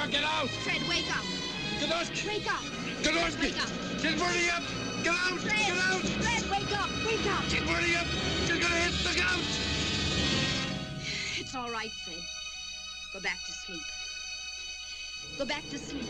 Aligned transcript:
Trevor, 0.00 0.12
get 0.12 0.24
out! 0.24 0.48
Fred, 0.48 0.80
wake 0.88 1.14
up. 1.14 1.24
Kadoski! 1.78 2.26
Wake 2.26 2.50
up. 2.50 2.62
Kadoski! 3.02 3.40
Wake 3.42 3.62
up. 3.62 3.68
She's 4.00 4.18
burning 4.18 4.48
up! 4.48 4.62
Get 5.04 5.12
out! 5.12 5.38
Fred, 5.40 5.58
Get 5.58 5.76
out! 5.76 6.00
Fred, 6.00 6.42
wake 6.50 6.72
up. 6.78 6.88
Wake 7.06 7.26
up. 7.26 7.44
She's 7.44 7.60
burning 7.60 7.96
up! 7.96 8.06
She's 8.46 8.58
gonna 8.58 8.76
hit 8.76 8.94
the 9.04 9.20
couch! 9.20 9.44
It's 11.38 11.54
all 11.54 11.70
right, 11.70 11.90
Fred. 11.90 12.16
Go 13.12 13.20
back 13.20 13.44
to 13.44 13.52
sleep. 13.52 13.82
Go 15.36 15.44
back 15.44 15.68
to 15.68 15.76
sleep. 15.76 16.06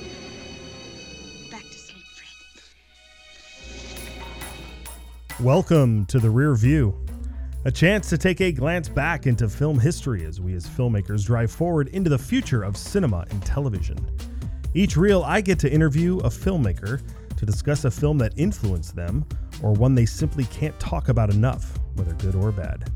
Back 1.50 1.64
to 1.64 1.78
sleep, 1.78 2.04
Fred. 2.14 2.28
Welcome 5.44 6.06
to 6.06 6.20
the 6.20 6.30
Rear 6.30 6.54
View, 6.54 6.94
a 7.64 7.70
chance 7.70 8.08
to 8.08 8.16
take 8.16 8.40
a 8.40 8.52
glance 8.52 8.88
back 8.88 9.26
into 9.26 9.48
film 9.48 9.78
history 9.78 10.24
as 10.24 10.40
we 10.40 10.54
as 10.54 10.66
filmmakers 10.66 11.26
drive 11.26 11.50
forward 11.50 11.88
into 11.88 12.08
the 12.08 12.18
future 12.18 12.62
of 12.62 12.76
cinema 12.76 13.26
and 13.30 13.44
television. 13.44 13.98
Each 14.72 14.96
reel, 14.96 15.22
I 15.24 15.40
get 15.40 15.58
to 15.60 15.70
interview 15.70 16.18
a 16.18 16.30
filmmaker 16.30 17.02
to 17.36 17.46
discuss 17.46 17.84
a 17.84 17.90
film 17.90 18.16
that 18.18 18.32
influenced 18.36 18.96
them 18.96 19.26
or 19.62 19.72
one 19.72 19.94
they 19.94 20.06
simply 20.06 20.44
can't 20.44 20.78
talk 20.80 21.08
about 21.08 21.30
enough, 21.30 21.78
whether 21.96 22.14
good 22.14 22.34
or 22.34 22.50
bad. 22.50 22.90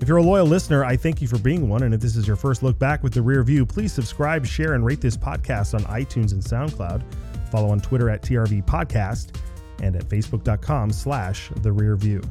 If 0.00 0.08
you're 0.08 0.18
a 0.18 0.22
loyal 0.22 0.46
listener, 0.46 0.84
I 0.84 0.96
thank 0.96 1.20
you 1.20 1.28
for 1.28 1.38
being 1.38 1.68
one. 1.68 1.82
And 1.82 1.92
if 1.92 2.00
this 2.00 2.16
is 2.16 2.26
your 2.26 2.36
first 2.36 2.62
look 2.62 2.78
back 2.78 3.02
with 3.02 3.12
the 3.12 3.20
rear 3.20 3.42
view, 3.42 3.66
please 3.66 3.92
subscribe, 3.92 4.46
share, 4.46 4.74
and 4.74 4.84
rate 4.84 5.00
this 5.00 5.16
podcast 5.16 5.74
on 5.74 5.80
iTunes 5.84 6.32
and 6.32 6.42
SoundCloud. 6.42 7.02
Follow 7.50 7.70
on 7.70 7.80
Twitter 7.80 8.08
at 8.08 8.22
TRV 8.22 8.64
Podcast 8.64 9.36
and 9.82 9.96
at 9.96 10.04
facebook.com 10.04 10.92
slash 10.92 11.50
the 11.62 11.72
rear 11.72 11.96
view. 11.96 12.22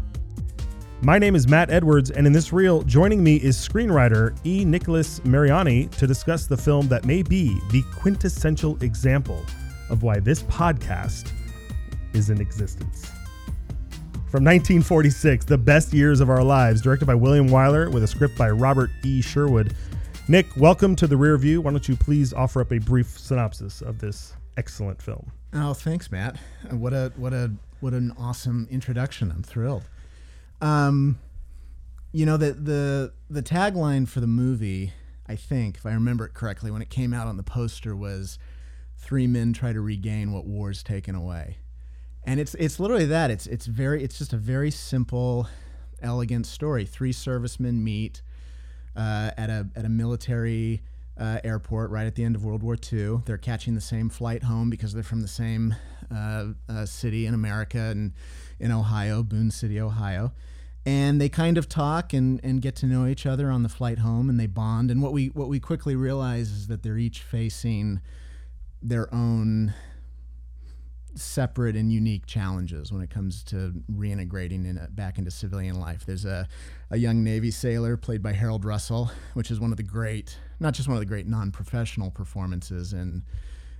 My 1.01 1.19
name 1.19 1.35
is 1.35 1.47
Matt 1.47 1.69
Edwards, 1.69 2.09
and 2.09 2.25
in 2.25 2.33
this 2.33 2.51
reel, 2.51 2.81
joining 2.81 3.23
me 3.23 3.35
is 3.37 3.55
screenwriter 3.55 4.35
E. 4.45 4.65
Nicholas 4.65 5.23
Mariani 5.23 5.87
to 5.87 6.07
discuss 6.07 6.47
the 6.47 6.57
film 6.57 6.87
that 6.87 7.05
may 7.05 7.21
be 7.21 7.59
the 7.71 7.83
quintessential 7.95 8.81
example 8.83 9.43
of 9.89 10.01
why 10.03 10.19
this 10.19 10.41
podcast 10.43 11.31
is 12.13 12.29
in 12.31 12.41
existence. 12.41 13.05
From 14.31 14.43
1946, 14.43 15.45
The 15.45 15.57
Best 15.57 15.93
Years 15.93 16.19
of 16.19 16.29
Our 16.29 16.43
Lives, 16.43 16.81
directed 16.81 17.05
by 17.05 17.15
William 17.15 17.47
Wyler 17.47 17.91
with 17.91 18.03
a 18.03 18.07
script 18.07 18.37
by 18.37 18.49
Robert 18.49 18.89
E. 19.05 19.21
Sherwood. 19.21 19.75
Nick, 20.27 20.47
welcome 20.57 20.95
to 20.97 21.07
the 21.07 21.15
rear 21.15 21.37
view. 21.37 21.61
Why 21.61 21.71
don't 21.71 21.87
you 21.87 21.95
please 21.95 22.33
offer 22.33 22.59
up 22.59 22.71
a 22.73 22.79
brief 22.79 23.17
synopsis 23.17 23.81
of 23.81 23.99
this 23.99 24.33
excellent 24.57 25.01
film? 25.01 25.31
Oh, 25.53 25.73
thanks, 25.73 26.11
Matt. 26.11 26.37
Uh, 26.69 26.75
What 26.75 26.91
a 26.93 27.13
what 27.15 27.33
a 27.33 27.51
what 27.79 27.93
an 27.93 28.11
awesome 28.17 28.67
introduction. 28.69 29.31
I'm 29.31 29.43
thrilled. 29.43 29.83
Um, 30.61 31.19
you 32.11 32.25
know 32.25 32.37
the 32.37 32.53
the 32.53 33.13
the 33.29 33.43
tagline 33.43 34.07
for 34.07 34.19
the 34.19 34.27
movie, 34.27 34.93
I 35.27 35.35
think, 35.35 35.77
if 35.77 35.85
I 35.85 35.93
remember 35.93 36.25
it 36.25 36.33
correctly, 36.33 36.71
when 36.71 36.81
it 36.81 36.89
came 36.89 37.13
out 37.13 37.27
on 37.27 37.37
the 37.37 37.43
poster 37.43 37.95
was 37.95 38.39
three 38.97 39.27
men 39.27 39.53
try 39.53 39.73
to 39.73 39.81
regain 39.81 40.31
what 40.31 40.45
war's 40.45 40.83
taken 40.83 41.15
away. 41.15 41.57
And 42.23 42.39
it's 42.39 42.55
it's 42.55 42.79
literally 42.79 43.05
that. 43.05 43.31
It's 43.31 43.47
it's 43.47 43.65
very 43.65 44.03
it's 44.03 44.17
just 44.17 44.33
a 44.33 44.37
very 44.37 44.71
simple, 44.71 45.47
elegant 46.01 46.45
story. 46.45 46.85
Three 46.85 47.11
servicemen 47.11 47.83
meet 47.83 48.21
uh, 48.95 49.31
at 49.37 49.49
a 49.49 49.67
at 49.75 49.85
a 49.85 49.89
military 49.89 50.81
uh, 51.19 51.39
airport 51.43 51.89
right 51.91 52.07
at 52.07 52.15
the 52.15 52.23
end 52.23 52.35
of 52.35 52.43
World 52.43 52.63
War 52.63 52.75
II. 52.75 53.21
They're 53.25 53.37
catching 53.37 53.75
the 53.75 53.81
same 53.81 54.09
flight 54.09 54.43
home 54.43 54.69
because 54.69 54.93
they're 54.93 55.03
from 55.03 55.21
the 55.21 55.27
same 55.27 55.75
uh, 56.13 56.45
uh, 56.69 56.85
city 56.85 57.25
in 57.25 57.33
America 57.33 57.79
and 57.79 58.13
in 58.59 58.71
Ohio, 58.71 59.23
Boone 59.23 59.51
City, 59.51 59.79
Ohio. 59.79 60.31
And 60.85 61.19
they 61.19 61.27
kind 61.27 61.57
of 61.57 61.67
talk 61.67 62.13
and, 62.13 62.39
and 62.43 62.61
get 62.61 62.75
to 62.77 62.85
know 62.85 63.07
each 63.07 63.25
other 63.25 63.51
on 63.51 63.63
the 63.63 63.69
flight 63.69 63.99
home, 63.99 64.29
and 64.29 64.39
they 64.39 64.47
bond. 64.47 64.89
And 64.89 65.01
what 65.01 65.11
we 65.11 65.27
what 65.27 65.49
we 65.49 65.59
quickly 65.59 65.95
realize 65.95 66.49
is 66.49 66.67
that 66.67 66.81
they're 66.81 66.97
each 66.97 67.21
facing 67.21 67.99
their 68.81 69.13
own 69.13 69.73
separate 71.17 71.75
and 71.75 71.91
unique 71.91 72.25
challenges 72.25 72.91
when 72.91 73.01
it 73.01 73.09
comes 73.09 73.43
to 73.43 73.73
reintegrating 73.91 74.65
in, 74.65 74.79
back 74.91 75.17
into 75.17 75.31
civilian 75.31 75.79
life. 75.79 76.05
There's 76.05 76.25
a, 76.25 76.47
a 76.89 76.97
young 76.97 77.23
Navy 77.23 77.51
sailor 77.51 77.97
played 77.97 78.21
by 78.21 78.33
Harold 78.33 78.63
Russell, 78.63 79.11
which 79.33 79.51
is 79.51 79.59
one 79.59 79.71
of 79.71 79.77
the 79.77 79.83
great, 79.83 80.37
not 80.59 80.73
just 80.73 80.87
one 80.87 80.97
of 80.97 81.01
the 81.01 81.05
great 81.05 81.27
non-professional 81.27 82.11
performances 82.11 82.93
in 82.93 83.23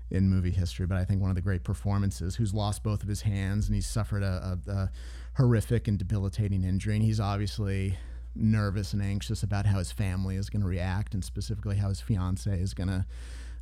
in 0.10 0.30
movie 0.30 0.52
history, 0.52 0.86
but 0.86 0.98
I 0.98 1.04
think 1.04 1.20
one 1.20 1.30
of 1.30 1.36
the 1.36 1.42
great 1.42 1.66
performances. 1.66 2.38
Who's 2.38 2.54
lost 2.54 2.82
both 2.82 3.04
of 3.04 3.10
his 3.10 3.22
hands 3.22 3.68
and 3.68 3.76
he's 3.76 3.88
suffered 3.88 4.24
a, 4.24 4.58
a, 4.68 4.72
a 4.72 4.92
horrific 5.36 5.88
and 5.88 5.98
debilitating 5.98 6.64
injury, 6.64 6.96
and 6.96 7.04
he's 7.04 7.20
obviously 7.20 7.98
nervous 8.34 8.94
and 8.94 9.02
anxious 9.02 9.44
about 9.44 9.66
how 9.66 9.80
his 9.80 9.92
family 9.92 10.36
is 10.36 10.50
going 10.50 10.62
to 10.62 10.68
react, 10.68 11.14
and 11.14 11.26
specifically 11.26 11.78
how 11.78 11.90
his 11.90 12.00
fiance 12.00 12.50
is 12.50 12.74
going 12.74 12.88
to 12.88 13.06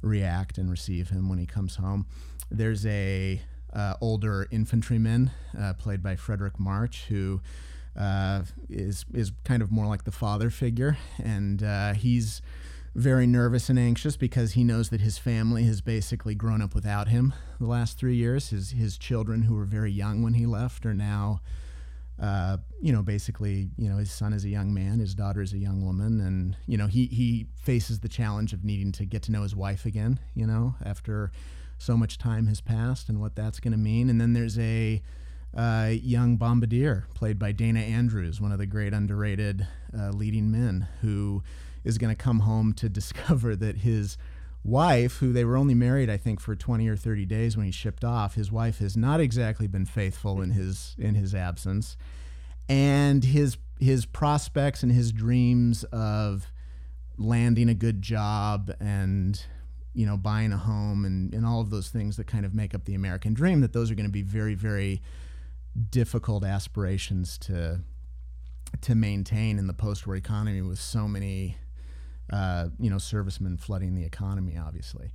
react 0.02 0.58
and 0.58 0.70
receive 0.70 1.10
him 1.10 1.30
when 1.30 1.40
he 1.40 1.48
comes 1.48 1.78
home. 1.78 2.06
There's 2.52 2.86
a 2.86 3.42
uh, 3.74 3.96
older 4.00 4.48
infantryman 4.52 5.32
uh, 5.60 5.74
played 5.74 6.04
by 6.04 6.16
Fredric 6.16 6.60
March 6.60 7.06
who 7.10 7.42
uh, 7.98 8.44
is 8.70 9.06
is 9.14 9.32
kind 9.44 9.62
of 9.62 9.72
more 9.72 9.88
like 9.88 10.04
the 10.04 10.12
father 10.12 10.50
figure, 10.50 10.98
and 11.24 11.64
uh, 11.64 11.94
he's 11.94 12.42
very 12.96 13.28
nervous 13.28 13.70
and 13.70 13.78
anxious 13.78 14.16
because 14.16 14.54
he 14.54 14.64
knows 14.64 14.90
that 14.90 15.02
his 15.02 15.18
family 15.18 15.64
has 15.64 15.82
basically 15.82 16.34
grown 16.34 16.62
up 16.62 16.74
without 16.74 17.10
him 17.10 17.34
the 17.60 17.68
last 17.68 17.98
three 17.98 18.16
years. 18.16 18.50
His 18.50 18.72
his 18.72 18.98
children, 18.98 19.44
who 19.44 19.56
were 19.56 19.66
very 19.66 19.92
young 19.92 20.24
when 20.24 20.34
he 20.34 20.46
left, 20.46 20.86
are 20.86 20.94
now 20.94 21.42
uh, 22.22 22.58
you 22.82 22.94
know, 22.94 23.02
basically, 23.02 23.70
you 23.78 23.90
know, 23.90 23.98
his 23.98 24.12
son 24.12 24.32
is 24.32 24.46
a 24.46 24.50
young 24.50 24.74
man, 24.74 25.00
his 25.00 25.14
daughter 25.14 25.42
is 25.42 25.52
a 25.52 25.58
young 25.58 25.86
woman, 25.86 26.22
and 26.22 26.56
you 26.66 26.78
know, 26.78 26.88
he 26.88 27.08
he 27.08 27.48
faces 27.62 28.00
the 28.00 28.08
challenge 28.08 28.54
of 28.54 28.64
needing 28.64 28.92
to 28.94 29.06
get 29.06 29.22
to 29.24 29.32
know 29.32 29.44
his 29.44 29.56
wife 29.56 29.86
again, 29.86 30.20
you 30.34 30.48
know, 30.48 30.76
after 30.84 31.32
so 31.78 31.98
much 31.98 32.18
time 32.18 32.48
has 32.48 32.62
passed, 32.62 33.10
and 33.10 33.20
what 33.20 33.36
that's 33.36 33.60
going 33.60 33.74
to 33.74 33.78
mean. 33.78 34.10
And 34.10 34.22
then 34.22 34.32
there's 34.32 34.58
a 34.58 35.02
uh, 35.54 35.92
young 35.92 36.38
bombardier 36.38 37.06
played 37.14 37.38
by 37.38 37.52
Dana 37.52 37.82
Andrews, 37.82 38.40
one 38.40 38.54
of 38.54 38.60
the 38.60 38.66
great 38.66 38.94
underrated 38.94 39.68
uh, 39.98 40.12
leading 40.12 40.50
men, 40.50 40.88
who 41.02 41.44
is 41.86 41.98
going 41.98 42.14
to 42.14 42.22
come 42.22 42.42
home 42.42 42.74
to 42.74 42.90
discover 43.00 43.56
that 43.56 43.78
his 43.78 44.18
wife, 44.66 45.18
who 45.18 45.32
they 45.32 45.46
were 45.46 45.56
only 45.56 45.76
married, 45.76 46.10
I 46.10 46.18
think, 46.18 46.42
for 46.42 46.56
20 46.56 46.88
or 46.90 46.98
30 46.98 47.26
days 47.26 47.56
when 47.56 47.66
he 47.66 47.72
shipped 47.72 48.04
off, 48.04 48.36
his 48.36 48.52
wife 48.52 48.80
has 48.80 48.98
not 48.98 49.20
exactly 49.22 49.68
been 49.68 49.86
faithful 49.86 50.42
in 50.42 50.52
his 50.52 50.96
in 50.98 51.16
his 51.16 51.34
absence, 51.34 51.96
and 52.68 53.24
his 53.24 53.58
his 53.80 54.06
prospects 54.06 54.84
and 54.84 54.92
his 54.92 55.12
dreams 55.12 55.84
of 55.86 56.48
landing 57.18 57.70
a 57.70 57.74
good 57.74 58.02
job 58.02 58.72
and 58.80 59.46
you 59.94 60.06
know 60.06 60.18
buying 60.18 60.52
a 60.52 60.58
home 60.58 61.06
and, 61.06 61.34
and 61.34 61.46
all 61.46 61.62
of 61.62 61.70
those 61.70 61.90
things 61.90 62.18
that 62.18 62.28
kind 62.28 62.46
of 62.46 62.54
make 62.54 62.74
up 62.74 62.86
the 62.86 62.96
American 62.96 63.34
dream 63.34 63.62
that 63.62 63.74
those 63.74 63.90
are 63.90 63.96
going 63.96 64.06
to 64.06 64.12
be 64.12 64.22
very 64.22 64.56
very 64.56 65.02
difficult 65.90 66.44
aspirations 66.44 67.38
to 67.38 67.80
to 68.82 68.96
maintain 68.96 69.58
in 69.58 69.68
the 69.68 69.74
post-war 69.74 70.16
economy 70.16 70.62
with 70.62 70.80
so 70.80 71.08
many 71.08 71.58
uh, 72.32 72.68
you 72.80 72.90
know 72.90 72.98
servicemen 72.98 73.58
flooding 73.58 73.96
the 73.96 74.04
economy 74.04 74.58
obviously. 74.58 75.12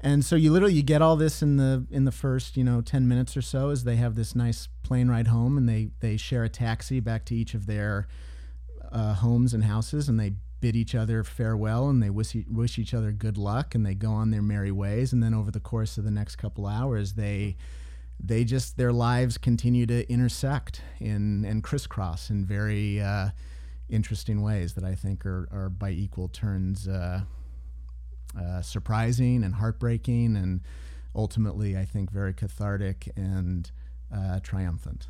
And 0.00 0.24
so 0.24 0.36
you 0.36 0.52
literally 0.52 0.74
you 0.74 0.82
get 0.82 1.00
all 1.00 1.16
this 1.16 1.42
in 1.42 1.56
the 1.56 1.86
in 1.90 2.04
the 2.04 2.12
first 2.12 2.56
you 2.56 2.64
know 2.64 2.80
10 2.80 3.08
minutes 3.08 3.36
or 3.36 3.42
so 3.42 3.70
as 3.70 3.84
they 3.84 3.96
have 3.96 4.14
this 4.14 4.34
nice 4.34 4.68
plane 4.82 5.08
ride 5.08 5.28
home 5.28 5.56
and 5.56 5.68
they 5.68 5.88
they 6.00 6.16
share 6.16 6.44
a 6.44 6.48
taxi 6.48 7.00
back 7.00 7.24
to 7.26 7.34
each 7.34 7.54
of 7.54 7.66
their 7.66 8.06
uh, 8.92 9.14
homes 9.14 9.54
and 9.54 9.64
houses 9.64 10.08
and 10.08 10.20
they 10.20 10.34
bid 10.60 10.76
each 10.76 10.94
other 10.94 11.22
farewell 11.22 11.88
and 11.88 12.02
they 12.02 12.10
wish, 12.10 12.34
wish 12.50 12.78
each 12.78 12.94
other 12.94 13.12
good 13.12 13.36
luck 13.36 13.74
and 13.74 13.84
they 13.84 13.94
go 13.94 14.10
on 14.10 14.30
their 14.30 14.42
merry 14.42 14.70
ways. 14.70 15.12
And 15.12 15.22
then 15.22 15.34
over 15.34 15.50
the 15.50 15.60
course 15.60 15.98
of 15.98 16.04
the 16.04 16.10
next 16.10 16.36
couple 16.36 16.66
hours 16.66 17.14
they 17.14 17.56
they 18.18 18.44
just 18.44 18.76
their 18.76 18.92
lives 18.92 19.36
continue 19.36 19.86
to 19.86 20.10
intersect 20.10 20.80
in 21.00 21.44
and 21.44 21.62
crisscross 21.62 22.30
in 22.30 22.46
very 22.46 23.00
uh, 23.00 23.28
interesting 23.88 24.42
ways 24.42 24.74
that 24.74 24.84
I 24.84 24.94
think 24.94 25.24
are, 25.24 25.48
are 25.52 25.68
by 25.68 25.90
equal 25.90 26.28
turns 26.28 26.88
uh, 26.88 27.22
uh, 28.38 28.62
surprising 28.62 29.44
and 29.44 29.54
heartbreaking 29.54 30.36
and 30.36 30.60
ultimately 31.14 31.76
I 31.76 31.84
think 31.84 32.10
very 32.10 32.34
cathartic 32.34 33.10
and 33.16 33.70
uh, 34.14 34.40
triumphant. 34.40 35.08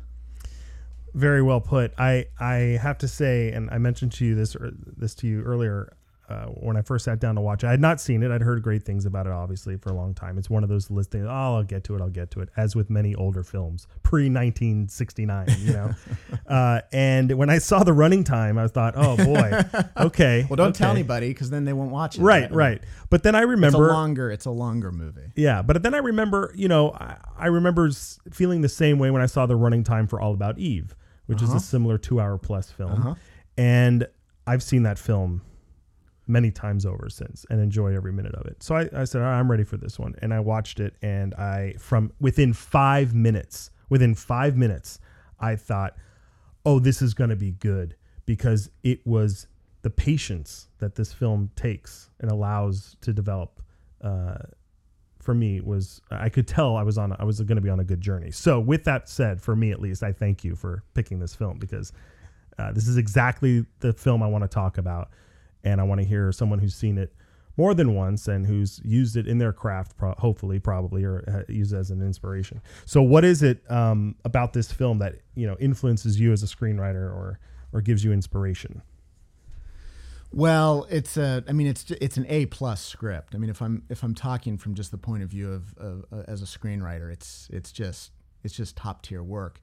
Very 1.13 1.41
well 1.41 1.61
put. 1.61 1.93
I 1.97 2.27
I 2.39 2.79
have 2.81 2.97
to 2.99 3.07
say, 3.07 3.51
and 3.51 3.69
I 3.71 3.77
mentioned 3.79 4.11
to 4.13 4.25
you 4.25 4.35
this 4.35 4.55
this 4.97 5.15
to 5.15 5.27
you 5.27 5.41
earlier 5.41 5.96
uh, 6.29 6.45
when 6.47 6.75
I 6.75 6.81
first 6.81 7.05
sat 7.05 7.19
down 7.19 7.35
to 7.35 7.41
watch 7.41 7.63
it. 7.63 7.67
I 7.67 7.71
had 7.71 7.79
not 7.79 8.01
seen 8.01 8.21
it. 8.21 8.31
I'd 8.31 8.41
heard 8.41 8.61
great 8.61 8.83
things 8.83 9.05
about 9.05 9.27
it, 9.27 9.31
obviously, 9.31 9.77
for 9.77 9.89
a 9.89 9.93
long 9.93 10.13
time. 10.13 10.37
It's 10.37 10.49
one 10.49 10.61
of 10.63 10.69
those 10.69 10.91
listings. 10.91 11.25
Oh, 11.25 11.31
I'll 11.55 11.63
get 11.63 11.83
to 11.85 11.95
it. 11.95 12.01
I'll 12.01 12.09
get 12.09 12.31
to 12.31 12.41
it. 12.41 12.49
As 12.57 12.75
with 12.75 12.89
many 12.89 13.15
older 13.15 13.43
films, 13.43 13.87
pre 14.03 14.27
nineteen 14.27 14.89
sixty 14.89 15.25
nine, 15.25 15.47
you 15.61 15.73
know. 15.73 15.95
uh, 16.47 16.81
and 16.91 17.31
when 17.37 17.49
I 17.49 17.59
saw 17.59 17.83
the 17.83 17.93
running 17.93 18.23
time, 18.23 18.57
I 18.57 18.67
thought, 18.67 18.95
oh 18.97 19.15
boy, 19.17 19.61
okay. 19.97 20.45
Well, 20.49 20.57
don't 20.57 20.75
tell 20.75 20.91
anybody 20.91 21.29
because 21.29 21.49
then 21.49 21.63
they 21.65 21.73
won't 21.73 21.91
watch 21.91 22.17
it. 22.17 22.21
Right, 22.21 22.51
right. 22.51 22.81
But 23.09 23.23
then 23.23 23.33
I 23.35 23.39
It's 23.39 23.45
a 23.45 23.49
remember 23.51 23.87
longer. 23.87 24.29
It's 24.29 24.45
a 24.45 24.51
longer 24.51 24.91
movie. 24.91 25.31
Yeah, 25.35 25.61
but 25.61 25.81
then 25.81 25.93
I 25.93 25.99
remember, 25.99 26.51
you 26.55 26.67
know, 26.67 26.91
I, 26.91 27.15
I 27.37 27.47
remember 27.47 27.89
feeling 28.31 28.61
the 28.61 28.69
same 28.69 28.99
way 28.99 29.11
when 29.11 29.21
I 29.21 29.27
saw 29.27 29.45
the 29.45 29.55
running 29.55 29.83
time 29.85 30.07
for 30.07 30.19
All 30.19 30.33
About 30.33 30.57
Eve, 30.59 30.93
which 31.27 31.41
is 31.41 31.49
Uh-huh. 31.49 31.57
a 31.57 31.61
similar 31.61 31.97
two 31.97 32.19
hour 32.19 32.37
plus 32.37 32.69
film. 32.69 32.91
Uh-huh. 32.91 33.15
And 33.57 34.07
I've 34.45 34.61
seen 34.63 34.83
that 34.83 34.99
film 34.99 35.41
many 36.27 36.51
times 36.51 36.85
over 36.85 37.09
since 37.09 37.45
and 37.49 37.61
enjoy 37.61 37.95
every 37.95 38.11
minute 38.11 38.35
of 38.35 38.45
it. 38.45 38.61
So 38.61 38.75
I, 38.75 38.89
I 38.93 39.03
said, 39.05 39.21
"All 39.21 39.27
right, 39.27 39.39
I'm 39.39 39.49
ready 39.49 39.63
for 39.63 39.77
this 39.77 39.97
one. 39.97 40.15
And 40.21 40.33
I 40.33 40.39
watched 40.39 40.79
it 40.79 40.95
and 41.01 41.33
I, 41.35 41.75
from 41.79 42.11
within 42.19 42.53
five 42.53 43.13
minutes, 43.13 43.71
within 43.89 44.15
five 44.15 44.57
minutes, 44.57 44.99
I 45.39 45.55
thought, 45.55 45.95
oh, 46.65 46.79
this 46.79 47.01
is 47.01 47.13
going 47.13 47.29
to 47.29 47.35
be 47.35 47.51
good 47.51 47.95
because 48.25 48.69
it 48.83 49.05
was 49.05 49.47
the 49.83 49.89
patience 49.89 50.67
that 50.79 50.95
this 50.95 51.13
film 51.13 51.49
takes 51.55 52.09
and 52.19 52.29
allows 52.29 52.97
to 53.01 53.13
develop. 53.13 53.61
Uh, 54.01 54.37
for 55.19 55.33
me 55.33 55.59
was 55.59 55.99
I 56.09 56.29
could 56.29 56.47
tell 56.47 56.77
I 56.77 56.83
was 56.83 56.97
on 56.97 57.13
I 57.19 57.25
was 57.25 57.41
going 57.41 57.57
to 57.57 57.61
be 57.61 57.69
on 57.69 57.81
a 57.81 57.83
good 57.83 57.99
journey. 57.99 58.31
So 58.31 58.61
with 58.61 58.85
that 58.85 59.09
said, 59.09 59.41
for 59.41 59.57
me 59.57 59.71
at 59.71 59.81
least, 59.81 60.01
I 60.01 60.13
thank 60.13 60.45
you 60.45 60.55
for 60.55 60.83
picking 60.93 61.19
this 61.19 61.35
film 61.35 61.59
because 61.59 61.91
uh, 62.57 62.71
this 62.71 62.87
is 62.87 62.95
exactly 62.97 63.65
the 63.79 63.91
film 63.91 64.23
I 64.23 64.27
want 64.27 64.43
to 64.43 64.47
talk 64.47 64.77
about, 64.77 65.09
and 65.67 65.81
I 65.81 65.83
want 65.83 65.99
to 65.99 66.07
hear 66.07 66.31
someone 66.31 66.59
who's 66.59 66.75
seen 66.75 66.97
it 66.97 67.13
more 67.57 67.73
than 67.73 67.95
once 67.95 68.27
and 68.27 68.45
who's 68.45 68.79
used 68.85 69.17
it 69.17 69.27
in 69.27 69.39
their 69.39 69.51
craft, 69.51 69.97
pro- 69.97 70.13
hopefully, 70.17 70.59
probably, 70.59 71.03
or 71.03 71.23
uh, 71.27 71.51
used 71.51 71.73
as 71.73 71.89
an 71.89 72.01
inspiration. 72.01 72.61
So, 72.85 73.01
what 73.01 73.25
is 73.25 73.43
it 73.43 73.69
um, 73.69 74.15
about 74.23 74.53
this 74.53 74.71
film 74.71 74.99
that 74.99 75.15
you 75.35 75.47
know 75.47 75.57
influences 75.59 76.19
you 76.19 76.31
as 76.31 76.43
a 76.43 76.45
screenwriter 76.45 76.95
or 76.95 77.39
or 77.73 77.81
gives 77.81 78.03
you 78.03 78.13
inspiration? 78.13 78.81
Well, 80.31 80.87
it's 80.89 81.17
a. 81.17 81.43
I 81.47 81.51
mean, 81.51 81.67
it's 81.67 81.89
it's 81.91 82.17
an 82.17 82.25
A 82.29 82.45
plus 82.45 82.81
script. 82.81 83.33
I 83.33 83.37
mean, 83.37 83.49
if 83.49 83.61
I'm 83.61 83.83
if 83.89 84.03
I'm 84.03 84.13
talking 84.13 84.57
from 84.57 84.75
just 84.75 84.91
the 84.91 84.97
point 84.97 85.23
of 85.23 85.29
view 85.29 85.51
of, 85.51 85.77
of 85.77 86.05
uh, 86.11 86.23
as 86.27 86.41
a 86.41 86.45
screenwriter, 86.45 87.11
it's 87.11 87.49
it's 87.51 87.71
just 87.71 88.11
it's 88.43 88.55
just 88.55 88.77
top 88.77 89.01
tier 89.01 89.23
work. 89.23 89.61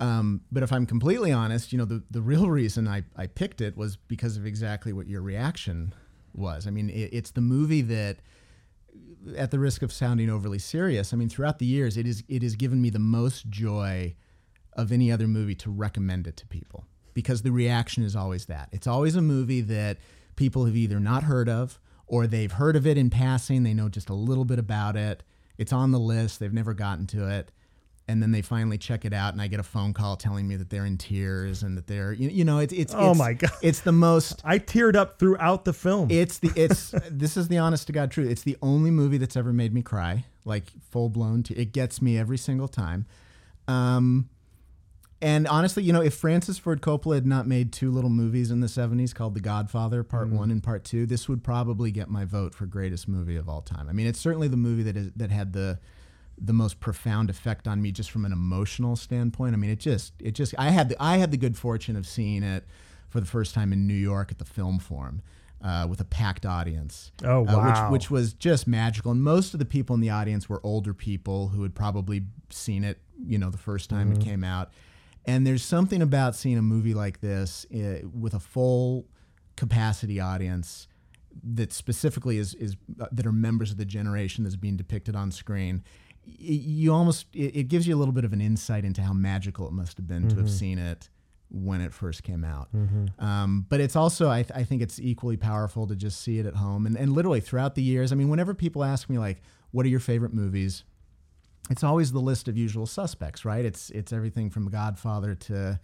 Um, 0.00 0.40
but 0.50 0.62
if 0.62 0.72
I'm 0.72 0.86
completely 0.86 1.30
honest, 1.30 1.72
you 1.72 1.78
know, 1.78 1.84
the 1.84 2.02
the 2.10 2.22
real 2.22 2.50
reason 2.60 2.88
I 2.88 3.04
I 3.16 3.26
picked 3.26 3.60
it 3.60 3.76
was 3.76 3.96
because 3.96 4.36
of 4.36 4.46
exactly 4.46 4.92
what 4.92 5.06
your 5.06 5.22
reaction 5.22 5.94
was. 6.34 6.66
I 6.66 6.70
mean, 6.70 6.90
it, 6.90 7.10
it's 7.12 7.30
the 7.30 7.40
movie 7.40 7.82
that, 7.82 8.18
at 9.36 9.50
the 9.50 9.58
risk 9.58 9.82
of 9.82 9.92
sounding 9.92 10.30
overly 10.30 10.58
serious, 10.58 11.12
I 11.12 11.16
mean, 11.16 11.28
throughout 11.28 11.58
the 11.58 11.66
years, 11.66 11.96
it 11.96 12.06
is 12.06 12.24
it 12.28 12.42
has 12.42 12.56
given 12.56 12.80
me 12.80 12.90
the 12.90 12.98
most 12.98 13.48
joy 13.50 14.14
of 14.72 14.92
any 14.92 15.12
other 15.12 15.28
movie 15.28 15.54
to 15.56 15.70
recommend 15.70 16.26
it 16.26 16.36
to 16.38 16.46
people 16.46 16.84
because 17.12 17.42
the 17.42 17.52
reaction 17.52 18.02
is 18.02 18.16
always 18.16 18.46
that. 18.46 18.68
It's 18.72 18.86
always 18.86 19.16
a 19.16 19.22
movie 19.22 19.60
that 19.62 19.98
people 20.36 20.64
have 20.64 20.76
either 20.76 21.00
not 21.00 21.24
heard 21.24 21.48
of 21.48 21.78
or 22.06 22.26
they've 22.26 22.52
heard 22.52 22.76
of 22.76 22.86
it 22.86 22.96
in 22.96 23.10
passing. 23.10 23.62
They 23.62 23.74
know 23.74 23.88
just 23.88 24.08
a 24.08 24.14
little 24.14 24.44
bit 24.44 24.58
about 24.58 24.96
it. 24.96 25.22
It's 25.58 25.72
on 25.72 25.90
the 25.90 25.98
list. 25.98 26.40
They've 26.40 26.52
never 26.52 26.72
gotten 26.72 27.06
to 27.08 27.28
it. 27.28 27.50
And 28.10 28.20
then 28.20 28.32
they 28.32 28.42
finally 28.42 28.76
check 28.76 29.04
it 29.04 29.12
out, 29.12 29.32
and 29.34 29.40
I 29.40 29.46
get 29.46 29.60
a 29.60 29.62
phone 29.62 29.92
call 29.94 30.16
telling 30.16 30.48
me 30.48 30.56
that 30.56 30.68
they're 30.68 30.84
in 30.84 30.98
tears 30.98 31.62
and 31.62 31.78
that 31.78 31.86
they're, 31.86 32.12
you, 32.12 32.28
you 32.28 32.44
know, 32.44 32.58
it's 32.58 32.72
it's 32.72 32.92
Oh 32.92 33.10
it's, 33.10 33.18
my 33.18 33.34
God. 33.34 33.52
it's 33.62 33.80
the 33.80 33.92
most 33.92 34.42
I 34.44 34.58
teared 34.58 34.96
up 34.96 35.18
throughout 35.20 35.64
the 35.64 35.72
film. 35.72 36.10
it's 36.10 36.38
the 36.38 36.50
it's 36.56 36.90
this 37.10 37.36
is 37.36 37.46
the 37.48 37.58
honest 37.58 37.86
to 37.86 37.92
god 37.92 38.10
truth. 38.10 38.28
It's 38.28 38.42
the 38.42 38.56
only 38.62 38.90
movie 38.90 39.16
that's 39.16 39.36
ever 39.36 39.52
made 39.52 39.72
me 39.72 39.82
cry, 39.82 40.24
like 40.44 40.64
full 40.90 41.08
blown. 41.08 41.44
Te- 41.44 41.54
it 41.54 41.72
gets 41.72 42.02
me 42.02 42.18
every 42.18 42.36
single 42.38 42.66
time. 42.68 43.06
Um, 43.68 44.28
and 45.22 45.46
honestly, 45.46 45.82
you 45.82 45.92
know, 45.92 46.00
if 46.02 46.14
Francis 46.14 46.58
Ford 46.58 46.80
Coppola 46.80 47.14
had 47.16 47.26
not 47.26 47.46
made 47.46 47.72
two 47.72 47.90
little 47.92 48.10
movies 48.10 48.50
in 48.50 48.60
the 48.60 48.66
'70s 48.66 49.14
called 49.14 49.34
The 49.34 49.40
Godfather 49.40 50.02
Part 50.02 50.30
One 50.30 50.50
and 50.50 50.62
Part 50.62 50.82
Two, 50.82 51.06
this 51.06 51.28
would 51.28 51.44
probably 51.44 51.90
get 51.92 52.08
my 52.08 52.24
vote 52.24 52.54
for 52.54 52.66
greatest 52.66 53.06
movie 53.06 53.36
of 53.36 53.48
all 53.48 53.60
time. 53.62 53.88
I 53.88 53.92
mean, 53.92 54.06
it's 54.06 54.18
certainly 54.18 54.48
the 54.48 54.56
movie 54.56 54.82
that 54.82 54.96
is 54.96 55.10
that 55.16 55.30
had 55.30 55.52
the 55.52 55.78
the 56.42 56.52
most 56.52 56.80
profound 56.80 57.28
effect 57.30 57.68
on 57.68 57.82
me 57.82 57.92
just 57.92 58.10
from 58.10 58.24
an 58.24 58.32
emotional 58.32 58.96
standpoint. 58.96 59.54
I 59.54 59.58
mean, 59.58 59.70
it 59.70 59.78
just 59.80 60.14
it 60.18 60.32
just 60.32 60.54
I 60.58 60.70
had 60.70 60.88
the 60.88 60.96
I 61.02 61.18
had 61.18 61.30
the 61.30 61.36
good 61.36 61.56
fortune 61.56 61.96
of 61.96 62.06
seeing 62.06 62.42
it 62.42 62.64
for 63.08 63.20
the 63.20 63.26
first 63.26 63.54
time 63.54 63.72
in 63.72 63.86
New 63.86 63.94
York 63.94 64.30
at 64.30 64.38
the 64.38 64.44
Film 64.44 64.78
Forum 64.78 65.20
uh, 65.62 65.86
with 65.88 66.00
a 66.00 66.04
packed 66.04 66.46
audience. 66.46 67.12
Oh, 67.24 67.42
uh, 67.42 67.44
wow. 67.44 67.90
which 67.90 67.92
which 67.92 68.10
was 68.10 68.32
just 68.32 68.66
magical. 68.66 69.12
And 69.12 69.22
most 69.22 69.52
of 69.52 69.58
the 69.58 69.66
people 69.66 69.94
in 69.94 70.00
the 70.00 70.10
audience 70.10 70.48
were 70.48 70.60
older 70.64 70.94
people 70.94 71.48
who 71.48 71.62
had 71.62 71.74
probably 71.74 72.22
seen 72.50 72.84
it, 72.84 72.98
you 73.22 73.38
know, 73.38 73.50
the 73.50 73.58
first 73.58 73.90
time 73.90 74.10
Mm-hmm. 74.10 74.20
it 74.20 74.24
came 74.24 74.44
out. 74.44 74.70
And 75.26 75.46
there's 75.46 75.62
something 75.62 76.00
about 76.00 76.34
seeing 76.34 76.56
a 76.56 76.62
movie 76.62 76.94
like 76.94 77.20
this 77.20 77.66
uh, 77.74 78.06
with 78.12 78.32
a 78.32 78.40
full 78.40 79.06
capacity 79.56 80.18
audience 80.18 80.88
that 81.44 81.72
specifically 81.72 82.38
is 82.38 82.54
is 82.54 82.76
uh, 83.00 83.06
that 83.12 83.26
are 83.26 83.32
members 83.32 83.70
of 83.70 83.76
the 83.76 83.84
generation 83.84 84.44
that's 84.44 84.56
being 84.56 84.76
depicted 84.76 85.14
on 85.14 85.30
screen. 85.30 85.84
You 86.24 86.92
almost 86.92 87.26
it, 87.34 87.56
it 87.56 87.68
gives 87.68 87.86
you 87.86 87.94
a 87.96 87.98
little 87.98 88.12
bit 88.14 88.24
of 88.24 88.32
an 88.32 88.40
insight 88.40 88.84
into 88.84 89.02
how 89.02 89.12
magical 89.12 89.66
it 89.66 89.72
must 89.72 89.96
have 89.96 90.06
been 90.06 90.28
to 90.28 90.36
have 90.36 90.50
seen 90.50 90.78
it 90.78 91.08
when 91.50 91.80
it 91.80 91.92
first 91.92 92.22
came 92.22 92.44
out. 92.44 92.68
Um, 93.18 93.66
but 93.68 93.80
it's 93.80 93.96
also 93.96 94.30
I, 94.30 94.42
th- 94.42 94.52
I 94.54 94.62
think 94.64 94.82
it's 94.82 95.00
equally 95.00 95.36
powerful 95.36 95.86
to 95.88 95.96
just 95.96 96.20
see 96.20 96.38
it 96.38 96.46
at 96.46 96.54
home 96.56 96.86
and 96.86 96.96
and 96.96 97.12
literally 97.12 97.40
throughout 97.40 97.74
the 97.74 97.82
years. 97.82 98.12
I 98.12 98.14
mean, 98.14 98.28
whenever 98.28 98.54
people 98.54 98.84
ask 98.84 99.08
me 99.08 99.18
like, 99.18 99.42
"What 99.72 99.84
are 99.86 99.88
your 99.88 100.00
favorite 100.00 100.32
movies?" 100.34 100.84
it's 101.68 101.84
always 101.84 102.10
the 102.10 102.20
list 102.20 102.48
of 102.48 102.56
usual 102.58 102.86
suspects, 102.86 103.44
right? 103.44 103.64
It's 103.64 103.90
it's 103.90 104.12
everything 104.12 104.50
from 104.50 104.68
Godfather 104.70 105.34
to, 105.36 105.78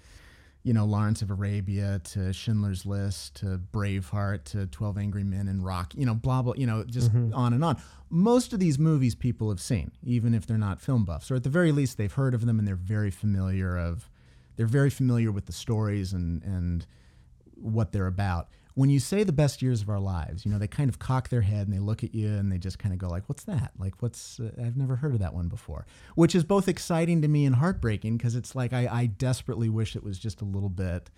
you 0.67 0.73
know, 0.73 0.85
Lawrence 0.85 1.23
of 1.23 1.31
Arabia 1.31 2.01
to 2.03 2.33
Schindler's 2.33 2.85
List 2.85 3.37
to 3.37 3.61
Braveheart 3.73 4.43
to 4.47 4.67
Twelve 4.67 4.99
Angry 4.99 5.23
Men 5.23 5.47
and 5.47 5.65
Rock, 5.65 5.93
you 5.95 6.05
know, 6.05 6.15
blah 6.15 6.43
blah, 6.43 6.55
you 6.57 6.67
know, 6.67 6.83
just 6.83 7.13
mm-hmm. 7.13 7.33
on 7.33 7.53
and 7.53 7.65
on. 7.65 7.81
Most 8.11 8.53
of 8.53 8.59
these 8.59 8.77
movies 8.77 9.15
people 9.15 9.49
have 9.49 9.61
seen, 9.61 9.93
even 10.03 10.35
if 10.35 10.45
they're 10.45 10.59
not 10.59 10.81
film 10.81 11.05
buffs, 11.05 11.31
or 11.31 11.37
at 11.37 11.45
the 11.45 11.49
very 11.49 11.71
least 11.71 11.99
they've 11.99 12.13
heard 12.13 12.35
of 12.35 12.47
them 12.47 12.59
and 12.59 12.67
they're 12.67 12.75
very 12.75 13.13
familiar 13.13 13.79
of, 13.79 14.11
they're 14.57 14.67
very 14.67 14.91
familiar 14.91 15.31
with 15.31 15.47
the 15.47 15.53
stories 15.53 16.13
and 16.13 16.43
and 16.43 16.85
what 17.55 17.93
they're 17.93 18.09
about. 18.09 18.49
When 18.77 18.91
you 18.91 19.01
say 19.01 19.25
the 19.25 19.33
best 19.33 19.63
years 19.63 19.81
of 19.81 19.89
our 19.89 19.99
lives, 19.99 20.45
you 20.45 20.53
know, 20.53 20.59
they 20.59 20.69
kind 20.69 20.89
of 20.89 20.99
cock 20.99 21.31
their 21.31 21.41
head 21.41 21.67
and 21.67 21.75
they 21.75 21.81
look 21.81 22.05
at 22.05 22.15
you 22.15 22.29
and 22.29 22.53
they 22.53 22.59
just 22.59 22.79
kind 22.79 22.93
of 22.93 22.99
go 22.99 23.09
like, 23.09 23.27
"What's 23.27 23.45
that? 23.45 23.73
Like, 23.79 24.01
what's? 24.01 24.39
Uh, 24.39 24.51
I've 24.63 24.77
never 24.77 24.97
heard 24.97 25.15
of 25.15 25.21
that 25.21 25.33
one 25.33 25.49
before." 25.49 25.87
Which 26.15 26.35
is 26.35 26.45
both 26.45 26.69
exciting 26.69 27.23
to 27.23 27.29
me 27.29 27.47
and 27.47 27.57
heartbreaking 27.57 28.19
because 28.19 28.37
it's 28.37 28.55
like 28.55 28.73
I, 28.73 28.87
I 28.87 29.07
desperately 29.07 29.69
wish 29.71 29.97
it 29.97 30.05
was 30.05 30.19
just 30.19 30.43
a 30.43 30.45
little 30.45 30.69
bit. 30.69 31.11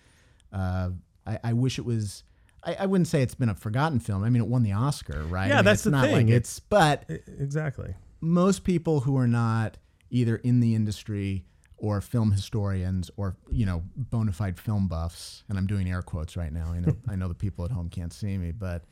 Uh, 0.52 0.90
I, 1.26 1.38
I 1.44 1.52
wish 1.52 1.78
it 1.78 1.84
was. 1.84 2.22
I, 2.62 2.76
I 2.80 2.86
wouldn't 2.86 3.08
say 3.08 3.22
it's 3.22 3.34
been 3.34 3.48
a 3.48 3.54
forgotten 3.54 4.00
film. 4.00 4.22
I 4.24 4.30
mean, 4.30 4.42
it 4.42 4.48
won 4.48 4.62
the 4.62 4.72
Oscar, 4.72 5.22
right? 5.24 5.48
Yeah, 5.48 5.56
mean, 5.56 5.64
that's 5.64 5.80
it's 5.80 5.84
the 5.84 5.90
not 5.90 6.06
thing. 6.06 6.28
Like 6.28 6.28
it's, 6.28 6.60
but 6.60 7.10
exactly. 7.40 7.94
most 8.20 8.64
people 8.64 9.00
who 9.00 9.16
are 9.16 9.28
not 9.28 9.78
either 10.10 10.36
in 10.36 10.60
the 10.60 10.74
industry 10.74 11.44
or 11.78 12.00
film 12.00 12.32
historians 12.32 13.10
or 13.16 13.36
you 13.50 13.64
know 13.64 13.82
bona 13.96 14.32
fide 14.32 14.58
film 14.58 14.88
buffs 14.88 15.44
and 15.48 15.56
i'm 15.56 15.66
doing 15.66 15.90
air 15.90 16.02
quotes 16.02 16.36
right 16.36 16.52
now 16.52 16.72
i 16.72 16.80
know 16.80 16.94
i 17.08 17.16
know 17.16 17.28
the 17.28 17.34
people 17.34 17.64
at 17.64 17.70
home 17.70 17.88
can't 17.88 18.12
see 18.12 18.36
me 18.36 18.52
but 18.52 18.84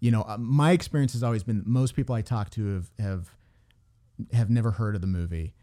you 0.00 0.10
know 0.10 0.22
uh, 0.28 0.36
my 0.38 0.72
experience 0.72 1.12
has 1.12 1.22
always 1.22 1.42
been 1.42 1.62
most 1.66 1.94
people 1.94 2.14
i 2.14 2.22
talk 2.22 2.50
to 2.50 2.74
have 2.74 2.90
have 2.98 3.30
have 4.32 4.50
never 4.50 4.70
heard 4.72 4.94
of 4.94 5.00
the 5.00 5.06
movie 5.06 5.54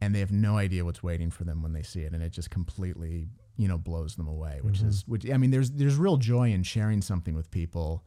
and 0.00 0.14
they 0.14 0.20
have 0.20 0.32
no 0.32 0.56
idea 0.56 0.84
what's 0.84 1.02
waiting 1.02 1.30
for 1.30 1.44
them 1.44 1.62
when 1.62 1.72
they 1.72 1.82
see 1.82 2.00
it 2.00 2.12
and 2.12 2.22
it 2.22 2.30
just 2.30 2.50
completely 2.50 3.28
you 3.56 3.68
know 3.68 3.78
blows 3.78 4.16
them 4.16 4.28
away 4.28 4.58
which 4.62 4.80
is 4.80 5.04
which 5.06 5.28
i 5.30 5.36
mean 5.36 5.50
there's 5.50 5.70
there's 5.72 5.96
real 5.96 6.16
joy 6.16 6.50
in 6.50 6.62
sharing 6.62 7.02
something 7.02 7.34
with 7.34 7.50
people 7.50 8.02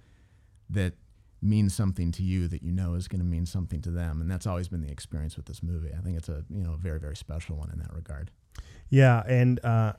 that 0.69 0.93
means 1.41 1.73
something 1.73 2.11
to 2.11 2.23
you 2.23 2.47
that 2.47 2.61
you 2.61 2.71
know 2.71 2.93
is 2.93 3.07
going 3.07 3.19
to 3.19 3.25
mean 3.25 3.45
something 3.45 3.81
to 3.81 3.89
them 3.89 4.21
and 4.21 4.29
that's 4.29 4.45
always 4.45 4.67
been 4.67 4.81
the 4.81 4.91
experience 4.91 5.35
with 5.35 5.45
this 5.47 5.63
movie 5.63 5.89
i 5.97 6.01
think 6.01 6.15
it's 6.17 6.29
a 6.29 6.43
you 6.49 6.63
know 6.63 6.73
a 6.73 6.77
very 6.77 6.99
very 6.99 7.15
special 7.15 7.55
one 7.55 7.69
in 7.71 7.79
that 7.79 7.91
regard 7.93 8.29
Yeah, 8.89 9.23
and 9.25 9.63
uh, 9.63 9.93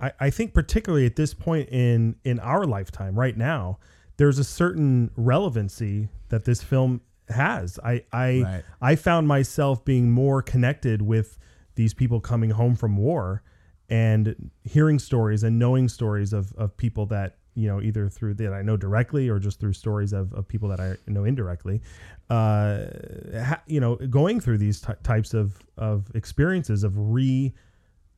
I, 0.00 0.12
I 0.18 0.30
think 0.30 0.52
particularly 0.52 1.06
at 1.06 1.14
this 1.14 1.32
point 1.32 1.68
in 1.68 2.16
in 2.24 2.40
our 2.40 2.64
lifetime, 2.64 3.16
right 3.16 3.36
now, 3.36 3.78
there's 4.16 4.38
a 4.38 4.44
certain 4.44 5.12
relevancy 5.16 6.08
that 6.28 6.44
this 6.44 6.60
film 6.60 7.02
has. 7.28 7.78
I 7.84 8.04
I 8.12 8.42
Right. 8.42 8.64
I 8.80 8.96
found 8.96 9.28
myself 9.28 9.84
being 9.84 10.10
more 10.10 10.42
connected 10.42 11.02
with 11.02 11.38
these 11.76 11.94
people 11.94 12.20
coming 12.20 12.50
home 12.50 12.74
from 12.74 12.96
war 12.96 13.42
and 13.88 14.50
hearing 14.64 14.98
stories 14.98 15.44
and 15.44 15.58
knowing 15.58 15.88
stories 15.88 16.32
of 16.32 16.52
of 16.54 16.76
people 16.76 17.06
that 17.06 17.36
you 17.54 17.68
know 17.68 17.80
either 17.80 18.08
through 18.08 18.34
that 18.34 18.52
I 18.52 18.62
know 18.62 18.76
directly 18.76 19.28
or 19.28 19.38
just 19.38 19.60
through 19.60 19.74
stories 19.74 20.12
of, 20.12 20.32
of 20.32 20.48
people 20.48 20.68
that 20.70 20.80
I 20.80 20.96
know 21.06 21.24
indirectly. 21.24 21.82
Uh, 22.30 22.86
ha, 23.34 23.60
you 23.66 23.80
know, 23.80 23.96
going 23.96 24.40
through 24.40 24.58
these 24.58 24.80
ty 24.80 24.94
types 25.02 25.34
of 25.34 25.58
of 25.76 26.10
experiences 26.14 26.84
of 26.84 26.94
re 26.96 27.52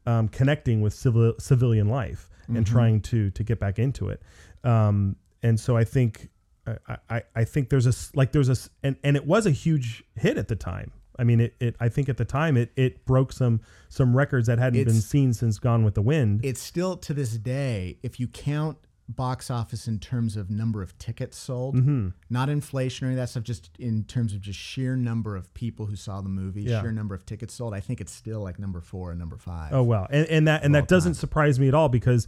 um, 0.07 0.29
connecting 0.29 0.81
with 0.81 0.93
civil, 0.93 1.35
civilian 1.39 1.89
life 1.89 2.29
and 2.49 2.67
trying 2.67 3.01
to 3.01 3.31
to 3.31 3.43
get 3.43 3.59
back 3.59 3.79
into 3.79 4.11
it. 4.11 4.21
Um, 4.65 5.17
and 5.43 5.59
so 5.59 5.77
I 5.77 5.85
think 5.85 6.29
I, 6.67 6.97
I, 7.09 7.23
I 7.35 7.45
think 7.45 7.71
there's 7.71 7.87
a 7.87 8.17
like 8.17 8.33
there's 8.33 8.49
a 8.49 8.57
and, 8.83 8.97
and 9.03 9.17
it 9.17 9.27
was 9.27 9.47
a 9.47 9.51
huge 9.51 10.05
hit 10.17 10.37
at 10.37 10.49
the 10.49 10.57
time. 10.57 10.93
I 11.19 11.25
mean 11.25 11.41
it, 11.41 11.55
it 11.61 11.77
I 11.81 11.89
think 11.89 12.09
at 12.09 12.17
the 12.17 12.25
time 12.25 12.57
it 12.57 12.71
it 12.77 13.05
broke 13.07 13.33
some 13.33 13.61
some 13.89 14.17
records 14.17 14.47
that 14.49 14.59
hadn't 14.59 14.85
been 14.85 15.01
seen 15.01 15.33
since 15.33 15.59
Gone 15.59 15.85
with 15.85 15.95
the 15.95 16.03
Wind. 16.03 16.45
it's 16.45 16.61
still 16.61 16.97
to 16.99 17.15
this 17.15 17.33
day 17.39 17.99
if 18.03 18.19
you 18.19 18.29
count 18.29 18.79
box 19.09 19.51
office 19.51 19.87
in 19.87 19.99
terms 19.99 20.37
of 20.37 20.49
number 20.51 20.81
of 20.83 20.97
tickets 20.99 21.37
sold 21.37 21.77
Mm-hmm. 21.77 22.09
not 22.31 22.49
inflationary 22.49 23.15
that 23.17 23.29
stuff 23.29 23.43
just 23.43 23.71
in 23.79 24.05
terms 24.05 24.33
of 24.33 24.41
just 24.41 24.59
sheer 24.59 24.97
number 24.97 25.37
of 25.37 25.53
people 25.55 25.87
who 25.87 25.95
saw 25.97 26.23
the 26.23 26.29
movie 26.31 26.63
Yeah. 26.63 26.81
sheer 26.81 26.91
number 26.93 27.15
of 27.15 27.27
tickets 27.27 27.53
sold 27.53 27.75
i 27.75 27.81
think 27.81 28.01
it's 28.01 28.13
still 28.13 28.41
like 28.41 28.59
number 28.59 28.81
four 28.81 29.11
and 29.11 29.19
number 29.21 29.37
five 29.37 29.73
Oh 29.75 29.83
well, 29.83 30.07
and 30.11 30.27
and 30.29 30.49
that 30.49 30.65
and 30.65 30.75
that 30.75 30.89
doesn't 30.89 31.13
time. 31.13 31.21
surprise 31.21 31.61
me 31.61 31.69
at 31.69 31.75
all 31.75 31.89
because 31.91 32.27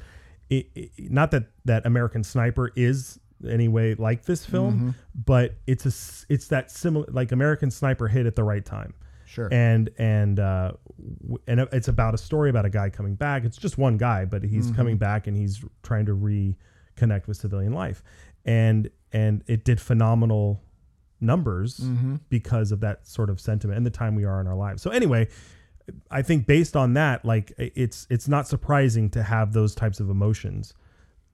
it, 0.50 0.68
it, 0.74 0.90
not 1.10 1.30
that 1.32 1.44
that 1.64 1.86
American 1.86 2.22
Sniper 2.22 2.70
is 2.76 3.18
any 3.48 3.68
way 3.68 3.94
like 3.94 4.24
this 4.26 4.44
film, 4.46 4.74
Mm-hmm. 4.74 4.90
but 5.24 5.54
it's 5.66 5.84
a 5.86 6.32
it's 6.32 6.48
that 6.48 6.70
similar 6.70 7.06
like 7.10 7.32
American 7.32 7.70
Sniper 7.70 8.06
hit 8.08 8.26
at 8.26 8.36
the 8.36 8.44
right 8.44 8.64
time. 8.64 8.94
Sure. 9.26 9.48
And 9.52 9.90
and 9.98 10.40
uh, 10.40 10.72
w- 11.22 11.38
and 11.46 11.60
it's 11.72 11.88
about 11.88 12.14
a 12.14 12.18
story 12.18 12.48
about 12.48 12.64
a 12.64 12.70
guy 12.70 12.88
coming 12.90 13.14
back. 13.14 13.44
It's 13.44 13.56
just 13.58 13.76
one 13.76 13.96
guy, 13.98 14.24
but 14.24 14.42
he's 14.42 14.66
Mm-hmm. 14.68 14.76
coming 14.76 14.96
back 14.98 15.26
and 15.26 15.36
he's 15.36 15.62
trying 15.82 16.06
to 16.06 16.14
reconnect 16.16 17.26
with 17.26 17.36
civilian 17.36 17.72
life, 17.72 18.02
and 18.44 18.88
and 19.12 19.42
it 19.46 19.64
did 19.64 19.80
phenomenal 19.80 20.62
numbers 21.20 21.78
Mm-hmm. 21.80 22.16
because 22.28 22.72
of 22.72 22.80
that 22.80 23.06
sort 23.06 23.30
of 23.30 23.40
sentiment 23.40 23.76
and 23.76 23.86
the 23.86 23.90
time 23.90 24.14
we 24.14 24.24
are 24.24 24.40
in 24.40 24.46
our 24.46 24.54
lives. 24.56 24.82
So 24.82 24.90
anyway, 24.90 25.28
I 26.10 26.22
think 26.22 26.46
based 26.46 26.76
on 26.76 26.94
that, 26.94 27.24
like 27.24 27.52
it's 27.58 28.06
it's 28.10 28.28
not 28.28 28.46
surprising 28.46 29.08
to 29.10 29.22
have 29.22 29.52
those 29.52 29.74
types 29.74 30.00
of 30.00 30.10
emotions 30.10 30.74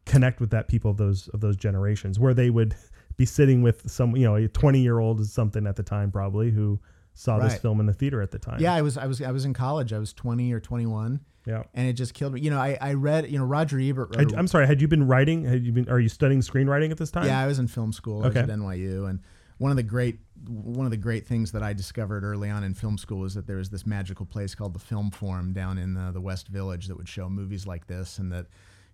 connect 0.05 0.41
with 0.41 0.51
that 0.51 0.67
people 0.69 0.91
of 0.91 0.97
those 0.97 1.29
of 1.29 1.41
those 1.41 1.57
generations 1.57 2.19
where 2.19 2.35
they 2.35 2.51
would 2.51 2.75
be 3.17 3.25
sitting 3.27 3.63
with 3.63 3.89
some 3.91 4.17
you 4.17 4.25
know 4.25 4.35
a 4.37 4.49
20 4.49 4.81
year 4.81 4.99
old 4.99 5.21
is 5.21 5.33
something 5.33 5.67
at 5.67 5.77
the 5.77 5.83
time 5.83 6.11
probably 6.11 6.51
who 6.51 6.81
saw 7.15 7.39
this 7.39 7.57
film 7.57 7.79
in 7.81 7.87
the 7.87 7.93
theater 7.93 8.23
at 8.23 8.31
the 8.31 8.39
time. 8.39 8.61
yeah, 8.61 8.75
I 8.75 8.83
was 8.83 8.97
I 8.97 9.07
was 9.07 9.21
I 9.23 9.31
was 9.33 9.45
in 9.45 9.53
college. 9.55 9.93
I 9.93 9.99
was 9.99 10.13
20 10.13 10.53
or 10.53 10.61
21 10.61 11.21
Yeah. 11.47 11.65
and 11.75 11.87
it 11.89 11.93
just 11.95 12.15
killed 12.15 12.33
me. 12.35 12.41
You 12.41 12.51
know, 12.51 12.59
I 12.59 12.79
I 12.81 12.95
read, 12.95 13.31
you 13.31 13.39
know, 13.39 13.45
Roger 13.45 13.79
Ebert 13.79 14.17
wrote 14.17 14.19
Had, 14.31 14.33
a- 14.33 14.39
I'm 14.39 14.47
sorry. 14.49 14.67
Had 14.67 14.81
you 14.81 14.89
been 14.89 15.07
writing? 15.07 15.45
Had 15.45 15.65
you 15.65 15.73
been? 15.73 15.89
Are 15.89 16.01
you 16.01 16.09
studying 16.09 16.41
screenwriting 16.41 16.91
at 16.91 16.99
this 16.99 17.11
time? 17.11 17.27
Yeah, 17.27 17.39
I 17.41 17.47
was 17.47 17.59
in 17.59 17.69
film 17.69 17.93
school. 17.93 18.23
I 18.25 18.29
Okay. 18.29 18.41
was 18.43 18.51
at 18.51 18.57
NYU, 18.59 19.09
and 19.09 19.21
one 19.59 19.71
of 19.71 19.77
the 19.77 19.83
great 19.83 20.21
one 20.49 20.87
of 20.87 20.91
the 20.91 20.97
great 20.97 21.25
things 21.27 21.53
that 21.53 21.63
I 21.63 21.73
discovered 21.73 22.25
early 22.25 22.51
on 22.51 22.65
in 22.65 22.75
film 22.75 22.99
school 22.99 23.25
is 23.25 23.35
that 23.35 23.47
there 23.47 23.59
was 23.59 23.71
this 23.71 23.87
magical 23.87 24.27
place 24.27 24.55
called 24.57 24.73
the 24.75 24.81
Film 24.81 25.13
Forum 25.13 25.53
down 25.53 25.79
in 25.79 25.95
the, 25.95 26.11
the 26.11 26.21
West 26.21 26.49
Village 26.49 26.89
that 26.89 26.97
would 26.97 27.09
show 27.09 27.29
movies 27.29 27.65
like 27.67 27.87
this, 27.87 28.19
and 28.19 28.33
that 28.33 28.47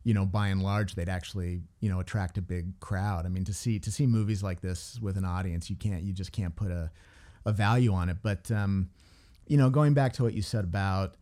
you 0.05 0.13
know 0.13 0.27
by 0.27 0.49
and 0.49 0.63
large 0.63 0.95
they'd 0.95 1.09
actually 1.09 1.63
you 1.81 1.89
know 1.89 2.01
attract 2.01 2.37
a 2.37 2.43
big 2.43 2.79
crowd. 2.81 3.25
I 3.25 3.29
mean 3.31 3.45
to 3.45 3.55
see 3.55 3.79
to 3.79 3.91
see 3.93 4.07
movies 4.07 4.43
like 4.43 4.61
this 4.61 4.99
with 5.01 5.17
an 5.17 5.25
audience, 5.25 5.71
you 5.71 5.77
can't 5.77 6.03
you 6.03 6.13
just 6.13 6.33
can't 6.33 6.55
put 6.57 6.71
a 6.71 6.91
a 7.45 7.52
value 7.52 7.92
on 7.92 8.09
it. 8.09 8.18
But 8.23 8.50
um, 8.50 8.90
you 9.47 9.57
know, 9.57 9.71
going 9.71 9.95
back 9.95 10.12
to 10.14 10.23
what 10.23 10.35
you 10.35 10.42
said 10.42 10.64
about 10.64 11.14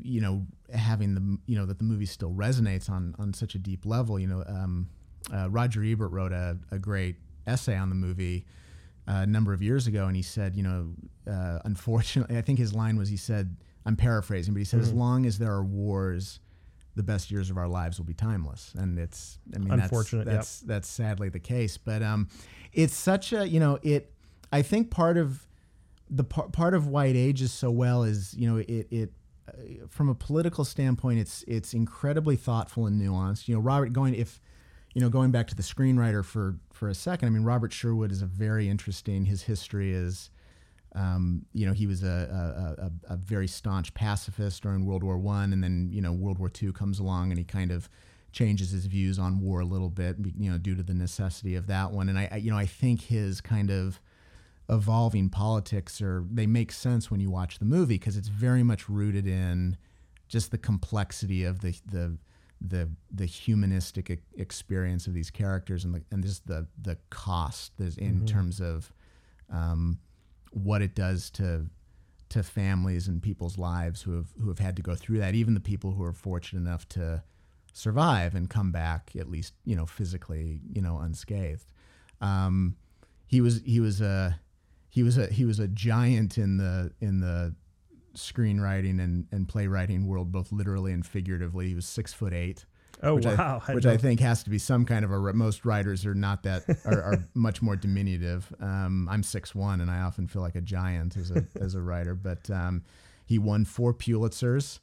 you 0.00 0.20
know 0.20 0.46
having 0.72 1.14
the 1.14 1.38
you 1.46 1.56
know 1.56 1.66
that 1.66 1.78
the 1.78 1.84
movie 1.84 2.06
still 2.06 2.32
resonates 2.32 2.88
on 2.88 3.14
on 3.18 3.32
such 3.34 3.54
a 3.54 3.58
deep 3.58 3.84
level 3.84 4.18
you 4.18 4.26
know 4.26 4.42
um, 4.46 4.88
uh, 5.32 5.48
roger 5.50 5.82
ebert 5.82 6.10
wrote 6.10 6.32
a, 6.32 6.56
a 6.70 6.78
great 6.78 7.16
essay 7.46 7.76
on 7.76 7.88
the 7.88 7.94
movie 7.94 8.44
uh, 9.08 9.20
a 9.22 9.26
number 9.26 9.52
of 9.52 9.62
years 9.62 9.86
ago 9.86 10.06
and 10.06 10.16
he 10.16 10.22
said 10.22 10.56
you 10.56 10.62
know 10.62 10.88
uh, 11.30 11.58
unfortunately 11.64 12.36
i 12.36 12.42
think 12.42 12.58
his 12.58 12.72
line 12.72 12.96
was 12.96 13.08
he 13.08 13.16
said 13.16 13.56
i'm 13.84 13.96
paraphrasing 13.96 14.54
but 14.54 14.58
he 14.58 14.64
said 14.64 14.80
as 14.80 14.92
long 14.92 15.26
as 15.26 15.38
there 15.38 15.52
are 15.52 15.64
wars 15.64 16.40
the 16.94 17.02
best 17.02 17.30
years 17.30 17.50
of 17.50 17.56
our 17.56 17.68
lives 17.68 17.98
will 17.98 18.06
be 18.06 18.14
timeless 18.14 18.72
and 18.78 18.98
it's 18.98 19.38
i 19.54 19.58
mean 19.58 19.72
Unfortunate, 19.72 20.26
yep. 20.26 20.36
that's 20.36 20.60
that's, 20.60 20.60
that's 20.60 20.88
sadly 20.88 21.28
the 21.28 21.40
case 21.40 21.76
but 21.76 22.02
um 22.02 22.28
it's 22.72 22.94
such 22.94 23.32
a 23.32 23.46
you 23.46 23.60
know 23.60 23.78
it 23.82 24.12
i 24.52 24.62
think 24.62 24.90
part 24.90 25.16
of 25.16 25.46
the 26.10 26.24
par- 26.24 26.48
part 26.48 26.74
of 26.74 26.86
why 26.86 27.06
it 27.06 27.16
ages 27.16 27.52
so 27.52 27.70
well 27.70 28.04
is 28.04 28.34
you 28.34 28.48
know 28.48 28.58
it 28.58 28.86
it 28.90 29.12
uh, 29.48 29.52
from 29.88 30.08
a 30.08 30.14
political 30.14 30.64
standpoint 30.64 31.18
it's 31.18 31.42
it's 31.48 31.74
incredibly 31.74 32.36
thoughtful 32.36 32.86
and 32.86 33.00
nuanced. 33.00 33.48
You 33.48 33.54
know 33.54 33.60
robert 33.60 33.92
going 33.92 34.14
if 34.14 34.40
you 34.94 35.00
know 35.00 35.08
going 35.08 35.30
back 35.30 35.48
to 35.48 35.54
the 35.54 35.62
screenwriter 35.62 36.24
for 36.24 36.58
for 36.72 36.88
a 36.88 36.94
second 36.94 37.28
i 37.28 37.30
mean 37.30 37.44
robert 37.44 37.72
sherwood 37.72 38.12
is 38.12 38.22
a 38.22 38.26
very 38.26 38.68
interesting 38.68 39.24
his 39.24 39.42
history 39.42 39.92
is 39.92 40.30
um, 40.94 41.46
you 41.54 41.64
know 41.64 41.72
he 41.72 41.86
was 41.86 42.02
a, 42.02 42.76
a, 42.76 43.10
a, 43.10 43.14
a 43.14 43.16
very 43.16 43.48
staunch 43.48 43.94
pacifist 43.94 44.62
during 44.62 44.84
world 44.84 45.02
war 45.02 45.16
one 45.16 45.54
and 45.54 45.64
then 45.64 45.88
you 45.90 46.02
know 46.02 46.12
world 46.12 46.38
war 46.38 46.50
two 46.50 46.72
comes 46.72 46.98
along 46.98 47.30
and 47.30 47.38
he 47.38 47.44
kind 47.44 47.70
of 47.70 47.88
changes 48.32 48.70
his 48.70 48.86
views 48.86 49.18
on 49.18 49.40
war 49.40 49.60
a 49.60 49.64
little 49.64 49.88
bit 49.88 50.16
you 50.38 50.50
know 50.50 50.58
due 50.58 50.74
to 50.74 50.82
the 50.82 50.94
necessity 50.94 51.54
of 51.54 51.66
that 51.66 51.90
one. 51.90 52.10
And 52.10 52.18
i, 52.18 52.28
I 52.30 52.36
you 52.36 52.50
know 52.50 52.58
i 52.58 52.66
think 52.66 53.02
his 53.02 53.40
kind 53.40 53.70
of 53.70 54.00
evolving 54.68 55.28
politics 55.28 56.00
or 56.00 56.24
they 56.30 56.46
make 56.46 56.72
sense 56.72 57.10
when 57.10 57.20
you 57.20 57.30
watch 57.30 57.58
the 57.58 57.64
movie 57.64 57.94
because 57.98 58.16
it's 58.16 58.28
very 58.28 58.62
much 58.62 58.88
rooted 58.88 59.26
in 59.26 59.76
just 60.28 60.50
the 60.50 60.58
complexity 60.58 61.44
of 61.44 61.60
the 61.60 61.78
the 61.90 62.16
the 62.60 62.88
the 63.10 63.26
humanistic 63.26 64.20
experience 64.36 65.06
of 65.06 65.14
these 65.14 65.30
characters 65.30 65.84
and 65.84 65.94
the, 65.94 66.02
and 66.10 66.22
just 66.22 66.46
the 66.46 66.66
the 66.80 66.96
cost 67.10 67.72
in 67.98 68.24
terms 68.24 68.60
of 68.60 68.92
um, 69.52 69.98
what 70.50 70.80
it 70.80 70.94
does 70.94 71.30
to 71.30 71.66
to 72.28 72.42
families 72.42 73.08
and 73.08 73.22
people's 73.22 73.58
lives 73.58 74.00
who 74.02 74.16
have 74.16 74.28
who 74.40 74.48
have 74.48 74.58
had 74.58 74.76
to 74.76 74.82
go 74.82 74.94
through 74.94 75.18
that 75.18 75.34
even 75.34 75.54
the 75.54 75.60
people 75.60 75.92
who 75.92 76.02
are 76.02 76.12
fortunate 76.12 76.60
enough 76.60 76.88
to 76.88 77.22
survive 77.74 78.34
and 78.34 78.48
come 78.48 78.70
back 78.70 79.10
at 79.18 79.28
least 79.28 79.54
you 79.64 79.74
know 79.74 79.86
physically 79.86 80.60
you 80.72 80.80
know 80.80 80.98
unscathed. 80.98 81.66
Um, 82.20 82.76
he 83.26 83.40
was 83.40 83.60
he 83.64 83.80
was 83.80 84.00
a 84.00 84.38
he 84.92 85.02
was 85.02 85.16
a 85.16 85.26
he 85.26 85.46
was 85.46 85.58
a 85.58 85.66
giant 85.66 86.36
in 86.36 86.58
the 86.58 86.92
in 87.00 87.20
the 87.20 87.54
screenwriting 88.14 89.00
and, 89.02 89.26
and 89.32 89.48
playwriting 89.48 90.06
world 90.06 90.30
both 90.30 90.52
literally 90.52 90.92
and 90.92 91.06
figuratively 91.06 91.68
he 91.68 91.74
was 91.74 91.86
six 91.86 92.12
foot 92.12 92.34
eight 92.34 92.66
Oh 93.02 93.16
which 93.16 93.24
wow. 93.24 93.60
I, 93.66 93.74
which 93.74 93.86
I 93.86 93.96
think 93.96 94.20
has 94.20 94.44
to 94.44 94.50
be 94.50 94.58
some 94.58 94.84
kind 94.84 95.04
of 95.04 95.10
a 95.10 95.32
most 95.32 95.64
writers 95.64 96.06
are 96.06 96.14
not 96.14 96.42
that 96.44 96.64
are, 96.84 97.02
are 97.02 97.28
much 97.34 97.60
more 97.60 97.74
diminutive. 97.74 98.52
Um, 98.60 99.08
I'm 99.10 99.22
six 99.22 99.54
one 99.54 99.80
and 99.80 99.90
I 99.90 100.00
often 100.02 100.28
feel 100.28 100.42
like 100.42 100.54
a 100.54 100.60
giant 100.60 101.16
as 101.16 101.30
a 101.30 101.44
as 101.60 101.74
a 101.74 101.80
writer. 101.80 102.14
But 102.14 102.48
um, 102.50 102.84
he 103.24 103.38
won 103.38 103.64
four 103.64 103.92
Pulitzers 103.92 104.78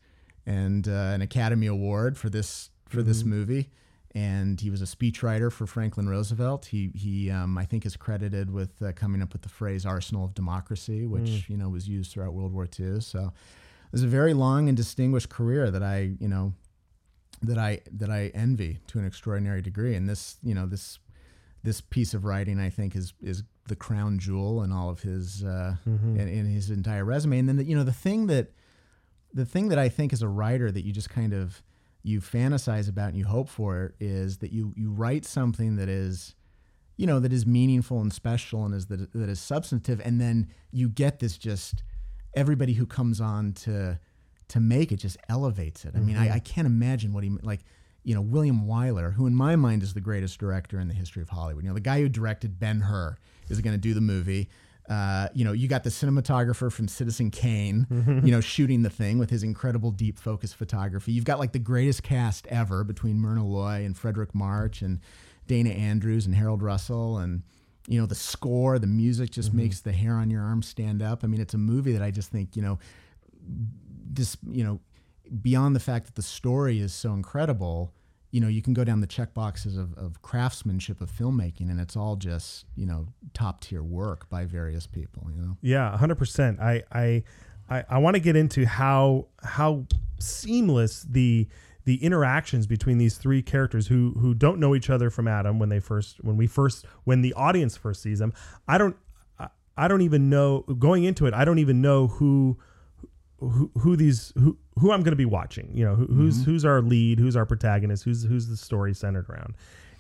and 0.46 0.88
uh, 0.88 0.92
an 0.92 1.22
Academy 1.22 1.68
Award 1.68 2.18
for 2.18 2.30
this 2.30 2.72
for 2.90 3.02
this 3.04 3.24
movie. 3.24 3.70
And 4.16 4.60
he 4.60 4.72
was 4.72 4.82
a 4.82 4.86
speechwriter 4.86 5.52
for 5.52 5.68
Franklin 5.68 6.10
Roosevelt. 6.10 6.66
He 6.66 6.92
he 6.96 7.30
um, 7.30 7.58
I 7.58 7.66
think 7.66 7.86
is 7.86 7.96
credited 7.96 8.52
with 8.52 8.82
uh, 8.82 8.92
coming 8.94 9.22
up 9.22 9.34
with 9.34 9.44
the 9.44 9.50
phrase 9.50 9.86
"arsenal 9.86 10.26
of 10.26 10.34
democracy," 10.34 11.06
which 11.06 11.48
you 11.48 11.58
know 11.58 11.70
was 11.70 11.88
used 11.88 12.12
throughout 12.12 12.34
World 12.34 12.54
War 12.54 12.68
II. 12.80 13.02
So 13.02 13.26
it 13.26 13.92
was 13.92 14.04
a 14.04 14.08
very 14.08 14.34
long 14.34 14.68
and 14.68 14.76
distinguished 14.76 15.30
career 15.30 15.70
that 15.70 15.84
I 15.84 16.16
you 16.20 16.28
know 16.28 16.54
that 17.42 17.58
I 17.58 17.82
that 17.98 18.10
I 18.10 18.32
envy 18.34 18.80
to 18.88 19.00
an 19.00 19.06
extraordinary 19.06 19.62
degree. 19.62 19.96
And 19.96 20.10
this, 20.10 20.38
you 20.44 20.54
know, 20.54 20.66
this 20.66 21.00
this 21.64 21.82
piece 21.82 22.14
of 22.14 22.26
writing, 22.26 22.60
I 22.60 22.70
think, 22.70 22.96
is 22.96 23.14
is 23.22 23.44
the 23.68 23.76
crown 23.76 24.18
jewel 24.20 24.64
in 24.64 24.72
all 24.72 24.90
of 24.90 25.02
his 25.02 25.44
uh, 25.44 25.76
in, 26.20 26.28
in 26.28 26.46
his 26.46 26.70
entire 26.70 27.06
resume. 27.06 27.40
And 27.40 27.48
then, 27.48 27.58
the, 27.58 27.64
you 27.64 27.76
know, 27.76 27.84
the 27.84 27.94
thing 27.94 28.28
that 28.28 28.52
the 29.34 29.46
thing 29.46 29.70
that 29.70 29.78
I 29.80 29.90
think 29.90 30.12
as 30.12 30.22
a 30.22 30.28
writer 30.28 30.72
that 30.72 30.84
you 30.84 30.92
just 30.92 31.10
kind 31.10 31.34
of 31.34 31.62
you 32.04 32.22
fantasize 32.22 32.90
about 32.90 33.10
and 33.10 33.18
you 33.18 33.26
hope 33.26 33.50
for 33.50 33.94
is 34.00 34.38
that 34.38 34.52
you 34.52 34.74
you 34.78 34.92
write 34.92 35.26
something 35.26 35.76
that 35.76 35.90
is 35.90 36.36
you 36.98 37.06
know 37.06 37.20
that 37.20 37.34
is 37.34 37.46
meaningful 37.46 38.02
and 38.02 38.14
special 38.14 38.66
and 38.66 38.74
is 38.74 38.88
that 38.88 39.12
that 39.14 39.30
is 39.30 39.40
substantive 39.40 40.02
and 40.04 40.20
then 40.20 40.48
you 40.72 40.90
get 40.90 41.20
this 41.20 41.38
just 41.38 41.84
everybody 42.34 42.74
who 42.74 42.86
comes 42.86 43.20
on 43.20 43.54
to 43.54 44.00
to 44.50 44.60
make 44.60 44.92
it 44.92 44.98
just 44.98 45.18
elevates 45.30 45.86
it. 45.86 45.94
I 45.96 46.00
mean, 46.00 46.18
I, 46.18 46.26
mm-hmm. 46.26 46.36
I 46.36 46.40
can't 46.40 46.68
imagine 46.68 47.14
what 47.14 47.24
he 47.24 47.30
like. 47.42 47.62
You 48.04 48.16
know, 48.16 48.22
William 48.22 48.66
Wyler, 48.66 49.14
who 49.14 49.28
in 49.28 49.36
my 49.36 49.56
mind 49.56 49.84
is 49.84 49.94
the 49.94 50.02
greatest 50.02 50.40
director 50.40 50.80
in 50.80 50.88
the 50.88 50.94
history 50.94 51.22
of 51.22 51.30
Hollywood. 51.30 51.64
You 51.64 51.70
know, 51.70 51.76
the 51.76 51.82
guy 51.82 52.02
who 52.02 52.10
directed 52.10 52.60
Ben 52.60 52.82
Hur 52.82 53.18
is 53.50 53.62
going 53.62 53.74
to 53.74 53.80
do 53.80 53.94
the 53.94 54.02
movie. 54.02 54.50
Uh, 54.90 55.28
you 55.36 55.46
know, 55.46 55.52
you 55.52 55.68
got 55.68 55.84
the 55.84 55.90
cinematographer 55.92 56.72
from 56.72 56.88
Citizen 56.88 57.30
Kane, 57.30 57.86
you 58.26 58.32
know, 58.32 58.42
shooting 58.42 58.82
the 58.82 58.90
thing 58.90 59.20
with 59.20 59.30
his 59.30 59.44
incredible 59.44 59.92
deep 59.92 60.18
focus 60.18 60.52
photography. 60.52 61.12
You've 61.12 61.26
got 61.26 61.38
like 61.38 61.52
the 61.52 61.60
greatest 61.60 62.02
cast 62.02 62.48
ever 62.48 62.84
between 62.84 63.20
Myrna 63.20 63.46
Loy 63.46 63.86
and 63.86 63.96
Fredric 63.96 64.34
March 64.34 64.82
and 64.82 65.00
Dana 65.46 65.70
Andrews 65.70 66.26
and 66.26 66.34
Harold 66.34 66.64
Russell 66.64 67.20
and 67.20 67.44
you 67.88 68.00
know 68.00 68.06
the 68.06 68.16
score, 68.16 68.78
the 68.78 68.88
music 68.88 69.32
just 69.32 69.54
makes 69.54 69.80
the 69.80 69.92
hair 69.92 70.16
on 70.16 70.30
your 70.30 70.44
arm 70.44 70.62
stand 70.62 71.02
up. 71.02 71.24
I 71.24 71.28
mean, 71.28 71.42
it's 71.42 71.54
a 71.56 71.60
movie 71.60 71.92
that 71.94 72.04
I 72.04 72.12
just 72.12 72.32
think 72.32 72.56
you 72.56 72.62
know 72.62 72.80
this 74.12 74.38
you 74.48 74.64
know 74.64 74.80
beyond 75.42 75.76
the 75.76 75.80
fact 75.80 76.06
that 76.06 76.16
the 76.16 76.22
story 76.22 76.80
is 76.80 76.94
so 76.94 77.14
incredible 77.14 77.94
you 78.32 78.40
know 78.40 78.48
you 78.48 78.62
can 78.62 78.74
go 78.74 78.84
down 78.84 79.02
the 79.02 79.08
check 79.08 79.34
boxes 79.34 79.78
of, 79.78 79.98
of 79.98 80.22
craftsmanship 80.22 81.02
of 81.02 81.12
filmmaking 81.12 81.70
and 81.70 81.80
it's 81.80 81.96
all 81.96 82.16
just 82.16 82.66
you 82.76 82.86
know 82.86 83.08
top 83.34 83.62
tier 83.62 83.82
work 83.82 84.30
by 84.30 84.46
various 84.46 84.86
people 84.86 85.28
you 85.36 85.42
know 85.42 85.58
Yeah, 85.62 85.96
hundred 85.98 86.16
percent. 86.16 86.60
I 86.60 86.84
I 86.92 87.24
I, 87.70 87.84
I 87.90 87.98
want 88.00 88.16
to 88.16 88.20
get 88.20 88.36
into 88.36 88.66
how 88.66 89.28
how 89.44 89.86
seamless 90.20 91.06
the 91.10 91.48
the 91.86 92.04
interactions 92.04 92.68
between 92.68 92.98
these 92.98 93.18
three 93.18 93.42
characters 93.42 93.88
who 93.88 94.14
who 94.20 94.34
don't 94.34 94.60
know 94.60 94.76
each 94.76 94.90
other 94.90 95.10
from 95.10 95.28
Adam 95.28 95.60
when 95.60 95.70
they 95.70 95.80
first 95.80 96.24
when 96.24 96.38
we 96.38 96.46
first 96.48 96.86
when 97.04 97.22
the 97.22 97.34
audience 97.34 97.78
first 97.78 98.02
sees 98.02 98.20
them. 98.20 98.34
I 98.68 98.78
don't 98.78 98.96
I, 99.40 99.48
I 99.78 99.88
don't 99.88 100.02
even 100.02 100.30
know 100.30 100.62
going 100.62 101.04
into 101.04 101.26
it. 101.26 101.34
I 101.34 101.46
don't 101.46 101.60
even 101.60 101.82
know 101.82 102.08
who 102.08 102.58
who, 103.40 103.72
who 103.80 103.96
these 103.96 104.32
who 104.38 104.58
who 104.80 104.92
I'm 104.92 105.02
going 105.02 105.12
to 105.12 105.18
be 105.18 105.26
watching. 105.26 105.72
You 105.74 105.86
know, 105.86 105.96
who, 105.96 106.06
who's 106.06 106.44
who's 106.46 106.66
our 106.66 106.82
lead, 106.82 107.20
who's 107.20 107.36
our 107.36 107.46
protagonist, 107.46 108.04
who's 108.04 108.24
who's 108.24 108.48
the 108.48 108.58
story 108.58 108.94
centered 108.94 109.30
around. 109.30 109.56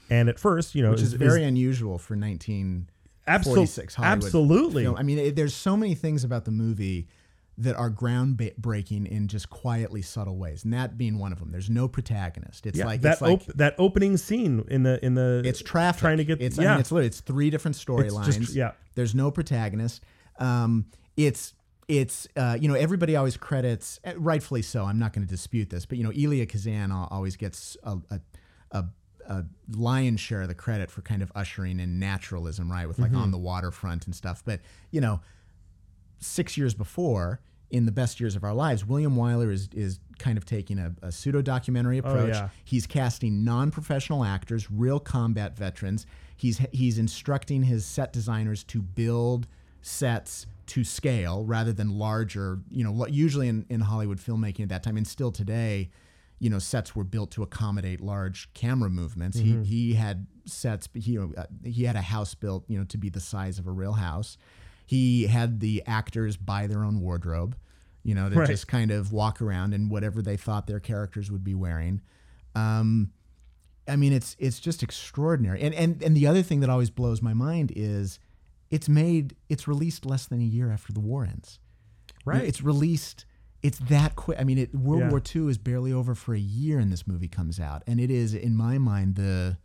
And 0.09 0.27
at 0.29 0.39
first, 0.39 0.73
you 0.75 0.81
know, 0.81 0.91
which 0.91 1.01
is, 1.01 1.13
very 1.13 1.43
unusual 1.43 1.99
for 1.99 2.15
1946 2.15 3.93
Absol- 3.93 3.97
Hollywood 3.97 4.23
absolutely. 4.25 4.83
film. 4.83 4.95
I 4.95 5.03
mean, 5.03 5.19
it, 5.19 5.35
there's 5.35 5.53
so 5.53 5.77
many 5.77 5.93
things 5.95 6.23
about 6.23 6.45
the 6.45 6.51
movie 6.51 7.07
that 7.59 7.75
are 7.75 7.91
groundbreaking 7.91 9.05
in 9.07 9.27
just 9.27 9.49
quietly 9.49 10.01
subtle 10.01 10.37
ways, 10.37 10.63
and 10.63 10.73
that 10.73 10.97
being 10.97 11.19
one 11.19 11.31
of 11.33 11.39
them. 11.39 11.51
There's 11.51 11.69
no 11.69 11.87
protagonist. 11.87 12.65
It's 12.65 12.79
Yeah, 12.79 12.85
like 12.85 13.01
that 13.01 13.13
it's 13.13 13.21
like 13.21 13.31
op- 13.33 13.45
that 13.57 13.75
opening 13.77 14.15
scene 14.17 14.65
in 14.69 14.83
the 14.83 15.03
in 15.05 15.13
the 15.15 15.41
it's 15.45 15.61
traffic. 15.61 15.99
trying 15.99 16.17
to 16.17 16.23
get 16.25 16.41
it's 16.41 16.57
yeah 16.57 16.69
I 16.69 16.71
mean, 16.73 16.79
it's 16.79 16.91
literally 16.91 17.07
it's 17.07 17.19
three 17.19 17.49
different 17.49 17.75
storylines. 17.75 18.55
yeah. 18.55 18.71
There's 18.95 19.13
no 19.13 19.29
protagonist. 19.29 20.03
Um, 20.39 20.85
it's 21.17 21.53
it's 21.89 22.27
uh, 22.37 22.55
you 22.61 22.69
know 22.69 22.75
everybody 22.75 23.15
always 23.17 23.35
credits 23.35 23.99
eh, 24.05 24.13
rightfully 24.15 24.61
so. 24.61 24.85
I'm 24.85 24.99
not 24.99 25.11
going 25.11 25.25
to 25.27 25.29
dispute 25.29 25.69
this, 25.71 25.85
but 25.85 25.97
you 25.97 26.03
know 26.05 26.11
Elia 26.11 26.45
Kazan 26.45 26.91
always 26.91 27.35
gets 27.35 27.75
a, 27.83 27.97
a, 28.11 28.21
a, 28.71 28.85
a 29.27 29.45
lion's 29.75 30.19
share 30.19 30.43
of 30.43 30.47
the 30.47 30.53
credit 30.55 30.91
for 30.91 31.01
kind 31.01 31.21
of 31.21 31.31
ushering 31.35 31.79
in 31.79 31.99
naturalism, 31.99 32.71
right, 32.71 32.87
with 32.87 32.99
like 32.99 33.11
Mm-hmm. 33.11 33.21
on 33.21 33.31
the 33.31 33.39
waterfront 33.39 34.05
and 34.05 34.15
stuff. 34.15 34.43
But 34.45 34.61
you 34.91 35.01
know, 35.01 35.19
six 36.19 36.57
years 36.57 36.75
before, 36.75 37.39
in 37.71 37.85
the 37.87 37.91
best 37.91 38.19
years 38.19 38.35
of 38.35 38.43
our 38.43 38.53
lives, 38.53 38.85
William 38.85 39.15
Wyler 39.15 39.51
is 39.51 39.67
is 39.73 39.99
kind 40.19 40.37
of 40.37 40.45
taking 40.45 40.77
a, 40.77 40.93
a 41.01 41.11
pseudo 41.11 41.41
documentary 41.41 41.97
approach. 41.97 42.35
Oh, 42.35 42.39
yeah. 42.39 42.49
He's 42.65 42.85
casting 42.85 43.43
non-professional 43.43 44.23
actors, 44.23 44.69
real 44.69 44.99
combat 44.99 45.57
veterans. 45.57 46.05
He's 46.37 46.59
he's 46.71 46.99
instructing 46.99 47.63
his 47.63 47.83
set 47.83 48.13
designers 48.13 48.63
to 48.65 48.81
build 48.81 49.47
sets 49.81 50.45
to 50.69 50.83
scale 50.83 51.45
rather 51.45 51.73
than 51.73 51.97
larger. 51.97 52.59
You 52.69 52.83
know, 52.83 53.05
usually 53.07 53.47
in, 53.47 53.65
in 53.69 53.81
Hollywood 53.81 54.19
filmmaking 54.19 54.61
at 54.61 54.69
that 54.69 54.83
time, 54.83 54.97
and 54.97 55.07
still 55.07 55.31
today, 55.31 55.89
you 56.39 56.49
know, 56.49 56.59
sets 56.59 56.95
were 56.95 57.03
built 57.03 57.31
to 57.31 57.43
accommodate 57.43 58.01
large 58.01 58.51
camera 58.53 58.89
movements. 58.89 59.37
Mm-hmm. 59.39 59.63
He 59.63 59.89
he 59.89 59.93
had 59.95 60.27
sets, 60.45 60.87
but 60.87 61.01
he, 61.01 61.13
you 61.13 61.19
know, 61.19 61.41
uh, 61.41 61.45
he 61.63 61.83
had 61.83 61.95
a 61.95 62.01
house 62.01 62.33
built, 62.35 62.65
you 62.67 62.77
know, 62.77 62.85
to 62.85 62.97
be 62.97 63.09
the 63.09 63.19
size 63.19 63.59
of 63.59 63.67
a 63.67 63.71
real 63.71 63.93
house. 63.93 64.37
He 64.85 65.27
had 65.27 65.59
the 65.59 65.83
actors 65.85 66.37
buy 66.37 66.65
their 66.65 66.83
own 66.83 66.99
wardrobe, 67.01 67.55
you 68.03 68.15
know, 68.15 68.29
to 68.29 68.35
Right. 68.39 68.47
just 68.49 68.67
kind 68.67 68.89
of 68.89 69.11
walk 69.11 69.41
around 69.41 69.73
in 69.73 69.89
whatever 69.89 70.21
they 70.21 70.37
thought 70.37 70.65
their 70.65 70.79
characters 70.79 71.29
would 71.31 71.43
be 71.43 71.53
wearing. 71.53 72.01
Um, 72.55 73.11
I 73.87 73.95
mean, 73.95 74.13
it's 74.13 74.35
it's 74.39 74.59
just 74.59 74.81
extraordinary. 74.83 75.61
And 75.61 75.73
and 75.75 76.01
and 76.01 76.15
the 76.15 76.27
other 76.27 76.41
thing 76.41 76.59
that 76.61 76.69
always 76.69 76.89
blows 76.89 77.21
my 77.21 77.33
mind 77.33 77.71
is 77.75 78.19
it's 78.69 78.87
made 78.89 79.35
it's 79.49 79.67
released 79.67 80.05
less 80.05 80.25
than 80.27 80.39
a 80.41 80.45
year 80.45 80.71
after 80.71 80.93
the 80.93 80.99
war 80.99 81.23
ends. 81.25 81.59
You 82.25 82.33
know, 82.33 82.39
Right. 82.39 82.47
It's 82.47 82.61
released. 82.61 83.25
It's 83.61 83.79
that 83.79 84.15
quick. 84.15 84.39
I 84.39 84.43
mean, 84.43 84.57
it, 84.57 84.73
World 84.75 85.01
Yeah. 85.03 85.09
War 85.09 85.21
II 85.35 85.49
is 85.49 85.57
barely 85.57 85.91
over 85.91 86.15
for 86.15 86.33
a 86.33 86.39
year, 86.39 86.79
and 86.79 86.91
this 86.93 87.05
movie 87.07 87.27
comes 87.27 87.59
out, 87.59 87.83
and 87.87 87.99
it 87.99 88.09
is, 88.11 88.33
in 88.33 88.55
my 88.55 88.77
mind, 88.77 89.15
the 89.15 89.57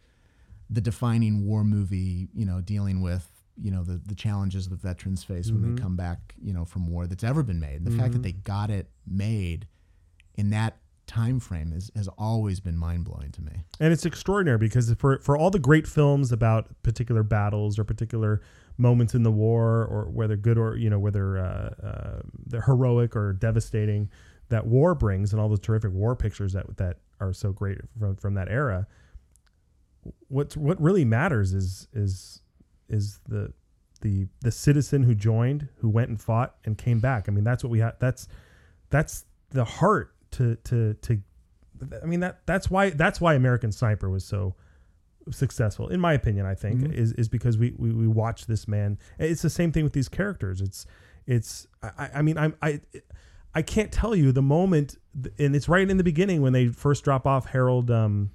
the 0.70 0.80
defining 0.80 1.44
war 1.46 1.62
movie. 1.64 2.28
You 2.34 2.44
know, 2.46 2.60
dealing 2.60 3.02
with 3.02 3.28
you 3.60 3.70
know 3.70 3.84
the 3.84 4.00
the 4.04 4.14
challenges 4.14 4.68
the 4.68 4.76
veterans 4.76 5.22
face 5.22 5.50
when 5.50 5.60
Mm-hmm. 5.62 5.74
they 5.76 5.82
come 5.82 5.96
back. 5.96 6.34
You 6.42 6.52
know, 6.52 6.64
from 6.64 6.88
war 6.88 7.06
that's 7.06 7.22
ever 7.24 7.42
been 7.42 7.60
made. 7.60 7.76
And 7.82 7.86
the 7.86 7.96
fact 7.96 8.12
that 8.14 8.22
they 8.22 8.32
got 8.32 8.70
it 8.70 8.88
made 9.06 9.66
in 10.36 10.50
that 10.50 10.78
time 11.06 11.38
frame 11.40 11.72
is 11.72 11.90
has 11.94 12.08
always 12.18 12.60
been 12.60 12.76
mind 12.76 13.04
blowing 13.04 13.30
to 13.32 13.42
me. 13.42 13.64
and 13.80 13.92
it's 13.92 14.06
extraordinary 14.06 14.58
because 14.58 14.92
for 14.94 15.18
for 15.18 15.36
all 15.36 15.50
the 15.50 15.58
great 15.58 15.86
films 15.86 16.32
about 16.32 16.68
particular 16.82 17.22
battles 17.22 17.78
or 17.78 17.84
particular 17.84 18.40
moments 18.78 19.14
in 19.14 19.22
the 19.22 19.30
war 19.30 19.84
or 19.84 20.10
whether 20.10 20.36
good 20.36 20.58
or 20.58 20.76
you 20.76 20.90
know 20.90 20.98
whether 20.98 21.38
uh, 21.38 21.86
uh, 21.86 22.20
they're 22.46 22.62
heroic 22.62 23.14
or 23.14 23.32
devastating 23.32 24.10
that 24.48 24.66
war 24.66 24.94
brings 24.94 25.32
and 25.32 25.40
all 25.40 25.48
the 25.48 25.58
terrific 25.58 25.92
war 25.92 26.16
pictures 26.16 26.52
that 26.52 26.76
that 26.76 26.98
are 27.20 27.32
so 27.32 27.52
great 27.52 27.78
from 27.98 28.16
from 28.16 28.34
that 28.34 28.48
era 28.48 28.86
what 30.28 30.56
what 30.56 30.80
really 30.80 31.04
matters 31.04 31.52
is 31.52 31.88
is 31.92 32.40
is 32.88 33.20
the 33.28 33.52
the 34.00 34.26
the 34.42 34.50
citizen 34.50 35.02
who 35.02 35.14
joined 35.14 35.68
who 35.78 35.88
went 35.88 36.08
and 36.08 36.20
fought 36.20 36.56
and 36.64 36.76
came 36.76 36.98
back 37.00 37.28
i 37.28 37.32
mean 37.32 37.44
that's 37.44 37.62
what 37.64 37.70
we 37.70 37.78
have 37.78 37.94
that's 37.98 38.28
that's 38.90 39.24
the 39.50 39.64
heart 39.64 40.13
to 40.34 40.56
to 40.64 40.94
to 40.94 41.20
I 42.02 42.06
mean 42.06 42.20
that 42.20 42.40
that's 42.46 42.70
why 42.70 42.90
that's 42.90 43.20
why 43.20 43.34
American 43.34 43.72
Sniper 43.72 44.08
was 44.08 44.24
so 44.24 44.54
successful 45.30 45.88
in 45.88 46.00
my 46.00 46.12
opinion 46.12 46.44
I 46.44 46.54
think 46.54 46.92
is 46.92 47.12
is 47.12 47.28
because 47.28 47.56
we, 47.56 47.72
we 47.78 47.92
we 47.92 48.06
watch 48.06 48.46
this 48.46 48.68
man. 48.68 48.98
It's 49.18 49.42
the 49.42 49.50
same 49.50 49.72
thing 49.72 49.84
with 49.84 49.94
these 49.94 50.08
characters. 50.08 50.60
It's 50.60 50.86
it's 51.26 51.66
I, 51.82 52.10
I 52.16 52.22
mean 52.22 52.36
I'm 52.36 52.54
I 52.60 52.80
I 53.54 53.62
can't 53.62 53.90
tell 53.90 54.14
you 54.14 54.32
the 54.32 54.42
moment 54.42 54.98
and 55.38 55.56
it's 55.56 55.68
right 55.68 55.88
in 55.88 55.96
the 55.96 56.04
beginning 56.04 56.42
when 56.42 56.52
they 56.52 56.68
first 56.68 57.04
drop 57.04 57.26
off 57.26 57.46
Harold 57.46 57.90
um 57.90 58.30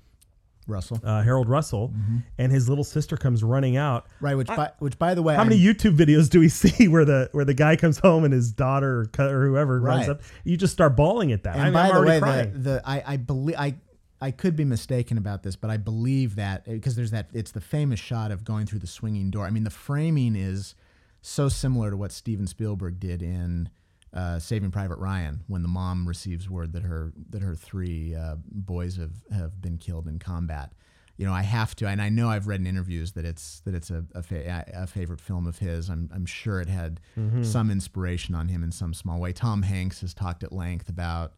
Russell, 0.70 1.00
uh, 1.04 1.22
Harold 1.24 1.50
Russell 1.50 1.92
and 2.38 2.52
his 2.52 2.70
little 2.70 2.84
sister 2.84 3.18
comes 3.18 3.44
running 3.44 3.76
out 3.78 4.08
right? 4.22 4.36
Which, 4.36 4.48
by, 4.48 4.72
which, 4.80 4.98
by 5.00 5.14
the 5.16 5.22
way, 5.22 5.36
how 5.36 5.44
many 5.44 5.56
I'm- 5.56 5.74
YouTube 5.76 5.98
videos 5.98 6.30
do 6.30 6.40
we 6.40 6.50
see 6.64 6.88
where 6.88 7.06
the 7.06 7.30
where 7.32 7.46
the 7.46 7.54
guy 7.54 7.76
comes 7.76 7.98
home 8.00 8.24
and 8.24 8.34
his 8.34 8.52
daughter 8.52 9.02
or, 9.02 9.06
co- 9.08 9.30
or 9.30 9.46
whoever 9.48 9.80
runs 9.82 10.08
Right. 10.08 10.16
up? 10.18 10.22
You 10.44 10.56
just 10.58 10.72
start 10.74 10.96
bawling 10.96 11.32
at 11.32 11.44
that. 11.44 11.56
And 11.56 11.62
I 11.62 11.66
mean, 11.66 11.74
by 11.74 11.82
I'm 11.84 11.90
the 11.90 11.96
already 11.96 12.12
way, 12.12 12.20
crying. 12.20 12.54
the, 12.54 12.60
the 12.60 12.82
I, 12.86 13.04
I 13.14 13.18
believe 13.18 13.56
I 13.58 13.76
I 14.22 14.32
could 14.32 14.56
be 14.56 14.66
mistaken 14.66 15.18
about 15.18 15.44
this, 15.44 15.56
but 15.56 15.70
I 15.70 15.78
believe 15.78 16.36
that 16.36 16.66
because 16.66 16.96
there's 16.96 17.12
that 17.12 17.30
it's 17.34 17.52
the 17.52 17.62
famous 17.62 18.00
shot 18.00 18.32
of 18.32 18.44
going 18.44 18.66
through 18.66 18.80
the 18.80 18.88
swinging 18.88 19.32
door. 19.32 19.46
I 19.46 19.50
mean, 19.50 19.64
the 19.64 19.70
framing 19.70 20.36
is 20.36 20.76
so 21.22 21.48
similar 21.50 21.90
to 21.90 21.98
what 21.98 22.12
Steven 22.12 22.46
Spielberg 22.48 23.00
did 23.00 23.22
in 23.22 23.70
uh, 24.14 24.40
Saving 24.40 24.72
Private 24.72 24.98
Ryan 24.98 25.44
when 25.48 25.62
the 25.62 25.68
mom 25.68 26.08
receives 26.08 26.50
word 26.50 26.74
that 26.74 26.84
her 26.84 27.14
that 27.30 27.42
her 27.42 27.56
three 27.56 28.16
uh, 28.16 28.36
boys 28.46 28.98
have 28.98 29.14
have 29.32 29.62
been 29.62 29.78
killed 29.78 30.08
in 30.08 30.20
combat. 30.20 30.74
You 31.18 31.26
know, 31.26 31.34
I 31.34 31.42
have 31.42 31.76
to, 31.76 31.88
and 31.88 32.02
I 32.02 32.08
know 32.08 32.30
I've 32.30 32.48
read 32.48 32.62
in 32.62 32.66
interviews 32.68 33.12
that 33.12 33.26
it's 33.26 33.60
that 33.66 33.76
it's 33.76 33.90
a 33.92 34.06
a, 34.16 34.24
fa- 34.24 34.64
a 34.74 34.88
favorite 34.88 35.20
film 35.22 35.46
of 35.48 35.60
his. 35.60 35.90
I'm 35.90 36.10
I'm 36.14 36.26
sure 36.26 36.62
it 36.62 36.70
had 36.70 37.02
some 37.44 37.70
inspiration 37.70 38.34
on 38.36 38.48
him 38.48 38.64
in 38.64 38.72
some 38.72 38.94
small 38.94 39.20
way. 39.20 39.34
Tom 39.34 39.64
Hanks 39.64 40.02
has 40.02 40.14
talked 40.14 40.44
at 40.44 40.52
length 40.54 40.88
about 40.90 41.34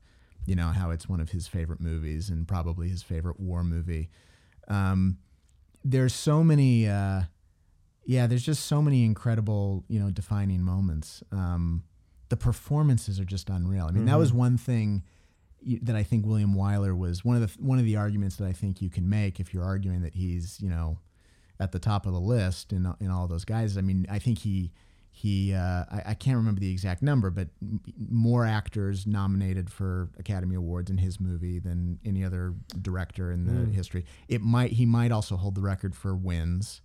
you 0.46 0.56
know 0.56 0.68
how 0.68 0.92
it's 0.92 1.10
one 1.10 1.20
of 1.20 1.32
his 1.32 1.48
favorite 1.48 1.82
movies 1.82 2.30
and 2.30 2.48
probably 2.48 2.90
his 2.90 3.02
favorite 3.04 3.40
war 3.40 3.64
movie. 3.64 4.10
Um, 4.68 5.18
there's 5.84 6.14
so 6.14 6.44
many, 6.44 6.88
uh, 6.88 7.24
yeah, 8.06 8.28
there's 8.28 8.44
just 8.46 8.66
so 8.66 8.82
many 8.84 9.04
incredible, 9.04 9.84
you 9.88 10.00
know, 10.00 10.12
defining 10.12 10.62
moments. 10.62 11.24
Um, 11.32 11.84
the 12.32 12.38
performances 12.38 13.20
are 13.20 13.26
just 13.26 13.50
unreal. 13.50 13.86
I 13.86 13.92
mean, 13.92 14.06
that 14.06 14.18
was 14.18 14.32
one 14.32 14.58
thing 14.58 15.04
that 15.84 15.98
I 15.98 16.02
think 16.02 16.26
William 16.26 16.56
Wyler 16.56 16.98
was 16.98 17.26
one 17.26 17.36
of 17.36 17.42
the 17.42 17.62
one 17.62 17.78
of 17.78 17.84
the 17.84 17.98
arguments 17.98 18.38
that 18.38 18.48
I 18.48 18.54
think 18.54 18.82
you 18.82 18.90
can 18.90 19.10
make 19.10 19.42
if 19.42 19.54
you're 19.54 19.66
arguing 19.66 20.02
that 20.02 20.16
he's, 20.16 20.60
you 20.62 20.70
know, 20.70 20.98
at 21.60 21.74
the 21.74 21.78
top 21.78 22.06
of 22.06 22.14
the 22.14 22.22
list 22.22 22.72
in 22.72 22.92
in 23.02 23.12
all 23.12 23.28
those 23.28 23.44
guys. 23.44 23.78
I 23.78 23.82
mean, 23.82 24.08
I 24.10 24.18
think 24.18 24.40
he 24.40 24.72
he 25.12 25.54
uh, 25.54 25.84
I, 25.92 26.04
I 26.08 26.14
can't 26.14 26.38
remember 26.38 26.62
the 26.62 26.72
exact 26.72 27.02
number, 27.02 27.30
but 27.30 27.50
more 28.10 28.46
actors 28.46 29.06
nominated 29.06 29.70
for 29.70 30.10
Academy 30.18 30.56
Awards 30.56 30.90
in 30.90 31.00
his 31.00 31.20
movie 31.20 31.60
than 31.60 32.00
any 32.06 32.24
other 32.24 32.54
director 32.82 33.30
in 33.30 33.44
the 33.44 33.74
history. 33.74 34.06
It 34.30 34.42
might 34.42 34.72
he 34.72 34.86
might 34.86 35.12
also 35.12 35.36
hold 35.36 35.56
the 35.56 35.62
record 35.62 35.96
for 35.96 36.16
wins 36.16 36.80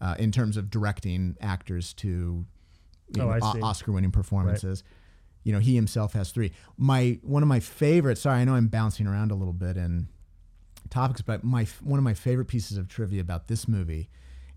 uh, 0.00 0.16
in 0.18 0.32
terms 0.32 0.56
of 0.56 0.70
directing 0.70 1.36
actors 1.40 1.92
to 1.94 2.46
you 3.14 3.22
Oh, 3.22 3.30
know, 3.30 3.38
O-. 3.42 3.62
Oscar-winning 3.62 4.10
performances. 4.12 4.82
You 5.44 5.52
know, 5.52 5.58
he 5.60 5.74
himself 5.76 6.12
has 6.14 6.30
three. 6.32 6.52
My 6.76 7.18
one 7.22 7.42
of 7.42 7.48
my 7.48 7.60
favorites. 7.60 8.22
Sorry, 8.22 8.40
I 8.40 8.44
know 8.44 8.54
I'm 8.54 8.66
bouncing 8.68 9.06
around 9.06 9.30
a 9.30 9.34
little 9.36 9.52
bit 9.54 9.76
in 9.76 10.08
topics, 10.90 11.22
but 11.22 11.44
my 11.44 11.66
one 11.82 11.98
of 11.98 12.04
my 12.04 12.14
favorite 12.14 12.46
pieces 12.46 12.76
of 12.76 12.88
trivia 12.88 13.20
about 13.20 13.46
this 13.48 13.68
movie 13.68 14.08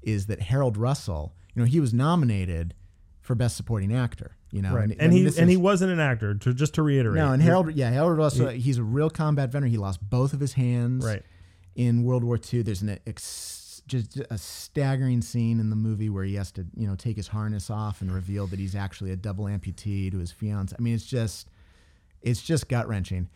is 0.01 0.25
that 0.27 0.41
Harold 0.41 0.77
Russell. 0.77 1.35
You 1.53 1.62
know, 1.62 1.65
he 1.67 1.79
was 1.79 1.93
nominated 1.93 2.73
for 3.21 3.35
Best 3.35 3.55
Supporting 3.57 3.93
Actor. 3.93 4.35
You 4.51 4.63
know, 4.63 4.73
right, 4.73 4.89
and 4.99 5.13
mean, 5.13 5.27
he 5.31 5.39
and 5.39 5.47
he 5.47 5.57
wasn't 5.57 5.91
an 5.91 5.99
actor. 5.99 6.33
To, 6.33 6.53
just 6.55 6.73
to 6.75 6.81
reiterate, 6.81 7.17
no, 7.17 7.33
and 7.33 7.41
Harold, 7.43 7.71
yeah, 7.75 7.91
Harold 7.91 8.17
Russell. 8.17 8.47
he's 8.49 8.79
a 8.79 8.83
real 8.83 9.12
combat 9.12 9.51
veteran. 9.51 9.69
He 9.69 9.77
lost 9.77 9.99
both 10.09 10.33
of 10.33 10.39
his 10.39 10.53
hands 10.53 11.05
Right. 11.05 11.21
in 11.75 12.01
World 12.03 12.23
War 12.23 12.39
II. 12.51 12.63
There's 12.63 12.81
an 12.81 12.97
ex, 13.05 13.21
just 13.89 14.17
a 14.30 14.38
staggering 14.38 15.21
scene 15.21 15.60
in 15.60 15.69
the 15.69 15.75
movie 15.75 16.10
where 16.10 16.23
he 16.23 16.36
has 16.36 16.52
to, 16.54 16.65
you 16.75 16.88
know, 16.88 16.95
take 16.95 17.17
his 17.17 17.28
harness 17.28 17.69
off 17.69 18.02
and 18.02 18.12
reveal 18.13 18.47
that 18.47 18.60
he's 18.60 18.75
actually 18.75 19.12
a 19.12 19.15
double 19.17 19.45
amputee 19.45 20.10
to 20.12 20.17
his 20.19 20.32
fiance. 20.32 20.75
I 20.78 20.82
mean, 20.82 20.93
it's 20.95 21.06
just, 21.06 21.49
it's 22.21 22.41
just 22.41 22.69
gut 22.69 22.88
wrenching. 22.88 23.28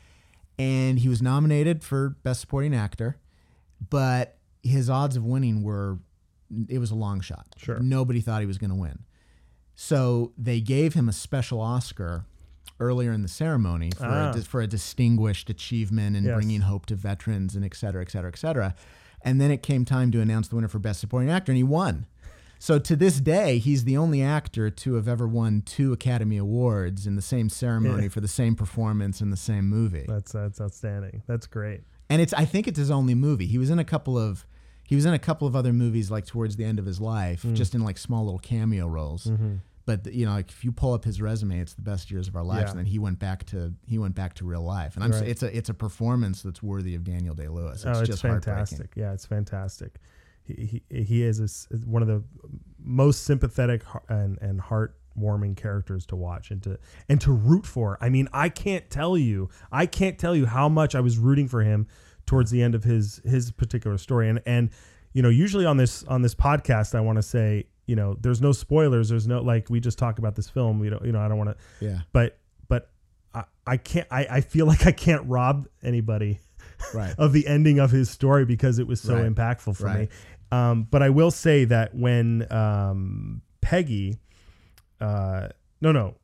And 0.58 1.00
he 1.00 1.10
was 1.10 1.22
nominated 1.22 1.84
for 1.84 2.10
Best 2.24 2.40
Supporting 2.42 2.74
Actor, 2.76 3.18
but 3.90 4.38
his 4.62 4.90
odds 4.90 5.16
of 5.18 5.26
winning 5.26 5.64
were, 5.64 5.98
it 6.70 6.78
was 6.80 6.92
a 6.92 6.96
long 6.96 7.20
shot. 7.22 7.48
Sure. 7.58 7.80
Nobody 7.80 8.22
thought 8.22 8.42
he 8.42 8.48
was 8.48 8.58
going 8.58 8.70
to 8.70 8.76
win. 8.76 9.00
So 9.76 10.32
they 10.38 10.62
gave 10.62 10.94
him 10.94 11.10
a 11.10 11.14
special 11.14 11.60
Oscar 11.60 12.26
earlier 12.80 13.12
in 13.12 13.22
the 13.24 13.28
ceremony 13.28 13.92
for, 13.92 14.06
Ah. 14.06 14.32
a, 14.32 14.42
for 14.42 14.62
a 14.62 14.68
distinguished 14.68 15.50
achievement 15.50 16.16
in 16.16 16.24
Yes. 16.26 16.36
bringing 16.36 16.62
hope 16.62 16.86
to 16.88 16.96
veterans 16.96 17.56
and 17.56 17.66
et 17.66 17.76
cetera, 17.76 18.02
et 18.04 18.12
cetera, 18.12 18.30
et 18.32 18.38
cetera. 18.38 18.76
And 19.24 19.40
then 19.40 19.52
it 19.52 19.64
came 19.64 19.86
time 19.86 20.12
to 20.12 20.22
announce 20.22 20.48
the 20.50 20.56
winner 20.56 20.68
for 20.68 20.80
Best 20.80 21.00
Supporting 21.00 21.30
Actor, 21.30 21.52
and 21.52 21.58
he 21.58 21.64
won. 21.64 22.06
So 22.60 22.80
to 22.80 22.96
this 22.96 23.20
day, 23.20 23.58
he's 23.58 23.84
the 23.84 23.98
only 23.98 24.22
actor 24.22 24.70
to 24.70 24.94
have 24.94 25.08
ever 25.08 25.28
won 25.28 25.62
two 25.66 25.92
Academy 25.92 26.38
Awards 26.38 27.06
in 27.06 27.16
the 27.16 27.22
same 27.22 27.50
ceremony 27.50 28.04
Yeah. 28.04 28.10
for 28.10 28.22
the 28.22 28.28
same 28.28 28.56
performance 28.56 29.20
in 29.22 29.32
the 29.32 29.38
same 29.38 29.68
movie. 29.70 30.06
That's 30.08 30.32
that's 30.32 30.62
outstanding. 30.62 31.24
That's 31.28 31.46
great. 31.48 31.82
And 32.10 32.22
it's 32.22 32.34
I 32.34 32.46
think 32.46 32.68
it's 32.68 32.78
his 32.80 32.90
only 32.92 33.16
movie. 33.16 33.48
He 33.48 33.58
was 33.58 33.70
in 33.70 33.80
a 33.80 33.84
couple 33.84 34.18
of 34.18 34.46
he 34.86 34.96
was 34.96 35.06
in 35.06 35.14
a 35.14 35.20
couple 35.20 35.48
of 35.48 35.56
other 35.58 35.74
movies 35.74 36.10
like 36.12 36.26
towards 36.26 36.56
the 36.58 36.64
end 36.66 36.80
of 36.80 36.86
his 36.86 37.00
life, 37.02 37.44
Mm. 37.44 37.54
just 37.56 37.74
in 37.76 37.82
like 37.84 37.98
small 37.98 38.24
little 38.26 38.40
cameo 38.40 38.88
roles. 38.88 39.26
Mm-hmm. 39.26 39.56
But 39.86 40.12
you 40.14 40.26
know, 40.26 40.32
like 40.34 40.50
if 40.50 40.64
you 40.64 40.72
pull 40.72 40.94
up 40.94 41.04
his 41.04 41.22
resume, 41.22 41.60
it's 41.60 41.74
the 41.74 41.82
best 41.82 42.10
years 42.10 42.28
of 42.28 42.36
our 42.36 42.44
lives. 42.44 42.64
Yeah. 42.66 42.70
And 42.72 42.80
then 42.80 42.86
he 42.86 43.00
went 43.00 43.20
back 43.20 43.46
to 43.48 43.74
he 43.86 43.98
went 43.98 44.16
back 44.16 44.34
to 44.36 44.46
real 44.46 44.64
life, 44.64 44.96
and 44.96 45.04
I'm 45.04 45.12
Right. 45.12 45.28
it's 45.28 45.44
a 45.44 45.56
it's 45.56 45.70
a 45.70 45.74
performance 45.74 46.42
that's 46.42 46.64
worthy 46.64 46.96
of 46.96 47.04
Daniel 47.04 47.36
Day 47.36 47.48
Lewis. 47.48 47.84
It's 47.84 47.98
oh, 47.98 48.00
it's 48.02 48.10
just 48.10 48.22
fantastic. 48.22 48.92
Yeah, 48.96 49.14
it's 49.14 49.26
fantastic. 49.26 49.96
He 50.44 50.82
he, 50.90 51.04
he 51.04 51.24
is 51.24 51.68
a 51.72 51.76
one 51.86 52.02
of 52.02 52.08
the 52.08 52.24
most 52.80 53.24
sympathetic 53.26 53.84
and 54.10 54.38
and 54.42 54.62
heartwarming 54.62 55.56
characters 55.58 56.06
to 56.08 56.16
watch 56.16 56.52
and 56.52 56.62
to 56.64 56.78
and 57.10 57.20
to 57.22 57.32
root 57.32 57.66
for. 57.66 57.98
I 58.02 58.10
mean, 58.10 58.28
I 58.34 58.50
can't 58.50 58.90
tell 58.90 59.18
you, 59.18 59.50
I 59.72 59.86
can't 59.86 60.18
tell 60.18 60.36
you 60.36 60.46
how 60.46 60.70
much 60.70 60.96
I 60.96 61.00
was 61.02 61.18
rooting 61.18 61.48
for 61.48 61.62
him 61.62 61.88
towards 62.26 62.52
the 62.52 62.62
end 62.62 62.76
of 62.76 62.84
his 62.84 63.22
his 63.26 63.52
particular 63.52 63.98
story. 63.98 64.30
And 64.30 64.42
and 64.46 64.70
you 65.14 65.22
know, 65.22 65.30
usually 65.30 65.66
on 65.66 65.78
this 65.78 66.04
on 66.06 66.22
this 66.24 66.36
podcast, 66.36 66.96
I 66.96 67.02
want 67.02 67.18
to 67.18 67.24
say, 67.24 67.66
you 67.86 67.96
know, 67.96 68.16
there's 68.22 68.42
no 68.42 68.52
spoilers. 68.52 69.10
There's 69.10 69.28
no 69.28 69.42
like 69.42 69.70
we 69.70 69.80
just 69.80 69.98
talk 69.98 70.20
about 70.20 70.36
this 70.36 70.50
film. 70.50 70.84
You 70.84 70.92
know, 70.92 71.02
you 71.04 71.12
know, 71.12 71.20
I 71.20 71.28
don't 71.28 71.38
want 71.38 71.50
to 71.52 71.86
Yeah, 71.86 72.00
but 72.12 72.38
but 72.68 72.90
I, 73.34 73.44
I 73.68 73.78
can't 73.78 74.08
I, 74.12 74.26
I 74.30 74.42
feel 74.42 74.66
like 74.66 74.86
I 74.86 74.92
can't 74.92 75.24
rob 75.28 75.68
anybody 75.82 76.40
right. 76.94 77.14
of 77.18 77.34
the 77.34 77.48
ending 77.48 77.80
of 77.80 77.92
his 77.92 78.10
story 78.10 78.46
because 78.46 78.80
it 78.80 78.88
was 78.88 79.02
so 79.02 79.16
Right. 79.16 79.34
impactful 79.34 79.76
for 79.78 79.90
me. 79.94 80.10
Um, 80.52 80.84
but 80.90 81.02
I 81.02 81.10
will 81.10 81.32
say 81.32 81.66
that 81.66 81.96
when 81.96 82.46
um, 82.52 83.42
Peggy, 83.62 84.18
uh, 85.02 85.48
no 85.82 85.92
no, 85.92 86.16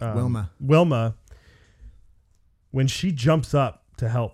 um, 0.00 0.14
Wilma. 0.16 0.50
Wilma, 0.58 1.14
when 2.70 2.86
she 2.86 3.12
jumps 3.12 3.54
up 3.54 3.84
to 3.98 4.08
help, 4.08 4.32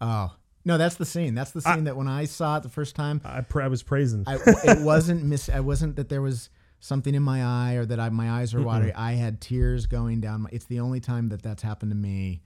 Oh 0.00 0.32
no, 0.64 0.78
that's 0.78 0.94
the 0.94 1.04
scene. 1.04 1.34
That's 1.34 1.50
the 1.50 1.60
scene 1.60 1.84
that 1.84 1.96
when 1.96 2.08
I 2.08 2.24
saw 2.24 2.56
it 2.58 2.62
the 2.62 2.68
first 2.68 2.94
time, 2.94 3.20
I, 3.24 3.40
pra- 3.40 3.64
I 3.64 3.68
was 3.68 3.82
praising. 3.82 4.24
I, 4.26 4.38
it 4.64 4.82
wasn't 4.82 5.24
miss. 5.24 5.48
I 5.48 5.60
wasn't 5.60 5.96
that 5.96 6.08
there 6.08 6.22
was 6.22 6.50
something 6.78 7.14
in 7.14 7.22
my 7.22 7.44
eye 7.44 7.74
or 7.74 7.86
that 7.86 7.98
I, 7.98 8.08
my 8.10 8.30
eyes 8.30 8.54
were 8.54 8.62
watery. 8.62 8.92
I 8.92 9.12
had 9.12 9.40
tears 9.40 9.86
going 9.86 10.20
down. 10.20 10.42
My, 10.42 10.50
it's 10.52 10.66
the 10.66 10.80
only 10.80 11.00
time 11.00 11.28
that 11.30 11.42
that's 11.42 11.62
happened 11.62 11.90
to 11.90 11.96
me 11.96 12.42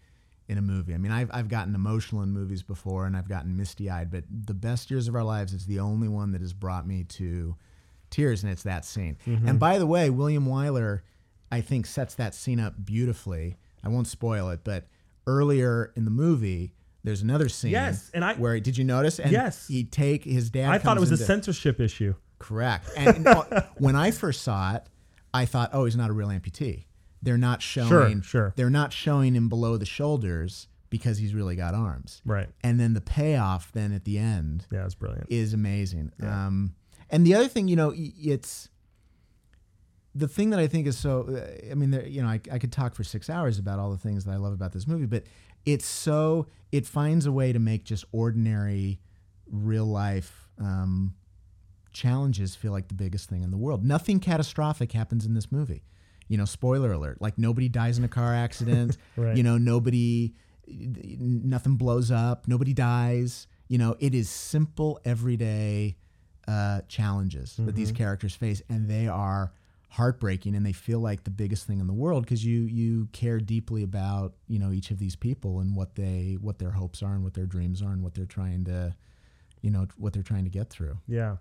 in 0.49 0.57
a 0.59 0.63
movie. 0.63 0.95
I 0.95 0.99
mean, 0.99 1.13
I've 1.13 1.31
I've 1.33 1.49
gotten 1.49 1.75
emotional 1.75 2.23
in 2.23 2.31
movies 2.31 2.63
before, 2.63 3.07
and 3.07 3.17
I've 3.17 3.29
gotten 3.29 3.57
misty 3.57 3.91
eyed. 3.91 4.11
But 4.11 4.25
the 4.31 4.55
best 4.55 4.91
years 4.91 5.09
of 5.09 5.15
our 5.15 5.25
lives 5.25 5.53
is 5.53 5.67
the 5.67 5.81
only 5.81 6.09
one 6.09 6.33
that 6.33 6.41
has 6.41 6.53
brought 6.53 6.87
me 6.87 7.05
to 7.05 7.57
tears, 8.09 8.43
and 8.43 8.53
it's 8.53 8.63
that 8.63 8.85
scene. 8.85 9.19
Mm-hmm. 9.27 9.49
And 9.49 9.59
by 9.59 9.79
the 9.79 9.87
way, 9.87 10.09
William 10.09 10.47
Wyler, 10.47 11.01
I 11.53 11.61
think, 11.61 11.85
sets 11.85 12.15
that 12.15 12.35
scene 12.35 12.61
up 12.61 12.75
beautifully. 12.83 13.57
I 13.85 13.89
won't 13.89 14.07
spoil 14.07 14.49
it, 14.51 14.61
but 14.65 14.87
earlier 15.27 15.93
in 15.97 16.07
the 16.07 16.11
movie. 16.11 16.73
There's 17.07 17.23
another 17.23 17.49
scene. 17.49 17.71
Yes, 17.71 18.11
and 18.13 18.25
I- 18.25 18.35
where 18.35 18.59
did 18.59 18.77
you 18.77 18.83
notice? 18.85 19.21
And 19.21 19.31
Yes. 19.31 19.69
he 19.69 19.85
take 19.85 20.25
his 20.25 20.51
dad. 20.51 20.71
I 20.71 20.79
thought 20.79 20.97
it 20.97 21.01
was 21.01 21.13
a 21.13 21.17
censorship 21.17 21.81
issue. 21.81 22.15
Correct. 22.41 22.91
And, 22.97 23.17
and, 23.19 23.27
uh, 23.29 23.63
when 23.79 23.95
I 23.95 24.11
first 24.11 24.43
saw 24.43 24.75
it, 24.75 24.83
I 25.33 25.45
thought, 25.47 25.71
oh, 25.73 25.85
he's 25.85 25.95
not 25.97 26.11
a 26.11 26.13
real 26.13 26.29
amputee. 26.29 26.87
They're 27.23 27.39
not 27.39 27.63
showing. 27.63 28.23
sure. 28.23 28.23
sure. 28.23 28.53
They're 28.57 28.71
not 28.71 28.93
showing 28.93 29.35
him 29.37 29.49
below 29.49 29.77
the 29.77 29.87
shoulders 29.87 30.67
because 30.91 31.19
he's 31.19 31.33
really 31.33 31.55
got 31.55 31.75
arms. 31.75 32.23
Right. 32.25 32.49
And 32.65 32.81
then 32.81 32.95
the 32.95 33.01
payoff, 33.01 33.71
then 33.73 33.93
at 33.93 34.05
the 34.05 34.19
end, 34.19 34.67
Yeah, 34.73 34.85
it's 34.85 34.95
brilliant. 34.97 35.27
is 35.31 35.55
amazing. 35.55 36.11
Um, 36.23 36.75
and 37.09 37.25
the 37.25 37.35
other 37.37 37.47
thing, 37.49 37.69
you 37.69 37.77
know, 37.77 37.93
it's 37.97 38.69
the 40.15 40.29
thing 40.29 40.51
that 40.51 40.59
I 40.61 40.67
think 40.67 40.87
is 40.87 40.97
so. 40.99 41.27
uh, 41.29 41.71
I 41.71 41.75
mean, 41.75 41.91
there, 41.91 42.07
you 42.07 42.23
know, 42.23 42.29
I, 42.29 42.41
I 42.51 42.59
could 42.59 42.73
talk 42.73 42.95
for 42.95 43.05
six 43.05 43.29
hours 43.31 43.59
about 43.61 43.79
all 43.79 43.91
the 43.91 43.99
things 43.99 44.25
that 44.25 44.33
I 44.33 44.37
love 44.37 44.53
about 44.53 44.73
this 44.73 44.87
movie, 44.87 45.07
but 45.07 45.25
it's 45.67 45.85
so 45.85 46.47
it 46.73 46.87
finds 46.87 47.27
a 47.27 47.33
way 47.33 47.53
to 47.53 47.59
make 47.59 47.85
just 47.85 48.05
ordinary, 48.13 49.01
real 49.51 49.85
life 49.87 50.49
um, 50.59 51.15
challenges 51.93 52.55
feel 52.55 52.73
like 52.73 52.89
the 52.89 52.95
biggest 52.95 53.29
thing 53.29 53.43
in 53.43 53.51
the 53.51 53.57
world. 53.57 53.85
Nothing 53.85 54.21
catastrophic 54.21 54.93
happens 54.93 55.27
in 55.27 55.35
this 55.35 55.51
movie. 55.51 55.83
You 56.29 56.39
know, 56.39 56.45
spoiler 56.45 56.93
alert: 56.93 57.21
like 57.21 57.37
nobody 57.39 57.69
dies 57.69 57.99
in 57.99 58.05
a 58.05 58.09
car 58.09 58.35
accident. 58.35 58.97
Right. 59.17 59.37
You 59.37 59.43
know, 59.43 59.57
nobody, 59.57 60.35
nothing 60.69 61.77
blows 61.77 62.11
up. 62.11 62.47
Nobody 62.49 62.75
dies. 62.75 63.47
You 63.69 63.79
know, 63.79 63.97
it 63.99 64.15
is 64.15 64.29
simple, 64.29 65.01
everyday 65.05 65.97
uh, 66.47 66.83
challenges 66.89 67.55
that 67.59 67.75
these 67.75 67.93
characters 67.93 68.35
face, 68.35 68.63
and 68.69 68.89
they 68.89 69.09
are 69.09 69.53
heartbreaking, 69.89 70.55
and 70.55 70.67
they 70.67 70.73
feel 70.73 71.01
like 71.01 71.25
the 71.25 71.31
biggest 71.31 71.67
thing 71.67 71.81
in 71.81 71.87
the 71.87 71.93
world 71.95 72.25
because 72.25 72.45
you 72.45 72.63
you 72.63 73.09
care 73.13 73.39
deeply 73.39 73.83
about 73.83 74.35
you 74.49 74.59
know 74.59 74.73
each 74.73 74.91
of 74.91 74.99
these 74.99 75.17
people 75.17 75.61
and 75.61 75.77
what 75.77 75.95
they 75.95 76.37
what 76.41 76.59
their 76.59 76.73
hopes 76.73 77.03
are 77.03 77.15
and 77.15 77.23
what 77.25 77.35
their 77.35 77.47
dreams 77.47 77.83
are 77.83 77.93
and 77.93 78.03
what 78.03 78.15
they're 78.15 78.25
trying 78.27 78.65
to, 78.65 78.95
you 79.63 79.71
know, 79.71 79.87
what 79.97 80.13
they're 80.13 80.23
trying 80.23 80.45
to 80.45 80.51
get 80.51 80.71
through. 80.71 80.99
Yeah. 81.07 81.37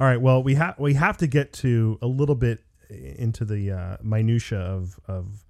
All 0.00 0.06
right. 0.06 0.20
Well, 0.20 0.42
we 0.42 0.54
have 0.54 0.78
we 0.78 0.94
have 0.94 1.16
to 1.18 1.26
get 1.26 1.52
to 1.54 1.98
a 2.02 2.06
little 2.06 2.34
bit 2.36 2.62
into 2.88 3.44
the 3.44 3.72
uh, 3.72 3.96
minutia 4.02 4.58
of 4.60 4.98
of 5.06 5.44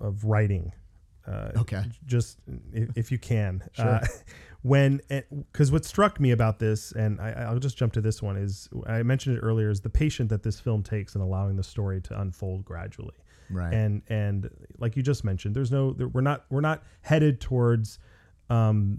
of 0.00 0.24
writing. 0.24 0.72
Uh, 1.26 1.50
Okay. 1.56 1.84
Just 2.06 2.38
if, 2.72 2.88
if 2.96 3.12
you 3.12 3.18
can. 3.18 3.62
Sure. 3.72 3.86
Uh, 3.86 4.06
when 4.62 5.00
because 5.52 5.70
what 5.70 5.84
struck 5.84 6.18
me 6.18 6.32
about 6.32 6.58
this, 6.58 6.92
and 6.92 7.20
I, 7.20 7.30
I'll 7.30 7.58
just 7.58 7.76
jump 7.76 7.92
to 7.94 8.00
this 8.00 8.20
one 8.20 8.36
is 8.36 8.68
I 8.86 9.02
mentioned 9.02 9.36
it 9.36 9.40
earlier 9.40 9.70
is 9.70 9.80
the 9.80 9.90
patient 9.90 10.30
that 10.30 10.42
this 10.42 10.58
film 10.58 10.82
takes 10.82 11.14
in 11.14 11.20
allowing 11.20 11.56
the 11.56 11.62
story 11.62 12.00
to 12.02 12.20
unfold 12.20 12.64
gradually. 12.64 13.14
Right. 13.50 13.72
And 13.72 14.02
and 14.08 14.50
like 14.78 14.96
you 14.96 15.02
just 15.02 15.24
mentioned, 15.24 15.54
there's 15.54 15.70
no 15.70 15.92
there, 15.92 16.08
we're 16.08 16.20
not 16.20 16.44
we're 16.50 16.60
not 16.60 16.82
headed 17.02 17.40
towards 17.40 17.98
um, 18.50 18.98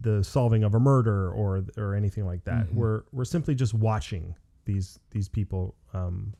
the 0.00 0.22
solving 0.22 0.64
of 0.64 0.74
a 0.74 0.80
murder 0.80 1.30
or 1.32 1.64
or 1.76 1.94
anything 1.94 2.26
like 2.26 2.44
that. 2.44 2.66
Mm-hmm. 2.66 2.76
We're 2.76 3.02
we're 3.12 3.24
simply 3.24 3.54
just 3.54 3.74
watching 3.74 4.34
these 4.66 4.98
these 5.10 5.28
people. 5.28 5.74
Um, 5.94 6.34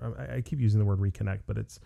I, 0.00 0.36
I 0.36 0.40
keep 0.40 0.60
using 0.60 0.80
the 0.80 0.86
word 0.86 0.98
reconnect, 0.98 1.40
but 1.46 1.58
it's 1.58 1.80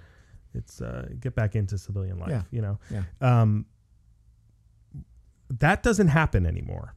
it's 0.54 0.80
uh, 0.80 1.08
get 1.20 1.34
back 1.34 1.54
into 1.54 1.76
civilian 1.76 2.18
life. 2.18 2.30
Yeah. 2.30 2.42
You 2.50 2.62
know, 2.62 2.78
yeah. 2.90 3.02
um, 3.20 3.66
that 5.50 5.82
doesn't 5.82 6.08
happen 6.08 6.46
anymore. 6.46 6.94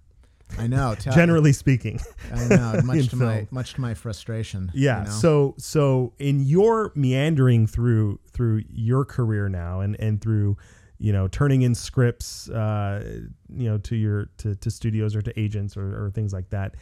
I 0.57 0.67
know. 0.67 0.95
Tell, 0.99 1.13
Generally 1.13 1.53
speaking, 1.53 1.99
I 2.33 2.47
know. 2.47 2.81
Much 2.83 3.09
to 3.09 3.15
my 3.15 3.47
much 3.51 3.75
to 3.75 3.81
my 3.81 3.93
frustration. 3.93 4.71
Yeah. 4.73 4.99
you 4.99 5.05
know? 5.05 5.11
So 5.11 5.55
so 5.57 6.13
in 6.19 6.39
your 6.39 6.91
meandering 6.95 7.67
through 7.67 8.19
through 8.31 8.63
your 8.69 9.05
career 9.05 9.49
now 9.49 9.81
and 9.81 9.95
and 9.99 10.21
through 10.21 10.57
you 10.97 11.13
know 11.13 11.27
turning 11.27 11.61
in 11.61 11.75
scripts 11.75 12.49
uh, 12.49 13.21
you 13.49 13.69
know 13.69 13.77
to 13.79 13.95
your 13.95 14.25
to, 14.37 14.55
to 14.55 14.71
studios 14.71 15.15
or 15.15 15.21
to 15.21 15.39
agents 15.39 15.77
or, 15.77 16.05
or 16.05 16.11
things 16.11 16.33
like 16.33 16.49
that, 16.49 16.75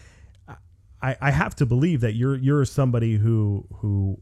I, 1.01 1.15
I 1.21 1.31
have 1.31 1.55
to 1.55 1.65
believe 1.65 2.01
that 2.01 2.13
you're 2.13 2.35
you're 2.35 2.65
somebody 2.65 3.15
who 3.17 3.65
who 3.75 4.19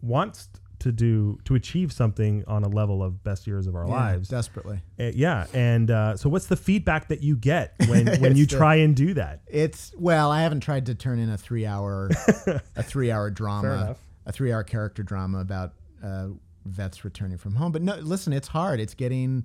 wants 0.00 0.48
to 0.80 0.92
do 0.92 1.38
to 1.44 1.54
achieve 1.54 1.92
something 1.92 2.44
on 2.46 2.62
a 2.64 2.68
level 2.68 3.02
of 3.02 3.22
best 3.24 3.46
years 3.46 3.66
of 3.66 3.74
our 3.74 3.86
Yeah, 3.86 3.92
lives. 3.94 4.28
desperately. 4.28 4.80
Uh, 5.00 5.10
yeah. 5.14 5.46
And 5.54 5.90
uh, 5.90 6.16
so 6.16 6.28
what's 6.28 6.46
the 6.46 6.56
feedback 6.56 7.08
that 7.08 7.22
you 7.22 7.36
get 7.36 7.74
when 7.88 8.06
when 8.20 8.36
you 8.36 8.44
It's 8.44 8.52
the- 8.52 8.58
try 8.58 8.76
and 8.76 8.94
do 8.94 9.14
that? 9.14 9.40
It's 9.46 9.92
well, 9.98 10.30
I 10.30 10.42
haven't 10.42 10.60
tried 10.60 10.86
to 10.86 10.94
turn 10.94 11.18
in 11.18 11.30
a 11.30 11.38
three 11.38 11.66
hour 11.66 12.10
a 12.76 12.82
three 12.82 13.10
hour 13.10 13.30
drama, 13.30 13.96
a 14.26 14.32
three 14.32 14.52
hour 14.52 14.64
character 14.64 15.02
drama 15.02 15.38
about 15.40 15.72
uh, 16.02 16.28
vets 16.64 17.04
returning 17.04 17.38
from 17.38 17.54
home. 17.54 17.72
But 17.72 17.82
no, 17.82 17.96
listen, 17.96 18.32
it's 18.32 18.48
hard. 18.48 18.80
It's 18.80 18.94
getting, 18.94 19.44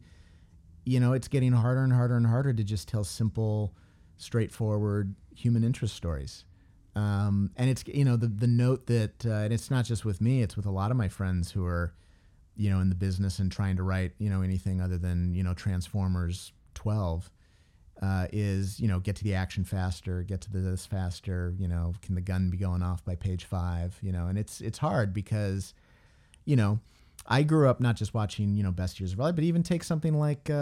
you 0.86 1.00
know, 1.00 1.14
it's 1.14 1.28
getting 1.28 1.54
harder 1.54 1.84
and 1.84 1.94
harder 1.94 2.16
and 2.18 2.28
harder 2.28 2.52
to 2.54 2.64
just 2.64 2.88
tell 2.88 3.04
simple, 3.04 3.74
straightforward 4.18 5.16
human 5.36 5.64
interest 5.64 5.96
stories. 5.96 6.46
Um, 6.96 7.52
and 7.56 7.70
it's 7.70 7.84
you 7.88 8.04
know 8.04 8.18
the 8.18 8.28
the 8.28 8.48
note 8.48 8.88
that 8.88 9.26
uh, 9.26 9.30
and 9.30 9.54
it's 9.54 9.72
not 9.72 9.86
just 9.86 10.04
with 10.04 10.20
me; 10.22 10.42
it's 10.42 10.56
with 10.56 10.66
a 10.66 10.72
lot 10.72 10.92
of 10.92 10.98
my 10.98 11.08
friends 11.08 11.52
who 11.52 11.66
are, 11.66 11.94
you 12.56 12.70
know, 12.70 12.80
in 12.80 12.90
the 12.90 12.96
business 12.96 13.40
and 13.40 13.52
trying 13.52 13.78
to 13.78 13.84
write 13.84 14.12
you 14.18 14.30
know 14.30 14.42
anything 14.42 14.82
other 14.82 14.98
than 14.98 15.34
you 15.34 15.44
know 15.44 15.54
Transformers 15.54 16.52
twelve 16.74 17.32
uh, 18.02 18.28
is 18.34 18.80
you 18.80 18.88
know 18.88 19.00
get 19.00 19.16
to 19.18 19.24
the 19.24 19.36
action 19.36 19.64
faster, 19.64 20.24
get 20.24 20.42
to 20.42 20.52
this 20.52 20.86
faster. 20.86 21.54
You 21.58 21.68
know, 21.68 21.94
can 22.02 22.16
the 22.16 22.22
gun 22.22 22.50
be 22.50 22.58
going 22.58 22.82
off 22.82 23.06
by 23.06 23.16
page 23.16 23.46
five? 23.46 23.98
You 24.02 24.12
know, 24.12 24.28
and 24.28 24.38
it's 24.38 24.60
it's 24.60 24.80
hard 24.80 25.14
because, 25.14 25.74
you 26.46 26.56
know, 26.56 26.80
I 27.28 27.44
grew 27.44 27.70
up 27.70 27.80
not 27.80 27.96
just 27.96 28.14
watching 28.14 28.56
you 28.56 28.64
know 28.64 28.72
best 28.72 29.00
years 29.00 29.14
of 29.14 29.20
life, 29.20 29.36
but 29.36 29.44
even 29.44 29.64
take 29.64 29.84
something 29.84 30.18
like 30.18 30.50
uh, 30.50 30.54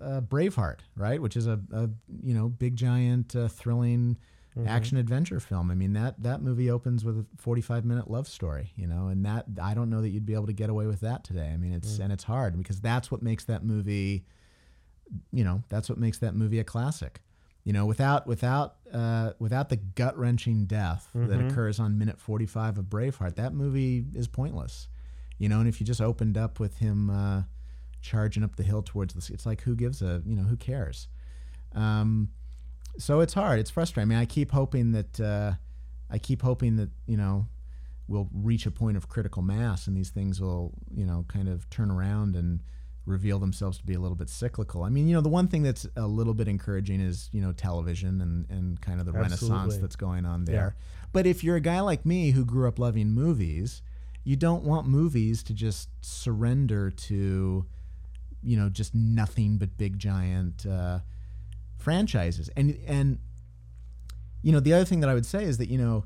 uh, 0.00 0.20
Braveheart, 0.22 0.80
right, 0.96 1.20
which 1.20 1.36
is 1.36 1.46
a, 1.46 1.60
a 1.72 1.88
you 2.22 2.34
know 2.34 2.48
big 2.48 2.76
giant 2.76 3.36
uh, 3.36 3.48
thrilling 4.56 4.70
action 4.70 4.96
adventure 4.96 5.40
film. 5.40 5.70
I 5.70 5.74
mean 5.74 5.92
that 5.92 6.22
that 6.22 6.42
movie 6.42 6.70
opens 6.70 7.04
with 7.04 7.18
a 7.18 7.26
45 7.38 7.84
minute 7.84 8.10
love 8.10 8.26
story, 8.26 8.72
you 8.76 8.86
know, 8.86 9.08
and 9.08 9.24
that 9.24 9.46
I 9.62 9.74
don't 9.74 9.90
know 9.90 10.00
that 10.02 10.08
you'd 10.08 10.26
be 10.26 10.34
able 10.34 10.46
to 10.46 10.52
get 10.52 10.70
away 10.70 10.86
with 10.86 11.00
that 11.00 11.24
today. 11.24 11.50
I 11.52 11.56
mean 11.56 11.72
it's 11.72 11.98
and 11.98 12.12
it's 12.12 12.24
hard 12.24 12.56
because 12.56 12.80
that's 12.80 13.10
what 13.10 13.22
makes 13.22 13.44
that 13.44 13.64
movie 13.64 14.24
you 15.30 15.44
know 15.44 15.62
that's 15.68 15.88
what 15.88 15.98
makes 15.98 16.18
that 16.18 16.34
movie 16.34 16.58
a 16.58 16.64
classic. 16.64 17.20
You 17.64 17.72
know 17.72 17.84
without 17.86 18.26
without 18.26 18.76
uh, 18.92 19.32
without 19.38 19.68
the 19.68 19.76
gut 19.76 20.16
wrenching 20.16 20.66
death 20.66 21.08
that 21.14 21.38
occurs 21.50 21.78
on 21.80 21.98
minute 21.98 22.18
45 22.18 22.78
of 22.78 22.84
braveheart 22.86 23.34
that 23.36 23.54
movie 23.54 24.04
is 24.14 24.28
pointless. 24.28 24.88
You 25.38 25.48
know 25.48 25.60
and 25.60 25.68
if 25.68 25.80
you 25.80 25.86
just 25.86 26.00
opened 26.00 26.38
up 26.38 26.60
with 26.60 26.78
him 26.78 27.10
uh, 27.10 27.42
charging 28.00 28.42
up 28.42 28.56
the 28.56 28.62
hill 28.62 28.82
towards 28.82 29.14
the 29.14 29.34
it's 29.34 29.44
like 29.46 29.62
who 29.62 29.74
gives 29.74 30.00
a 30.00 30.22
you 30.24 30.36
know 30.36 30.44
who 30.44 30.56
cares? 30.56 31.08
Um, 31.74 32.30
so 32.98 33.20
it's 33.20 33.34
hard 33.34 33.58
it's 33.58 33.70
frustrating 33.70 34.10
i 34.10 34.14
mean 34.14 34.18
i 34.18 34.24
keep 34.24 34.50
hoping 34.52 34.92
that 34.92 35.20
uh, 35.20 35.52
I 36.10 36.18
keep 36.18 36.42
hoping 36.42 36.76
that 36.76 36.90
you 37.06 37.16
know 37.16 37.46
we'll 38.08 38.28
reach 38.32 38.66
a 38.66 38.70
point 38.70 38.96
of 38.96 39.08
critical 39.08 39.42
mass 39.42 39.86
and 39.86 39.96
these 39.96 40.10
things 40.10 40.40
will 40.40 40.72
you 40.94 41.04
know 41.04 41.24
kind 41.28 41.48
of 41.48 41.68
turn 41.70 41.90
around 41.90 42.36
and 42.36 42.62
reveal 43.04 43.38
themselves 43.38 43.78
to 43.78 43.84
be 43.84 43.94
a 43.94 44.00
little 44.00 44.16
bit 44.16 44.28
cyclical. 44.28 44.82
I 44.82 44.88
mean, 44.88 45.06
you 45.06 45.14
know, 45.14 45.20
the 45.20 45.28
one 45.28 45.46
thing 45.46 45.62
that's 45.62 45.86
a 45.94 46.08
little 46.08 46.34
bit 46.34 46.48
encouraging 46.48 47.00
is 47.00 47.28
you 47.32 47.40
know 47.40 47.52
television 47.52 48.20
and 48.20 48.48
and 48.50 48.80
kind 48.80 49.00
of 49.00 49.06
the 49.06 49.12
renaissance 49.12 49.74
that's 49.80 49.96
going 49.96 50.24
on 50.26 50.44
there. 50.44 50.76
But 51.12 51.26
if 51.26 51.42
you're 51.42 51.56
a 51.56 51.60
guy 51.60 51.80
like 51.80 52.04
me 52.04 52.30
who 52.32 52.44
grew 52.44 52.68
up 52.68 52.78
loving 52.78 53.10
movies, 53.10 53.82
you 54.24 54.36
don't 54.36 54.64
want 54.64 54.86
movies 54.86 55.42
to 55.44 55.54
just 55.54 55.88
surrender 56.00 56.90
to 56.90 57.66
you 58.42 58.56
know 58.56 58.68
just 58.68 58.94
nothing 58.94 59.58
but 59.58 59.76
big 59.76 59.98
giant 59.98 60.66
uh, 60.66 61.00
franchises. 61.76 62.50
And 62.56 62.78
and 62.86 63.18
you 64.42 64.52
know 64.52 64.60
the 64.60 64.72
other 64.72 64.84
thing 64.84 65.00
that 65.00 65.10
i 65.10 65.14
would 65.14 65.26
say 65.26 65.42
is 65.42 65.58
that 65.58 65.68
you 65.68 65.78
know 65.78 66.04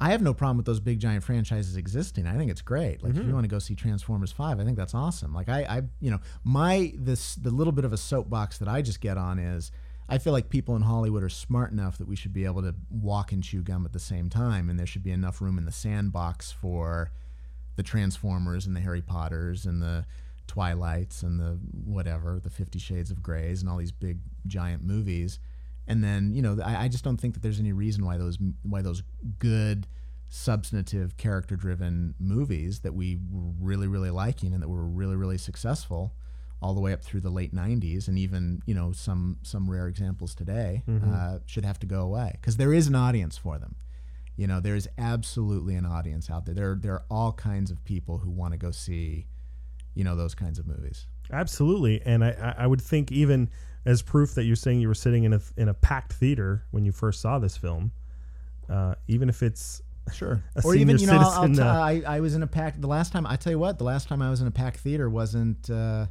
i 0.00 0.10
have 0.10 0.20
no 0.20 0.34
problem 0.34 0.56
with 0.56 0.66
those 0.66 0.80
big 0.80 0.98
giant 0.98 1.22
franchises 1.22 1.76
existing. 1.76 2.26
I 2.26 2.36
think 2.36 2.50
it's 2.50 2.62
great. 2.62 3.02
Like 3.02 3.10
if 3.10 3.16
you 3.16 3.24
mm-hmm. 3.24 3.32
want 3.34 3.44
to 3.44 3.48
go 3.48 3.58
see 3.58 3.74
transformers 3.74 4.32
5 4.32 4.58
i 4.58 4.64
think 4.64 4.76
that's 4.76 4.94
awesome. 4.94 5.34
Like 5.34 5.48
i 5.48 5.62
i 5.62 5.82
you 6.00 6.10
know 6.10 6.20
my 6.44 6.92
this 6.96 7.34
the 7.34 7.50
little 7.50 7.72
bit 7.72 7.84
of 7.84 7.92
a 7.92 7.96
soapbox 7.98 8.58
that 8.58 8.68
i 8.68 8.82
just 8.82 9.00
get 9.00 9.16
on 9.16 9.38
is 9.38 9.70
i 10.08 10.18
feel 10.18 10.32
like 10.32 10.48
people 10.48 10.74
in 10.74 10.82
hollywood 10.82 11.22
are 11.22 11.28
smart 11.28 11.70
enough 11.70 11.98
that 11.98 12.08
we 12.08 12.16
should 12.16 12.32
be 12.32 12.44
able 12.44 12.62
to 12.62 12.74
walk 12.90 13.30
and 13.30 13.44
chew 13.44 13.62
gum 13.62 13.84
at 13.84 13.92
the 13.92 14.00
same 14.00 14.28
time 14.28 14.68
and 14.70 14.78
there 14.78 14.86
should 14.86 15.02
be 15.02 15.10
enough 15.12 15.40
room 15.40 15.58
in 15.58 15.64
the 15.64 15.72
sandbox 15.72 16.50
for 16.50 17.12
the 17.78 17.82
Transformers 17.84 18.66
and 18.66 18.74
the 18.74 18.80
Harry 18.80 19.00
Potters 19.00 19.64
and 19.64 19.80
the 19.80 20.04
Twilights 20.48 21.22
and 21.22 21.38
the 21.38 21.60
whatever, 21.84 22.40
the 22.42 22.50
Fifty 22.50 22.80
Shades 22.80 23.12
of 23.12 23.22
Greys 23.22 23.60
and 23.60 23.70
all 23.70 23.76
these 23.78 23.92
big 23.92 24.18
giant 24.46 24.82
movies. 24.82 25.38
And 25.86 26.02
then 26.02 26.34
you 26.34 26.42
know, 26.42 26.58
I, 26.64 26.84
I 26.84 26.88
just 26.88 27.04
don't 27.04 27.16
think 27.18 27.34
that 27.34 27.42
there's 27.44 27.60
any 27.60 27.72
reason 27.72 28.04
why 28.04 28.16
those 28.18 28.38
why 28.62 28.82
those 28.82 29.02
good, 29.38 29.86
substantive, 30.28 31.16
character-driven 31.16 32.14
movies 32.18 32.80
that 32.80 32.94
we 32.94 33.18
were 33.30 33.52
really 33.60 33.86
really 33.86 34.10
liking 34.10 34.52
and 34.52 34.62
that 34.62 34.68
were 34.68 34.84
really 34.84 35.16
really 35.16 35.38
successful, 35.38 36.14
all 36.60 36.74
the 36.74 36.80
way 36.80 36.92
up 36.92 37.02
through 37.02 37.20
the 37.20 37.30
late 37.30 37.54
'90s 37.54 38.08
and 38.08 38.18
even 38.18 38.60
you 38.66 38.74
know 38.74 38.92
some 38.92 39.38
some 39.42 39.70
rare 39.70 39.86
examples 39.88 40.34
today, 40.34 40.82
uh, 41.14 41.38
should 41.46 41.64
have 41.64 41.78
to 41.78 41.86
go 41.86 42.00
away 42.02 42.32
because 42.40 42.56
there 42.56 42.74
is 42.74 42.86
an 42.86 42.94
audience 42.94 43.36
for 43.38 43.58
them. 43.58 43.76
You 44.36 44.46
know, 44.46 44.60
there 44.60 44.76
is 44.76 44.88
absolutely 44.98 45.74
an 45.74 45.84
audience 45.84 46.30
out 46.30 46.46
there. 46.46 46.54
There, 46.54 46.78
there 46.80 46.92
are 46.92 47.04
all 47.10 47.32
kinds 47.32 47.72
of 47.72 47.82
people 47.84 48.18
who 48.18 48.30
want 48.30 48.52
to 48.52 48.56
go 48.56 48.70
see, 48.70 49.26
you 49.98 50.04
know, 50.04 50.14
those 50.14 50.34
kinds 50.34 50.58
of 50.60 50.66
movies. 50.66 51.06
Absolutely, 51.32 52.00
and 52.06 52.24
I, 52.24 52.30
I- 52.30 52.64
I 52.64 52.66
would 52.66 52.80
think 52.80 53.10
even 53.12 53.50
as 53.84 54.00
proof 54.02 54.34
that 54.36 54.44
you're 54.44 54.56
saying 54.56 54.80
you 54.80 54.88
were 54.88 54.94
sitting 54.94 55.24
in 55.24 55.32
a 55.32 55.40
in 55.56 55.68
a 55.68 55.74
packed 55.74 56.12
theater 56.12 56.64
when 56.70 56.84
you 56.84 56.92
first 56.92 57.20
saw 57.20 57.38
this 57.38 57.56
film, 57.56 57.90
uh, 58.68 58.94
even 59.08 59.28
if 59.28 59.42
it's 59.42 59.82
Sure. 60.12 60.42
a 60.56 60.62
or 60.64 60.74
even, 60.74 60.96
you 60.98 61.06
know, 61.06 61.18
I'll, 61.18 61.42
I'll 61.42 61.48
t- 61.54 61.60
uh, 61.60 61.66
I, 61.66 62.02
I 62.16 62.20
was 62.20 62.34
in 62.34 62.42
a 62.42 62.46
packed. 62.46 62.80
The 62.80 62.86
last 62.86 63.12
time 63.12 63.26
I 63.26 63.36
tell 63.36 63.52
you 63.52 63.58
what, 63.58 63.76
the 63.78 63.84
last 63.84 64.08
time 64.08 64.22
I 64.22 64.30
was 64.30 64.40
in 64.40 64.46
a 64.46 64.50
packed 64.52 64.78
theater 64.80 65.10
wasn't. 65.10 65.68
Uh, 65.68 66.06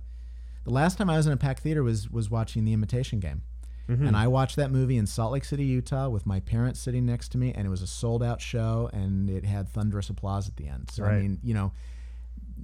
the 0.65 0.71
last 0.73 0.97
time 0.97 1.09
I 1.09 1.17
was 1.17 1.25
in 1.25 1.33
a 1.33 1.37
packed 1.37 1.61
theater 1.61 1.81
was 1.81 2.09
was 2.09 2.29
watching 2.29 2.65
The 2.65 2.73
Imitation 2.73 3.19
Game. 3.19 3.41
Mm-hmm. 3.89 4.05
And 4.05 4.17
I 4.17 4.27
watched 4.27 4.57
that 4.57 4.69
movie 4.69 4.97
in 4.97 5.07
Salt 5.07 5.31
Lake 5.31 5.45
City, 5.45 5.63
Utah, 5.63 6.09
with 6.09 6.25
my 6.25 6.41
parents 6.41 6.79
sitting 6.81 7.05
next 7.05 7.29
to 7.31 7.37
me, 7.37 7.53
and 7.53 7.65
it 7.65 7.69
was 7.69 7.81
a 7.81 7.87
sold 7.87 8.21
out 8.21 8.41
show, 8.41 8.89
and 8.91 9.29
it 9.29 9.45
had 9.45 9.69
thunderous 9.69 10.09
applause 10.09 10.47
at 10.49 10.57
the 10.57 10.67
end. 10.67 10.89
So 10.91 11.05
I 11.05 11.19
mean, 11.21 11.39
you 11.41 11.53
know, 11.53 11.71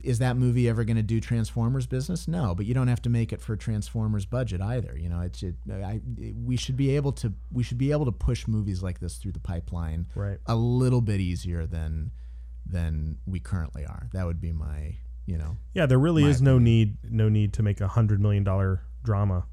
is 0.02 0.20
that 0.20 0.38
movie 0.38 0.68
ever 0.70 0.84
going 0.84 0.98
to 0.98 1.04
do 1.04 1.20
Transformers 1.22 1.86
business? 1.86 2.28
No, 2.28 2.56
but 2.56 2.66
you 2.66 2.74
don't 2.74 2.88
have 2.88 3.02
to 3.04 3.10
make 3.10 3.32
it 3.34 3.42
for 3.42 3.56
Transformers 3.56 4.26
budget 4.26 4.62
either. 4.62 4.98
You 4.98 5.10
know, 5.10 5.22
it's 5.22 5.44
it, 5.44 5.56
I, 5.72 6.02
we 6.44 6.58
should 6.58 6.78
be 6.78 6.96
able 6.96 7.12
to 7.14 7.34
we 7.52 7.64
should 7.64 7.78
be 7.78 7.92
able 7.92 8.06
to 8.06 8.12
push 8.12 8.48
movies 8.48 8.82
like 8.82 9.00
this 9.00 9.18
through 9.18 9.34
the 9.34 9.40
pipeline 9.40 10.08
Right. 10.16 10.40
a 10.46 10.56
little 10.56 11.02
bit 11.02 11.20
easier 11.20 11.66
than 11.66 12.12
than 12.66 13.18
we 13.26 13.40
currently 13.40 13.86
are. 13.86 14.10
That 14.14 14.26
would 14.26 14.42
be 14.42 14.52
my 14.52 14.96
you 15.26 15.38
know 15.38 15.58
yeah, 15.74 15.86
there 15.86 16.00
really 16.00 16.24
is 16.26 16.42
no 16.42 16.58
need 16.60 16.98
no 17.10 17.30
need 17.30 17.54
to 17.54 17.64
make 17.64 17.80
a 17.82 17.88
hundred 17.88 18.20
million 18.20 18.44
dollar 18.44 18.82
drama 19.04 19.46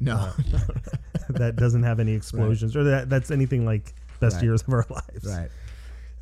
no 0.00 0.32
that 1.30 1.56
doesn't 1.56 1.84
have 1.84 2.00
any 2.00 2.12
explosions 2.12 2.74
or 2.76 2.84
that 2.84 3.08
that's 3.08 3.30
anything 3.30 3.64
like 3.64 3.94
best 4.20 4.36
Right. 4.36 4.44
years 4.44 4.62
of 4.62 4.72
our 4.72 4.84
lives. 4.90 5.24
right. 5.24 5.50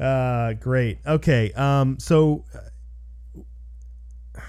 Uh, 0.05 0.53
great. 0.55 0.99
Okay. 1.07 1.53
Um, 1.53 1.99
so 1.99 2.45
uh, 2.55 4.41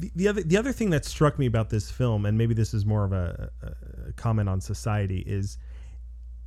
the, 0.00 0.10
the 0.16 0.28
other 0.28 0.42
the 0.42 0.56
other 0.56 0.72
thing 0.72 0.90
that 0.90 1.04
struck 1.04 1.38
me 1.38 1.46
about 1.46 1.70
this 1.70 1.90
film, 1.90 2.26
and 2.26 2.36
maybe 2.38 2.54
this 2.54 2.74
is 2.74 2.84
more 2.86 3.04
of 3.04 3.12
a, 3.12 3.50
a, 3.62 4.08
a 4.08 4.12
comment 4.14 4.48
on 4.48 4.60
society, 4.60 5.20
is 5.26 5.58